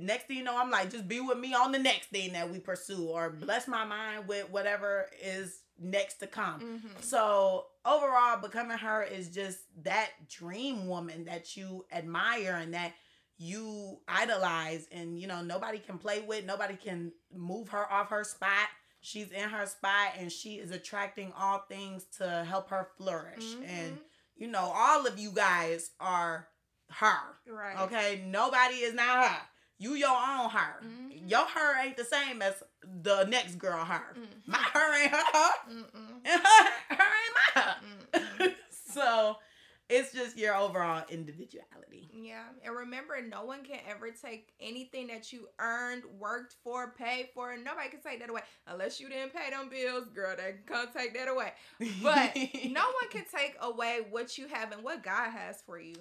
next 0.00 0.26
thing 0.26 0.38
you 0.38 0.42
know, 0.44 0.58
I'm 0.58 0.70
like, 0.70 0.90
just 0.90 1.06
be 1.08 1.20
with 1.20 1.38
me 1.38 1.52
on 1.54 1.72
the 1.72 1.78
next 1.78 2.06
thing 2.08 2.32
that 2.32 2.48
we 2.50 2.58
pursue, 2.60 3.06
or 3.08 3.30
bless 3.30 3.66
my 3.68 3.84
mind 3.84 4.28
with 4.28 4.48
whatever 4.50 5.10
is 5.20 5.62
next 5.78 6.14
to 6.20 6.26
come. 6.26 6.60
Mhm. 6.80 7.02
So 7.04 7.66
overall, 7.84 8.38
becoming 8.40 8.78
her 8.78 9.02
is 9.02 9.28
just 9.28 9.58
that 9.82 10.10
dream 10.28 10.86
woman 10.86 11.24
that 11.26 11.56
you 11.56 11.84
admire 11.92 12.58
and 12.60 12.74
that 12.74 12.92
you 13.36 13.98
idolize, 14.06 14.86
and 14.92 15.18
you 15.18 15.26
know 15.26 15.42
nobody 15.42 15.78
can 15.78 15.98
play 15.98 16.20
with, 16.20 16.44
nobody 16.44 16.76
can 16.76 17.12
move 17.34 17.68
her 17.70 17.90
off 17.92 18.10
her 18.10 18.24
spot. 18.24 18.68
She's 19.00 19.30
in 19.32 19.48
her 19.50 19.66
spot, 19.66 20.12
and 20.18 20.30
she 20.32 20.54
is 20.54 20.70
attracting 20.70 21.32
all 21.36 21.58
things 21.68 22.04
to 22.18 22.44
help 22.48 22.70
her 22.70 22.88
flourish. 22.96 23.54
And 23.66 23.96
Mhm. 23.98 24.02
you 24.36 24.46
know, 24.48 24.72
all 24.74 25.06
of 25.06 25.18
you 25.18 25.30
guys 25.30 25.90
are 26.00 26.48
her. 26.90 27.38
right. 27.46 27.78
Okay, 27.80 28.24
nobody 28.26 28.76
is 28.76 28.94
not 28.94 29.28
her. 29.28 29.48
You 29.78 29.94
your 29.94 30.10
own 30.16 30.50
her. 30.50 30.80
Mhm. 30.82 31.28
Your 31.30 31.44
her 31.44 31.80
ain't 31.82 31.96
the 31.96 32.04
same 32.04 32.40
as 32.40 32.62
the 33.02 33.24
next 33.24 33.56
girl 33.58 33.84
her. 33.84 34.14
Mhm. 34.16 34.26
My 34.46 34.58
her 34.58 35.02
ain't 35.02 35.10
her 35.10 35.24
her, 35.32 35.50
and 35.68 36.42
her, 36.42 36.70
her 36.90 37.04
ain't 37.04 37.34
my 37.56 37.62
her. 37.62 38.54
So 38.94 39.36
it's 39.88 40.12
just 40.12 40.38
your 40.38 40.56
overall 40.56 41.04
individuality. 41.10 42.08
Yeah, 42.14 42.44
and 42.64 42.74
remember, 42.74 43.20
no 43.20 43.44
one 43.44 43.64
can 43.64 43.78
ever 43.88 44.10
take 44.10 44.52
anything 44.60 45.08
that 45.08 45.32
you 45.32 45.48
earned, 45.58 46.02
worked 46.18 46.54
for, 46.64 46.92
paid 46.96 47.28
for. 47.34 47.56
Nobody 47.56 47.90
can 47.90 48.00
take 48.00 48.20
that 48.20 48.30
away 48.30 48.40
unless 48.66 48.98
you 49.00 49.08
didn't 49.08 49.34
pay 49.34 49.50
them 49.50 49.68
bills, 49.68 50.08
girl. 50.14 50.34
They 50.36 50.54
can 50.66 50.86
take 50.96 51.14
that 51.14 51.28
away. 51.28 51.52
But 52.02 52.34
no 52.70 52.82
one 52.82 53.10
can 53.10 53.24
take 53.34 53.56
away 53.60 54.00
what 54.10 54.38
you 54.38 54.48
have 54.48 54.72
and 54.72 54.82
what 54.82 55.02
God 55.02 55.30
has 55.30 55.62
for 55.66 55.78
you. 55.78 55.94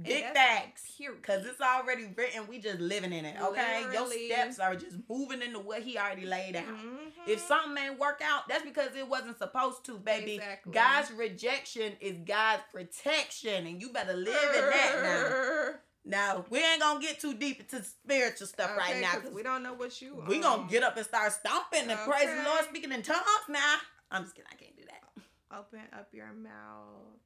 Big 0.00 0.24
facts. 0.32 0.92
Period. 0.96 1.22
Cause 1.22 1.44
it's 1.44 1.60
already 1.60 2.06
written. 2.16 2.46
We 2.48 2.58
just 2.58 2.80
living 2.80 3.12
in 3.12 3.24
it. 3.24 3.36
Okay, 3.42 3.84
Literally. 3.86 4.28
your 4.28 4.34
steps 4.36 4.58
are 4.58 4.74
just 4.74 4.96
moving 5.10 5.42
into 5.42 5.58
what 5.58 5.82
he 5.82 5.98
already 5.98 6.24
laid 6.24 6.56
out. 6.56 6.64
Mhm. 6.64 6.96
If 7.26 7.40
something 7.40 7.76
ain't 7.82 7.98
work 7.98 8.22
out, 8.24 8.48
that's 8.48 8.64
because 8.64 8.94
it 8.96 9.06
wasn't 9.06 9.36
supposed 9.38 9.84
to, 9.86 9.98
baby. 9.98 10.36
Exactly. 10.36 10.72
God's 10.72 11.10
rejection 11.12 11.92
is 12.00 12.16
God's 12.24 12.62
protection, 12.72 13.29
and 13.44 13.80
you 13.80 13.90
better 13.92 14.12
live 14.14 14.54
in 14.54 14.70
that 14.70 15.00
now. 15.02 15.74
Now 16.04 16.44
we 16.50 16.58
ain't 16.64 16.80
gonna 16.80 17.00
get 17.00 17.20
too 17.20 17.34
deep 17.34 17.60
into 17.60 17.84
spiritual 17.84 18.46
stuff 18.46 18.76
right 18.76 19.00
now 19.00 19.16
because 19.16 19.32
we 19.34 19.42
don't 19.42 19.62
know 19.62 19.74
what 19.74 20.00
you. 20.00 20.18
Are. 20.20 20.28
We 20.28 20.36
um, 20.36 20.42
gonna 20.42 20.68
get 20.70 20.82
up 20.82 20.96
and 20.96 21.04
start 21.06 21.32
stomping 21.32 21.90
and 21.90 21.98
praise 22.00 22.26
the 22.26 22.42
Lord, 22.44 22.64
speaking 22.64 22.92
in 22.92 23.02
tongues. 23.02 23.20
Now 23.48 23.76
I'm 24.10 24.22
just 24.24 24.34
kidding, 24.34 24.48
I 24.50 24.56
can't 24.56 24.76
do 24.76 24.82
that. 24.86 25.58
Open 25.58 25.80
up 25.92 26.08
your 26.12 26.32
mouth. 26.32 27.18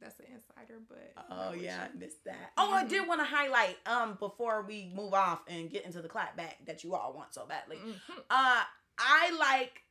That's 0.00 0.18
an 0.18 0.26
insider, 0.34 0.80
but. 0.88 1.12
Oh 1.30 1.52
yeah, 1.52 1.76
you- 1.76 1.90
I 1.94 1.96
missed 1.98 2.24
that. 2.24 2.52
Oh, 2.56 2.72
I 2.72 2.84
Mhm. 2.84 2.88
did 2.88 3.06
want 3.08 3.20
to 3.20 3.24
highlight 3.26 3.76
um 3.86 4.14
before 4.18 4.62
we 4.62 4.90
move 4.94 5.14
off 5.14 5.40
and 5.46 5.70
get 5.70 5.84
into 5.84 6.00
the 6.02 6.08
clap 6.08 6.36
back 6.36 6.56
that 6.66 6.82
you 6.82 6.94
all 6.94 7.12
want 7.12 7.34
so 7.34 7.44
badly. 7.46 7.76
Mhm. 7.76 7.94
Uh, 8.30 8.62
I 8.98 9.30
like 9.38 9.82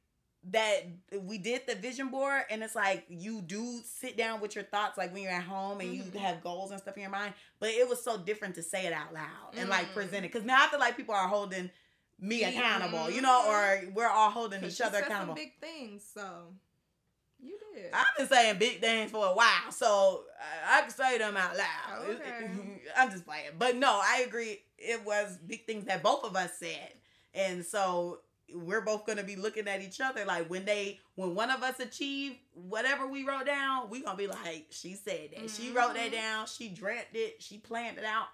that 0.50 0.82
we 1.22 1.38
did 1.38 1.62
the 1.68 1.76
vision 1.76 2.10
board 2.10 2.42
and 2.50 2.64
it's 2.64 2.74
like 2.74 3.06
you 3.10 3.42
do 3.42 3.80
sit 3.86 4.18
down 4.18 4.42
with 4.42 4.56
your 4.56 4.64
thoughts 4.64 4.98
like 4.98 5.14
when 5.14 5.22
you're 5.22 5.32
at 5.32 5.44
home 5.44 5.80
and 5.82 5.90
Mhm. 5.92 6.14
you 6.14 6.20
have 6.20 6.42
goals 6.42 6.72
and 6.72 6.80
stuff 6.82 6.96
in 6.96 7.02
your 7.02 7.12
mind 7.12 7.36
but 7.60 7.70
it 7.70 7.88
was 7.88 8.04
so 8.04 8.18
different 8.18 8.56
to 8.56 8.64
say 8.64 8.88
it 8.88 8.94
out 8.94 9.14
loud 9.14 9.54
and 9.56 9.70
like 9.70 9.90
Mm. 9.90 9.94
present 9.94 10.26
it 10.26 10.32
because 10.32 10.44
now 10.44 10.64
i 10.64 10.68
feel 10.68 10.80
like 10.80 10.98
people 10.98 11.14
are 11.14 11.28
holding 11.28 11.70
me 12.18 12.44
accountable 12.44 13.10
you 13.12 13.22
know 13.22 13.46
or 13.48 13.84
we're 13.94 14.10
all 14.10 14.32
holding 14.32 14.64
each 14.64 14.82
other 14.82 14.98
accountable 15.00 15.36
big 15.36 15.60
things, 15.60 16.04
so 16.12 16.54
you 17.40 17.58
did. 17.74 17.92
I've 17.94 18.06
been 18.18 18.28
saying 18.28 18.60
big 18.60 18.80
things 18.82 19.10
for 19.12 19.26
a 19.26 19.34
while, 19.34 19.72
so 19.72 20.26
I, 20.66 20.78
I 20.78 20.82
can 20.82 20.92
say 20.92 21.18
them 21.18 21.36
out 21.36 21.58
loud. 21.58 22.06
Okay. 22.08 22.48
I'm 22.98 23.10
just 23.10 23.26
playing, 23.26 23.52
but 23.58 23.76
no, 23.76 24.00
I 24.04 24.24
agree. 24.28 24.60
It 24.78 25.04
was 25.04 25.38
big 25.48 25.66
things 25.66 25.86
that 25.86 26.04
both 26.04 26.24
of 26.24 26.36
us 26.36 26.52
said, 26.60 26.94
and 27.34 27.66
so 27.66 28.20
we're 28.54 28.82
both 28.82 29.06
gonna 29.06 29.24
be 29.24 29.36
looking 29.36 29.68
at 29.68 29.82
each 29.82 30.00
other 30.02 30.26
like 30.26 30.50
when 30.50 30.66
they, 30.66 31.00
when 31.16 31.36
one 31.36 31.50
of 31.50 31.64
us 31.64 31.80
achieve 31.80 32.36
whatever 32.54 33.08
we 33.08 33.24
wrote 33.24 33.46
down, 33.46 33.90
we 33.90 34.02
gonna 34.04 34.18
be 34.18 34.28
like, 34.28 34.68
she 34.70 34.94
said 34.96 35.30
that, 35.36 35.50
she 35.50 35.72
wrote 35.72 35.94
that 35.96 36.10
Mhm. 36.10 36.14
down, 36.14 36.48
she 36.48 36.70
dreamt 36.70 37.08
it, 37.14 37.42
she 37.42 37.58
planned 37.58 37.98
it 37.98 38.06
out, 38.06 38.28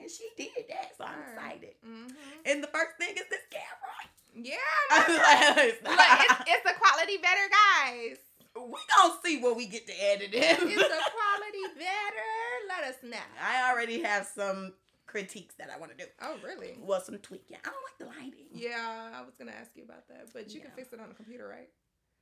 and 0.00 0.10
she 0.10 0.28
did 0.36 0.66
that. 0.68 0.92
So 0.98 1.04
I'm 1.04 1.20
excited. 1.20 1.74
hmm 1.84 2.06
And 2.46 2.62
the 2.62 2.68
first 2.68 2.96
thing 2.98 3.10
is 3.16 3.24
this 3.30 3.40
camera. 3.50 4.10
Yeah. 4.34 4.56
Like, 4.90 5.82
Look, 5.82 5.82
it's, 5.84 6.40
it's 6.48 6.64
the 6.64 6.74
quality 6.78 7.16
better, 7.18 7.48
guys. 7.50 8.16
we 8.56 8.78
gonna 8.96 9.14
see 9.24 9.38
what 9.40 9.56
we 9.56 9.66
get 9.66 9.86
to 9.86 9.92
edit 9.92 10.32
in. 10.34 10.40
It's 10.42 10.58
the 10.58 10.62
quality 11.12 11.74
better. 11.76 12.68
Let 12.68 12.84
us 12.90 12.96
know. 13.02 13.16
I 13.42 13.70
already 13.70 14.02
have 14.02 14.26
some 14.26 14.72
critiques 15.12 15.54
that 15.56 15.68
I 15.72 15.78
want 15.78 15.96
to 15.96 16.04
do. 16.04 16.10
Oh, 16.22 16.36
really? 16.42 16.76
Well, 16.80 17.00
some 17.02 17.16
tweaking. 17.18 17.58
I 17.64 17.68
don't 17.68 17.84
like 17.84 17.98
the 17.98 18.06
lighting. 18.20 18.46
Yeah, 18.52 19.10
I 19.14 19.20
was 19.20 19.34
gonna 19.38 19.52
ask 19.52 19.70
you 19.76 19.84
about 19.84 20.08
that, 20.08 20.28
but 20.32 20.52
you 20.54 20.60
can 20.60 20.70
fix 20.74 20.92
it 20.92 20.98
on 21.00 21.08
the 21.10 21.14
computer, 21.14 21.46
right? 21.46 21.68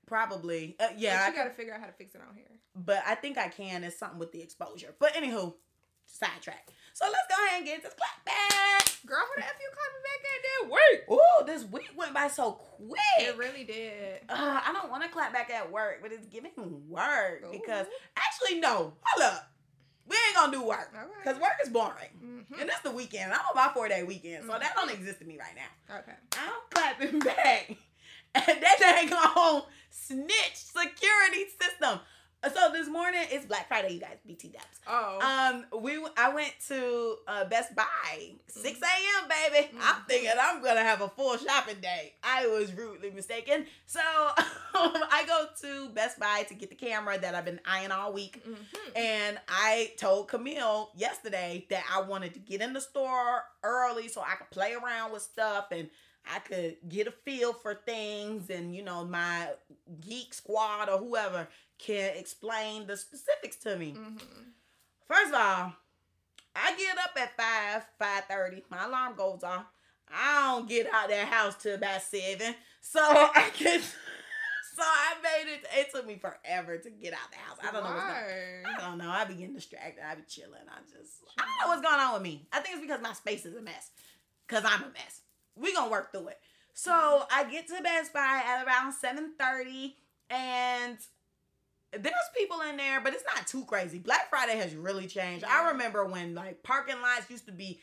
Probably. 0.07 0.77
Uh, 0.81 0.89
But 0.89 0.99
yeah, 0.99 1.27
you 1.27 1.33
I 1.33 1.37
got 1.37 1.45
to 1.45 1.51
figure 1.51 1.73
out 1.73 1.81
how 1.81 1.87
to 1.87 1.93
fix 1.93 2.15
it 2.15 2.21
on 2.29 2.35
here. 2.35 2.51
but 2.75 3.03
I 3.07 3.15
think 3.15 3.39
I 3.39 3.49
can. 3.49 3.85
It's 3.85 3.99
something 3.99 4.19
with 4.19 4.33
the 4.33 4.43
exposure. 4.43 4.95
But 4.99 5.15
anywho, 5.15 5.55
sidetrack. 6.07 6.69
So 6.95 7.05
let's 7.07 7.27
go 7.29 7.37
ahead 7.47 7.59
and 7.59 7.67
get 7.67 7.83
this 7.83 7.95
clap 7.95 8.25
back. 8.25 8.89
Girl, 9.07 9.19
who 9.35 9.41
the 9.41 9.47
f 9.47 9.53
you 9.61 9.71
called 9.71 9.95
me 9.95 10.01
back 10.05 10.23
at 10.35 10.43
that 10.43 10.73
week? 10.73 11.01
Ooh, 11.11 11.47
this 11.47 11.65
week 11.71 11.91
went 11.97 12.13
by 12.13 12.29
so 12.29 12.53
quick. 12.53 12.99
It 13.21 13.37
really 13.39 13.65
did. 13.65 14.21
uh, 14.29 14.61
I 14.67 14.73
don't 14.73 14.91
want 14.91 15.05
to 15.05 15.09
clap 15.11 15.33
back 15.33 15.51
at 15.51 15.71
work, 15.71 16.01
but 16.03 16.13
it's 16.13 16.27
giving 16.27 16.51
work 16.89 17.45
because 17.53 17.87
actually 18.17 18.59
no. 18.61 18.95
Hold 19.03 19.33
up. 19.33 19.51
We 20.11 20.17
ain't 20.27 20.35
gonna 20.35 20.53
do 20.53 20.63
work 20.65 20.93
because 21.23 21.41
work 21.41 21.53
is 21.63 21.69
boring. 21.71 22.11
Mhm. 22.51 22.61
And 22.61 22.69
it's 22.69 22.81
the 22.81 22.91
weekend. 22.91 23.33
I'm 23.33 23.39
on 23.41 23.55
my 23.55 23.73
four 23.73 23.87
day 23.89 24.03
weekend, 24.03 24.45
so 24.45 24.59
that 24.59 24.75
don't 24.75 24.91
exist 24.91 25.21
to 25.21 25.25
me 25.25 25.39
right 25.39 25.55
now. 25.55 25.99
Okay. 25.99 26.13
I'm 26.37 26.53
clapping 26.71 27.19
back. 27.21 27.71
And 28.35 28.45
that 28.63 28.77
dang 28.79 29.13
on 29.13 29.63
snitch 29.91 30.57
security 30.57 31.47
system. 31.61 32.01
So 32.43 32.73
this 32.73 32.89
morning 32.89 33.21
it's 33.31 33.45
Black 33.45 33.69
Friday, 33.69 33.93
you 33.93 34.01
guys. 34.01 34.17
BT 34.27 34.49
dubs. 34.49 34.65
Oh. 34.87 35.21
Um, 35.73 35.83
we 35.83 36.03
I 36.17 36.33
went 36.35 36.55
to 36.69 37.17
uh, 37.29 37.45
Best 37.45 37.77
Buy, 37.77 38.31
six 38.47 38.81
a.m. 38.81 39.29
baby. 39.29 39.69
I'm 39.79 39.97
Mhm. 39.97 40.07
thinking 40.09 40.31
I'm 40.41 40.63
gonna 40.63 40.81
have 40.83 41.03
a 41.03 41.09
full 41.09 41.37
shopping 41.37 41.77
day. 41.83 42.15
I 42.23 42.47
was 42.47 42.73
rudely 42.73 43.11
mistaken. 43.11 43.67
So 43.85 44.01
I 44.75 45.25
go 45.27 45.49
to 45.61 45.91
Best 45.91 46.19
Buy 46.19 46.45
to 46.49 46.55
get 46.55 46.71
the 46.71 46.77
camera 46.77 47.19
that 47.19 47.35
I've 47.35 47.45
been 47.45 47.61
eyeing 47.67 47.91
all 47.93 48.15
week. 48.15 48.43
Mhm. 48.43 48.57
And 48.97 49.39
I 49.47 49.93
told 49.99 50.29
Camille 50.29 50.91
yesterday 50.97 51.67
that 51.69 51.85
I 51.95 52.01
wanted 52.01 52.33
to 52.35 52.41
get 52.41 52.63
in 52.63 52.73
the 52.73 52.81
store 52.81 53.45
early 53.63 54.09
so 54.09 54.23
I 54.23 54.37
could 54.37 54.51
play 54.51 54.73
around 54.73 55.13
with 55.13 55.23
stuff 55.23 55.67
and 55.73 55.91
I 56.27 56.39
could 56.39 56.77
get 56.89 57.07
a 57.07 57.11
feel 57.13 57.53
for 57.53 57.75
things 57.75 58.49
and 58.51 58.75
you 58.75 58.83
know 58.83 59.05
my 59.05 59.51
geek 60.01 60.33
squad 60.35 60.89
or 60.89 60.99
whoever 60.99 61.49
can 61.85 62.17
explain 62.17 62.87
the 62.87 62.97
specifics 62.97 63.57
to 63.57 63.77
me. 63.77 63.95
Mhm. 63.95 64.53
First 65.07 65.29
of 65.29 65.35
all, 65.35 65.73
I 66.55 66.77
get 66.77 66.99
up 66.99 67.11
at 67.17 67.37
5, 67.37 67.87
5.30. 67.99 68.63
My 68.71 68.85
alarm 68.85 69.15
goes 69.17 69.43
off. 69.43 69.67
I 70.13 70.43
don't 70.57 70.69
get 70.69 70.93
out 70.93 71.09
that 71.09 71.29
house 71.29 71.55
till 71.61 71.75
about 71.77 72.03
7. 72.03 72.55
So 72.81 73.01
I 73.03 73.51
can 73.55 73.81
so 73.81 74.83
I 74.87 75.15
made 75.23 75.53
it 75.53 75.67
it 75.75 75.93
took 75.93 76.07
me 76.07 76.17
forever 76.17 76.79
to 76.79 76.91
get 76.91 77.13
out 77.13 77.31
the 77.31 77.37
house. 77.39 77.59
I 77.63 77.71
don't 77.73 77.85
know 77.85 77.91
what's 77.91 78.05
going 78.07 78.63
Why? 78.65 78.73
I 78.77 78.81
don't 78.81 78.99
know. 78.99 79.11
I 79.11 79.25
be 79.25 79.35
getting 79.35 79.55
distracted. 79.55 80.03
I 80.05 80.15
be 80.15 80.23
chilling. 80.29 80.61
I 80.69 80.81
just 80.91 81.23
I 81.39 81.43
don't 81.43 81.61
know 81.61 81.69
what's 81.75 81.83
going 81.87 82.01
on 82.01 82.15
with 82.15 82.23
me. 82.23 82.47
I 82.53 82.61
think 82.61 82.77
it's 82.77 82.87
because 82.87 83.01
my 83.03 83.13
space 83.13 83.45
is 83.45 83.57
a 83.57 83.61
mess. 83.63 83.91
Cause 84.49 84.65
I'm 84.65 84.83
a 84.83 84.89
mess. 84.89 85.21
We 85.55 85.73
gonna 85.75 85.91
work 85.91 86.13
through 86.13 86.29
it. 86.29 86.41
So 86.73 87.25
I 87.31 87.45
get 87.45 87.69
to 87.69 87.83
Best 87.83 88.13
Buy 88.13 88.43
at 88.45 88.67
around 88.67 88.93
7:30 88.95 89.95
and 90.31 90.99
there's 91.93 92.15
people 92.37 92.61
in 92.69 92.77
there, 92.77 93.01
but 93.01 93.13
it's 93.15 93.25
not 93.35 93.47
too 93.47 93.65
crazy. 93.65 93.99
Black 93.99 94.31
Friday 94.31 94.57
has 94.57 94.75
really 94.75 95.07
changed. 95.07 95.45
I 95.45 95.69
remember 95.71 96.05
when 96.07 96.35
like 96.35 96.63
parking 96.63 97.01
lots 97.03 97.29
used 97.31 97.47
to 97.47 97.53
be 97.53 97.81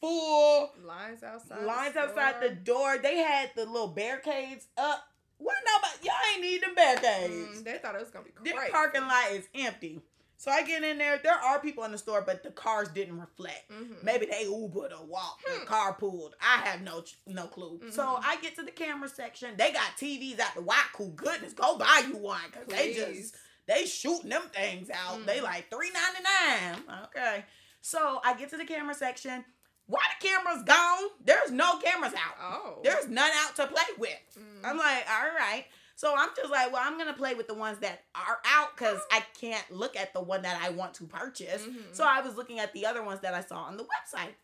full, 0.00 0.70
Lines 0.84 1.22
outside. 1.22 1.64
lines 1.64 1.94
the 1.94 2.00
outside 2.00 2.42
the 2.42 2.50
door. 2.54 2.98
They 2.98 3.18
had 3.18 3.50
the 3.54 3.64
little 3.66 3.88
barricades 3.88 4.66
up. 4.76 5.04
What 5.38 5.56
nobody 5.66 6.06
y'all 6.06 6.14
ain't 6.34 6.42
need 6.42 6.62
them 6.62 6.74
barricades. 6.74 7.60
Mm, 7.60 7.64
they 7.64 7.78
thought 7.78 7.94
it 7.94 8.00
was 8.00 8.10
gonna 8.10 8.24
be 8.24 8.30
The 8.44 8.56
crazy. 8.56 8.72
parking 8.72 9.02
lot 9.02 9.32
is 9.32 9.48
empty. 9.54 10.00
So 10.42 10.50
I 10.50 10.64
get 10.64 10.82
in 10.82 10.98
there. 10.98 11.20
There 11.22 11.36
are 11.36 11.60
people 11.60 11.84
in 11.84 11.92
the 11.92 11.98
store, 11.98 12.20
but 12.20 12.42
the 12.42 12.50
cars 12.50 12.88
didn't 12.88 13.20
reflect. 13.20 13.70
Mhm. 13.70 14.02
Maybe 14.02 14.26
they 14.26 14.44
Ubered 14.46 14.90
or 14.90 15.04
walked 15.06 15.48
or 15.48 15.52
Hmm. 15.52 15.72
carpooled. 15.72 16.32
I 16.40 16.56
have 16.64 16.80
no 16.80 17.04
no 17.28 17.46
clue. 17.46 17.80
So 17.92 18.02
Mhm. 18.04 18.22
I 18.24 18.36
get 18.38 18.56
to 18.56 18.64
the 18.64 18.72
camera 18.72 19.08
section. 19.08 19.56
They 19.56 19.70
got 19.70 19.96
TVs 19.96 20.40
at 20.40 20.56
the 20.56 20.62
Cool 20.94 21.10
Goodness, 21.10 21.52
go 21.52 21.76
buy 21.78 22.02
you 22.08 22.16
one 22.16 22.40
because 22.50 22.66
they 22.66 22.92
just 22.92 23.36
they 23.66 23.86
shooting 23.86 24.30
them 24.30 24.48
things 24.52 24.90
out. 24.90 25.24
They 25.26 25.38
Mm. 25.38 25.42
like 25.44 25.70
three 25.70 25.90
ninety 25.92 26.22
nine. 26.24 26.84
Okay. 27.04 27.44
So 27.80 28.20
I 28.24 28.34
get 28.34 28.50
to 28.50 28.56
the 28.56 28.64
camera 28.64 28.96
section. 28.96 29.44
Why 29.86 30.02
the 30.18 30.26
camera's 30.28 30.64
gone? 30.64 31.10
There's 31.20 31.52
no 31.52 31.78
cameras 31.78 32.14
out. 32.14 32.34
Oh. 32.40 32.80
There's 32.82 33.06
none 33.06 33.30
out 33.32 33.54
to 33.56 33.68
play 33.68 33.84
with. 33.96 34.38
I'm 34.64 34.76
like, 34.76 35.08
all 35.08 35.28
right. 35.38 35.66
So 36.02 36.12
I'm 36.18 36.30
just 36.34 36.50
like, 36.50 36.72
well, 36.72 36.82
I'm 36.84 36.98
gonna 36.98 37.12
play 37.12 37.34
with 37.34 37.46
the 37.46 37.54
ones 37.54 37.78
that 37.78 38.02
are 38.16 38.38
out 38.44 38.70
because 38.74 38.98
I 39.12 39.24
can't 39.40 39.70
look 39.70 39.94
at 39.94 40.12
the 40.12 40.20
one 40.20 40.42
that 40.42 40.60
I 40.60 40.70
want 40.70 40.94
to 40.94 41.04
purchase. 41.04 41.62
Mhm. 41.62 41.94
So 41.94 42.02
I 42.04 42.20
was 42.20 42.34
looking 42.34 42.58
at 42.58 42.72
the 42.72 42.84
other 42.86 43.04
ones 43.04 43.20
that 43.20 43.34
I 43.34 43.40
saw 43.40 43.58
on 43.58 43.76
the 43.76 43.84
website. 43.84 44.34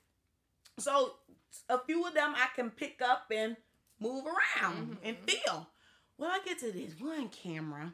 So 0.78 1.16
a 1.68 1.80
few 1.80 2.06
of 2.06 2.14
them 2.14 2.32
I 2.36 2.46
can 2.54 2.70
pick 2.70 3.02
up 3.02 3.32
and 3.32 3.56
move 3.98 4.24
around 4.24 4.98
and 5.02 5.16
Mhm. 5.16 5.28
feel. 5.28 5.68
Well, 6.16 6.30
I 6.30 6.38
get 6.44 6.60
to 6.60 6.70
this 6.70 6.94
one 7.00 7.28
camera. 7.28 7.92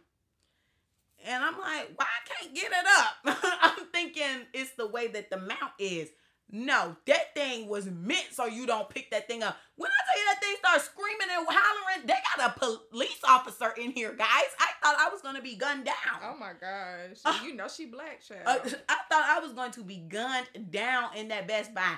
And 1.23 1.43
I'm 1.43 1.59
like, 1.59 1.89
why 1.97 2.05
I 2.07 2.29
can't 2.29 2.55
get 2.55 2.71
it 2.71 2.87
up? 2.87 3.17
I'm 3.79 3.87
thinking 3.87 4.47
it's 4.53 4.73
the 4.73 4.87
way 4.89 5.07
that 5.07 5.31
the 5.31 5.39
mount 5.39 5.73
is. 5.79 6.11
No, 6.51 6.97
that 7.07 7.35
thing 7.35 7.69
was 7.69 7.87
meant 7.87 8.27
so 8.33 8.47
you 8.47 8.67
don't 8.67 8.89
pick 8.89 9.11
that 9.11 9.27
thing 9.27 9.43
up. 9.43 9.57
When 9.77 9.91
I 9.91 10.13
tell 10.13 10.21
you 10.23 10.29
that 10.31 10.41
thing 10.41 10.57
starts 10.59 10.85
screaming 10.85 11.29
and 11.37 11.47
hollering, 11.49 12.07
they 12.07 12.15
got 12.37 12.57
a 12.57 12.59
police 12.91 13.21
officer 13.27 13.73
in 13.77 13.91
here, 13.91 14.15
guys. 14.15 14.29
I 14.61 14.69
thought 14.83 14.97
I 14.99 15.09
was 15.11 15.21
gonna 15.21 15.43
be 15.43 15.57
gunned 15.57 15.85
down. 15.85 16.21
Oh 16.23 16.37
my 16.39 16.53
gosh. 16.61 17.19
Uh, 17.25 17.39
you 17.45 17.55
know 17.57 17.67
she 17.69 17.87
black 17.87 18.21
child. 18.21 18.43
Uh, 18.47 18.59
I 18.89 18.97
thought 19.11 19.25
I 19.29 19.41
was 19.41 19.53
going 19.53 19.73
to 19.73 19.83
be 19.83 19.97
gunned 19.97 20.49
down 20.71 21.17
in 21.17 21.29
that 21.29 21.49
Best 21.49 21.75
Buy. 21.75 21.97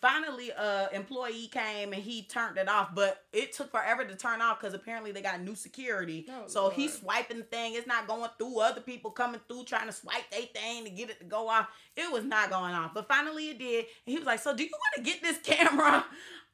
Finally, 0.00 0.50
a 0.50 0.88
employee 0.92 1.48
came 1.52 1.92
and 1.92 2.02
he 2.02 2.22
turned 2.24 2.56
it 2.58 2.68
off, 2.68 2.94
but 2.94 3.24
it 3.32 3.52
took 3.52 3.70
forever 3.70 4.04
to 4.04 4.16
turn 4.16 4.40
off 4.40 4.58
because 4.58 4.74
apparently 4.74 5.12
they 5.12 5.20
got 5.22 5.40
new 5.40 5.54
security. 5.54 6.26
Oh, 6.28 6.44
so 6.48 6.70
he's 6.70 6.98
swiping 6.98 7.36
the 7.38 7.42
thing. 7.44 7.74
It's 7.74 7.86
not 7.86 8.08
going 8.08 8.28
through. 8.38 8.58
Other 8.60 8.80
people 8.80 9.10
coming 9.10 9.40
through 9.48 9.64
trying 9.64 9.86
to 9.86 9.92
swipe 9.92 10.28
their 10.30 10.42
thing 10.42 10.84
to 10.84 10.90
get 10.90 11.10
it 11.10 11.18
to 11.20 11.24
go 11.24 11.48
off. 11.48 11.68
It 11.94 12.10
was 12.10 12.24
not 12.24 12.50
going 12.50 12.72
off, 12.74 12.94
but 12.94 13.06
finally 13.06 13.50
it 13.50 13.58
did. 13.58 13.84
And 14.06 14.12
he 14.12 14.16
was 14.18 14.26
like, 14.26 14.40
"So 14.40 14.56
do 14.56 14.64
you 14.64 14.70
want 14.72 15.06
to 15.06 15.12
get 15.12 15.22
this 15.22 15.38
camera?" 15.42 16.04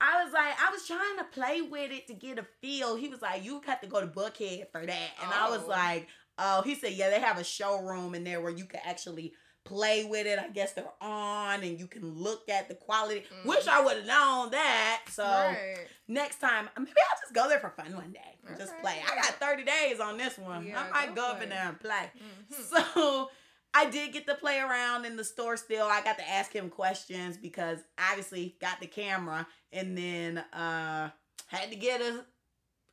I 0.01 0.25
was 0.25 0.33
like, 0.33 0.55
I 0.61 0.71
was 0.73 0.85
trying 0.87 1.17
to 1.19 1.25
play 1.33 1.63
with 1.63 1.93
it 1.93 2.09
to 2.09 2.15
get 2.15 2.39
a 2.39 2.45
feel. 2.61 2.97
He 2.97 3.09
was 3.09 3.23
like, 3.23 3.45
"You 3.45 3.63
have 3.67 3.81
to 3.83 3.87
go 3.87 4.01
to 4.01 4.07
Buckhead 4.09 4.71
for 4.73 4.85
that," 4.85 5.11
and 5.23 5.33
I 5.33 5.49
was 5.49 5.63
Oh. 5.65 5.69
like. 5.69 6.09
Oh, 6.39 6.63
he 6.63 6.75
said, 6.75 6.93
yeah, 6.95 7.11
they 7.11 7.21
have 7.21 7.39
a 7.39 7.45
showroom 7.45 8.15
in 8.15 8.25
there 8.25 8.41
where 8.41 8.51
you 8.51 8.65
can 8.65 8.81
actually 8.87 9.35
play 9.65 10.05
with 10.05 10.27
it. 10.27 10.39
I 10.39 10.49
guess 10.49 10.73
they're 10.73 10.85
on 11.01 11.63
and 11.63 11.79
you 11.79 11.87
can 11.87 12.15
look 12.15 12.49
at 12.49 12.69
the 12.69 12.75
quality. 12.75 13.25
Mm. 13.43 13.49
Wish 13.49 13.67
I 13.67 13.81
would 13.81 13.97
have 13.99 14.07
known 14.07 14.51
that. 14.51 15.03
So 15.11 15.25
right. 15.25 15.87
next 16.09 16.41
time, 16.41 16.69
maybe 16.79 16.91
I'll 16.91 17.21
just 17.21 17.35
go 17.35 17.49
there 17.49 17.61
for 17.61 17.71
fun 17.71 17.95
one 17.95 18.13
day 18.13 18.39
and 18.47 18.59
just 18.59 18.73
play. 18.81 18.97
I 19.05 19.15
got 19.15 19.27
30 19.41 19.65
days 19.65 20.01
on 20.01 20.17
this 20.17 20.37
one. 20.39 20.67
Yeah, 20.67 20.83
I 20.93 21.07
might 21.07 21.15
go 21.15 21.23
go 21.23 21.29
up 21.33 21.43
in 21.43 21.49
there 21.49 21.69
and 21.69 21.79
play. 21.81 22.11
Mhm. 22.17 22.83
So 22.95 23.31
I 23.75 23.89
did 23.89 24.13
get 24.13 24.27
to 24.27 24.35
play 24.35 24.59
around 24.59 25.05
in 25.05 25.17
the 25.17 25.25
store 25.25 25.57
still. 25.57 25.87
I 25.87 26.03
got 26.03 26.19
to 26.19 26.29
ask 26.29 26.53
him 26.53 26.69
questions 26.69 27.37
because 27.37 27.79
obviously 27.99 28.57
got 28.61 28.81
the 28.81 28.87
camera 28.87 29.47
and 29.73 29.97
then 29.97 30.39
uh 30.39 31.11
had 31.47 31.71
to 31.71 31.77
get 31.77 32.01
a 32.01 32.25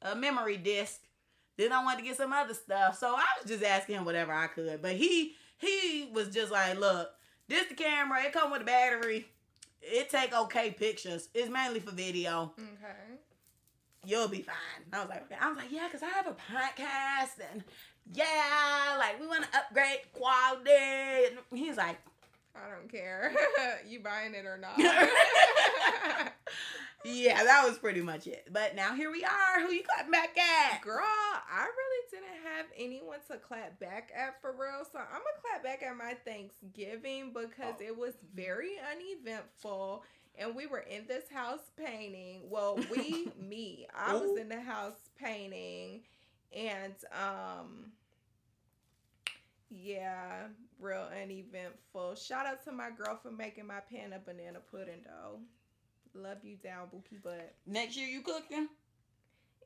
a 0.02 0.16
memory 0.16 0.58
disc. 0.58 1.00
Then 1.58 1.74
I 1.74 1.84
wanted 1.84 2.00
to 2.00 2.04
get 2.06 2.18
some 2.18 2.32
other 2.32 2.54
stuff. 2.54 2.98
So 2.98 3.08
I 3.10 3.26
was 3.42 3.50
just 3.50 3.64
asking 3.64 3.96
him 3.96 4.06
whatever 4.06 4.32
I 4.32 4.48
could. 4.48 4.82
But 4.82 4.94
he 4.94 5.36
he 5.60 6.10
was 6.14 6.30
just 6.30 6.52
like, 6.52 6.80
look, 6.80 7.10
this 7.48 7.68
the 7.68 7.76
camera, 7.76 8.24
it 8.24 8.34
come 8.34 8.52
with 8.52 8.62
a 8.62 8.66
battery. 8.66 9.28
It 9.82 10.10
take 10.10 10.34
okay 10.34 10.72
pictures. 10.72 11.30
It's 11.34 11.50
mainly 11.50 11.80
for 11.80 11.92
video. 11.92 12.54
Okay. 12.58 13.20
you'll 14.06 14.28
be 14.28 14.42
fine. 14.42 14.56
I 14.92 15.00
was 15.00 15.10
like, 15.10 15.24
okay. 15.24 15.36
I 15.40 15.48
was 15.50 15.58
like, 15.58 15.72
yeah, 15.72 15.88
because 15.88 16.04
I 16.04 16.10
have 16.10 16.28
a 16.28 16.32
podcast 16.32 17.40
and 17.52 17.64
yeah, 18.14 18.96
like 18.98 19.20
we 19.20 19.28
want 19.28 19.44
to 19.44 19.58
upgrade 19.58 20.00
quality. 20.14 20.70
And 20.72 21.60
he's 21.60 21.78
like, 21.78 21.98
I 22.56 22.70
don't 22.70 22.92
care. 22.92 23.34
you 23.88 24.00
buying 24.00 24.34
it 24.34 24.46
or 24.46 24.58
not. 24.58 24.78
yeah, 27.06 27.44
that 27.44 27.68
was 27.68 27.78
pretty 27.78 28.02
much 28.02 28.28
it. 28.28 28.48
But 28.52 28.76
now 28.76 28.94
here 28.94 29.12
we 29.12 29.24
are. 29.24 29.62
Who 29.62 29.72
you 29.72 29.84
clap 29.84 30.12
back 30.12 30.38
at? 30.38 30.82
Girl, 30.82 31.04
I 31.04 31.64
really 31.64 32.06
didn't 32.12 32.56
have 32.56 32.66
anyone 32.78 33.20
to 33.32 33.38
clap 33.38 33.80
back 33.80 34.12
at 34.16 34.42
for 34.42 34.52
real. 34.52 34.86
So 34.92 35.00
I'm 35.00 35.06
gonna 35.06 35.42
clap 35.42 35.64
back 35.64 35.84
at 35.84 35.96
my 35.96 36.16
Thanksgiving 36.26 37.32
because 37.34 37.76
oh. 37.80 37.86
it 37.86 37.98
was 37.98 38.16
very 38.36 38.74
uneventful. 38.92 40.04
And 40.38 40.56
we 40.56 40.68
were 40.68 40.80
in 40.90 41.06
this 41.08 41.30
house 41.30 41.72
painting. 41.78 42.42
Well, 42.50 42.80
we, 42.92 43.32
me, 43.40 43.88
I 43.94 44.16
was 44.16 44.38
in 44.40 44.50
the 44.50 44.62
house 44.62 45.10
painting, 45.22 46.02
and 46.56 46.94
um, 47.14 47.92
yeah, 49.70 50.48
real 50.80 51.08
uneventful. 51.22 52.16
Shout 52.16 52.46
out 52.46 52.64
to 52.66 52.72
my 52.72 52.90
girl 52.90 53.20
for 53.22 53.32
making 53.32 53.68
my 53.68 53.80
pan 53.80 54.14
a 54.14 54.20
banana 54.20 54.60
pudding 54.72 55.04
though. 55.06 55.40
Love 56.14 56.44
you 56.44 56.56
down, 56.58 56.88
Bookie 56.92 57.18
Butt. 57.24 57.54
Next 57.66 57.98
year 57.98 58.08
you 58.08 58.22
cooking? 58.22 58.68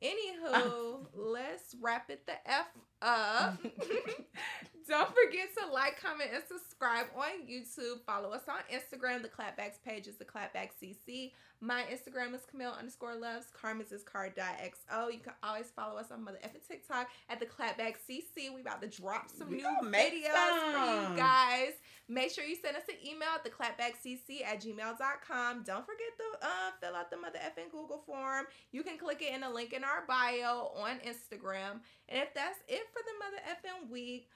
Anywho, 0.02 1.06
let's 1.14 1.74
wrap 1.80 2.10
it 2.10 2.26
the 2.26 2.34
F 2.46 2.66
up. 3.00 3.58
Don't 4.88 5.08
forget 5.08 5.48
to 5.58 5.72
like, 5.72 6.00
comment, 6.00 6.30
and 6.34 6.42
subscribe 6.46 7.06
on 7.16 7.46
YouTube. 7.48 8.02
Follow 8.06 8.30
us 8.30 8.42
on 8.48 8.60
Instagram. 8.72 9.22
The 9.22 9.28
Clapbacks 9.28 9.82
page 9.84 10.06
is 10.06 10.16
the 10.16 10.24
Clapback 10.24 10.70
CC. 10.82 11.32
My 11.60 11.84
Instagram 11.84 12.34
is 12.34 12.42
Camille 12.50 12.74
underscore 12.78 13.16
loves. 13.16 13.46
Carmen's 13.58 13.92
is 13.92 14.02
car.xo. 14.02 15.12
You 15.12 15.20
can 15.20 15.32
always 15.42 15.70
follow 15.74 15.98
us 15.98 16.10
on 16.10 16.22
Mother 16.22 16.38
F 16.42 16.52
and 16.54 16.62
TikTok 16.62 17.08
at 17.30 17.40
the 17.40 17.46
Clapback 17.46 17.94
CC. 18.08 18.54
We 18.54 18.60
about 18.60 18.82
to 18.82 18.88
drop 18.88 19.30
some 19.30 19.50
we 19.50 19.58
new 19.58 19.68
videos 19.82 20.72
for 20.72 21.10
you 21.10 21.16
guys. 21.16 21.72
Make 22.06 22.32
sure 22.32 22.44
you 22.44 22.56
send 22.56 22.76
us 22.76 22.82
an 22.88 22.96
email 23.02 23.30
at 23.34 23.44
the 23.44 23.50
clapbackcc 23.50 24.44
at 24.44 24.60
gmail.com. 24.60 25.62
Don't 25.62 25.86
forget 25.86 26.12
to 26.18 26.46
uh, 26.46 26.70
fill 26.78 26.94
out 26.96 27.10
the 27.10 27.16
Mother 27.16 27.38
effing 27.38 27.70
Google 27.72 28.02
form. 28.06 28.44
You 28.72 28.82
can 28.82 28.98
click 28.98 29.22
it 29.22 29.34
in 29.34 29.40
the 29.40 29.48
link 29.48 29.72
in 29.72 29.84
our 29.84 30.04
bio 30.06 30.70
on 30.76 30.98
Instagram. 30.98 31.80
And 32.10 32.20
if 32.20 32.34
that's 32.34 32.58
it 32.68 32.82
for 32.92 33.00
the 33.00 33.14
Mother 33.18 33.40
effing 33.48 33.90
week, 33.90 34.28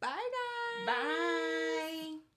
bye 0.00 0.08
guys. 0.08 0.86
Bye. 0.86 2.29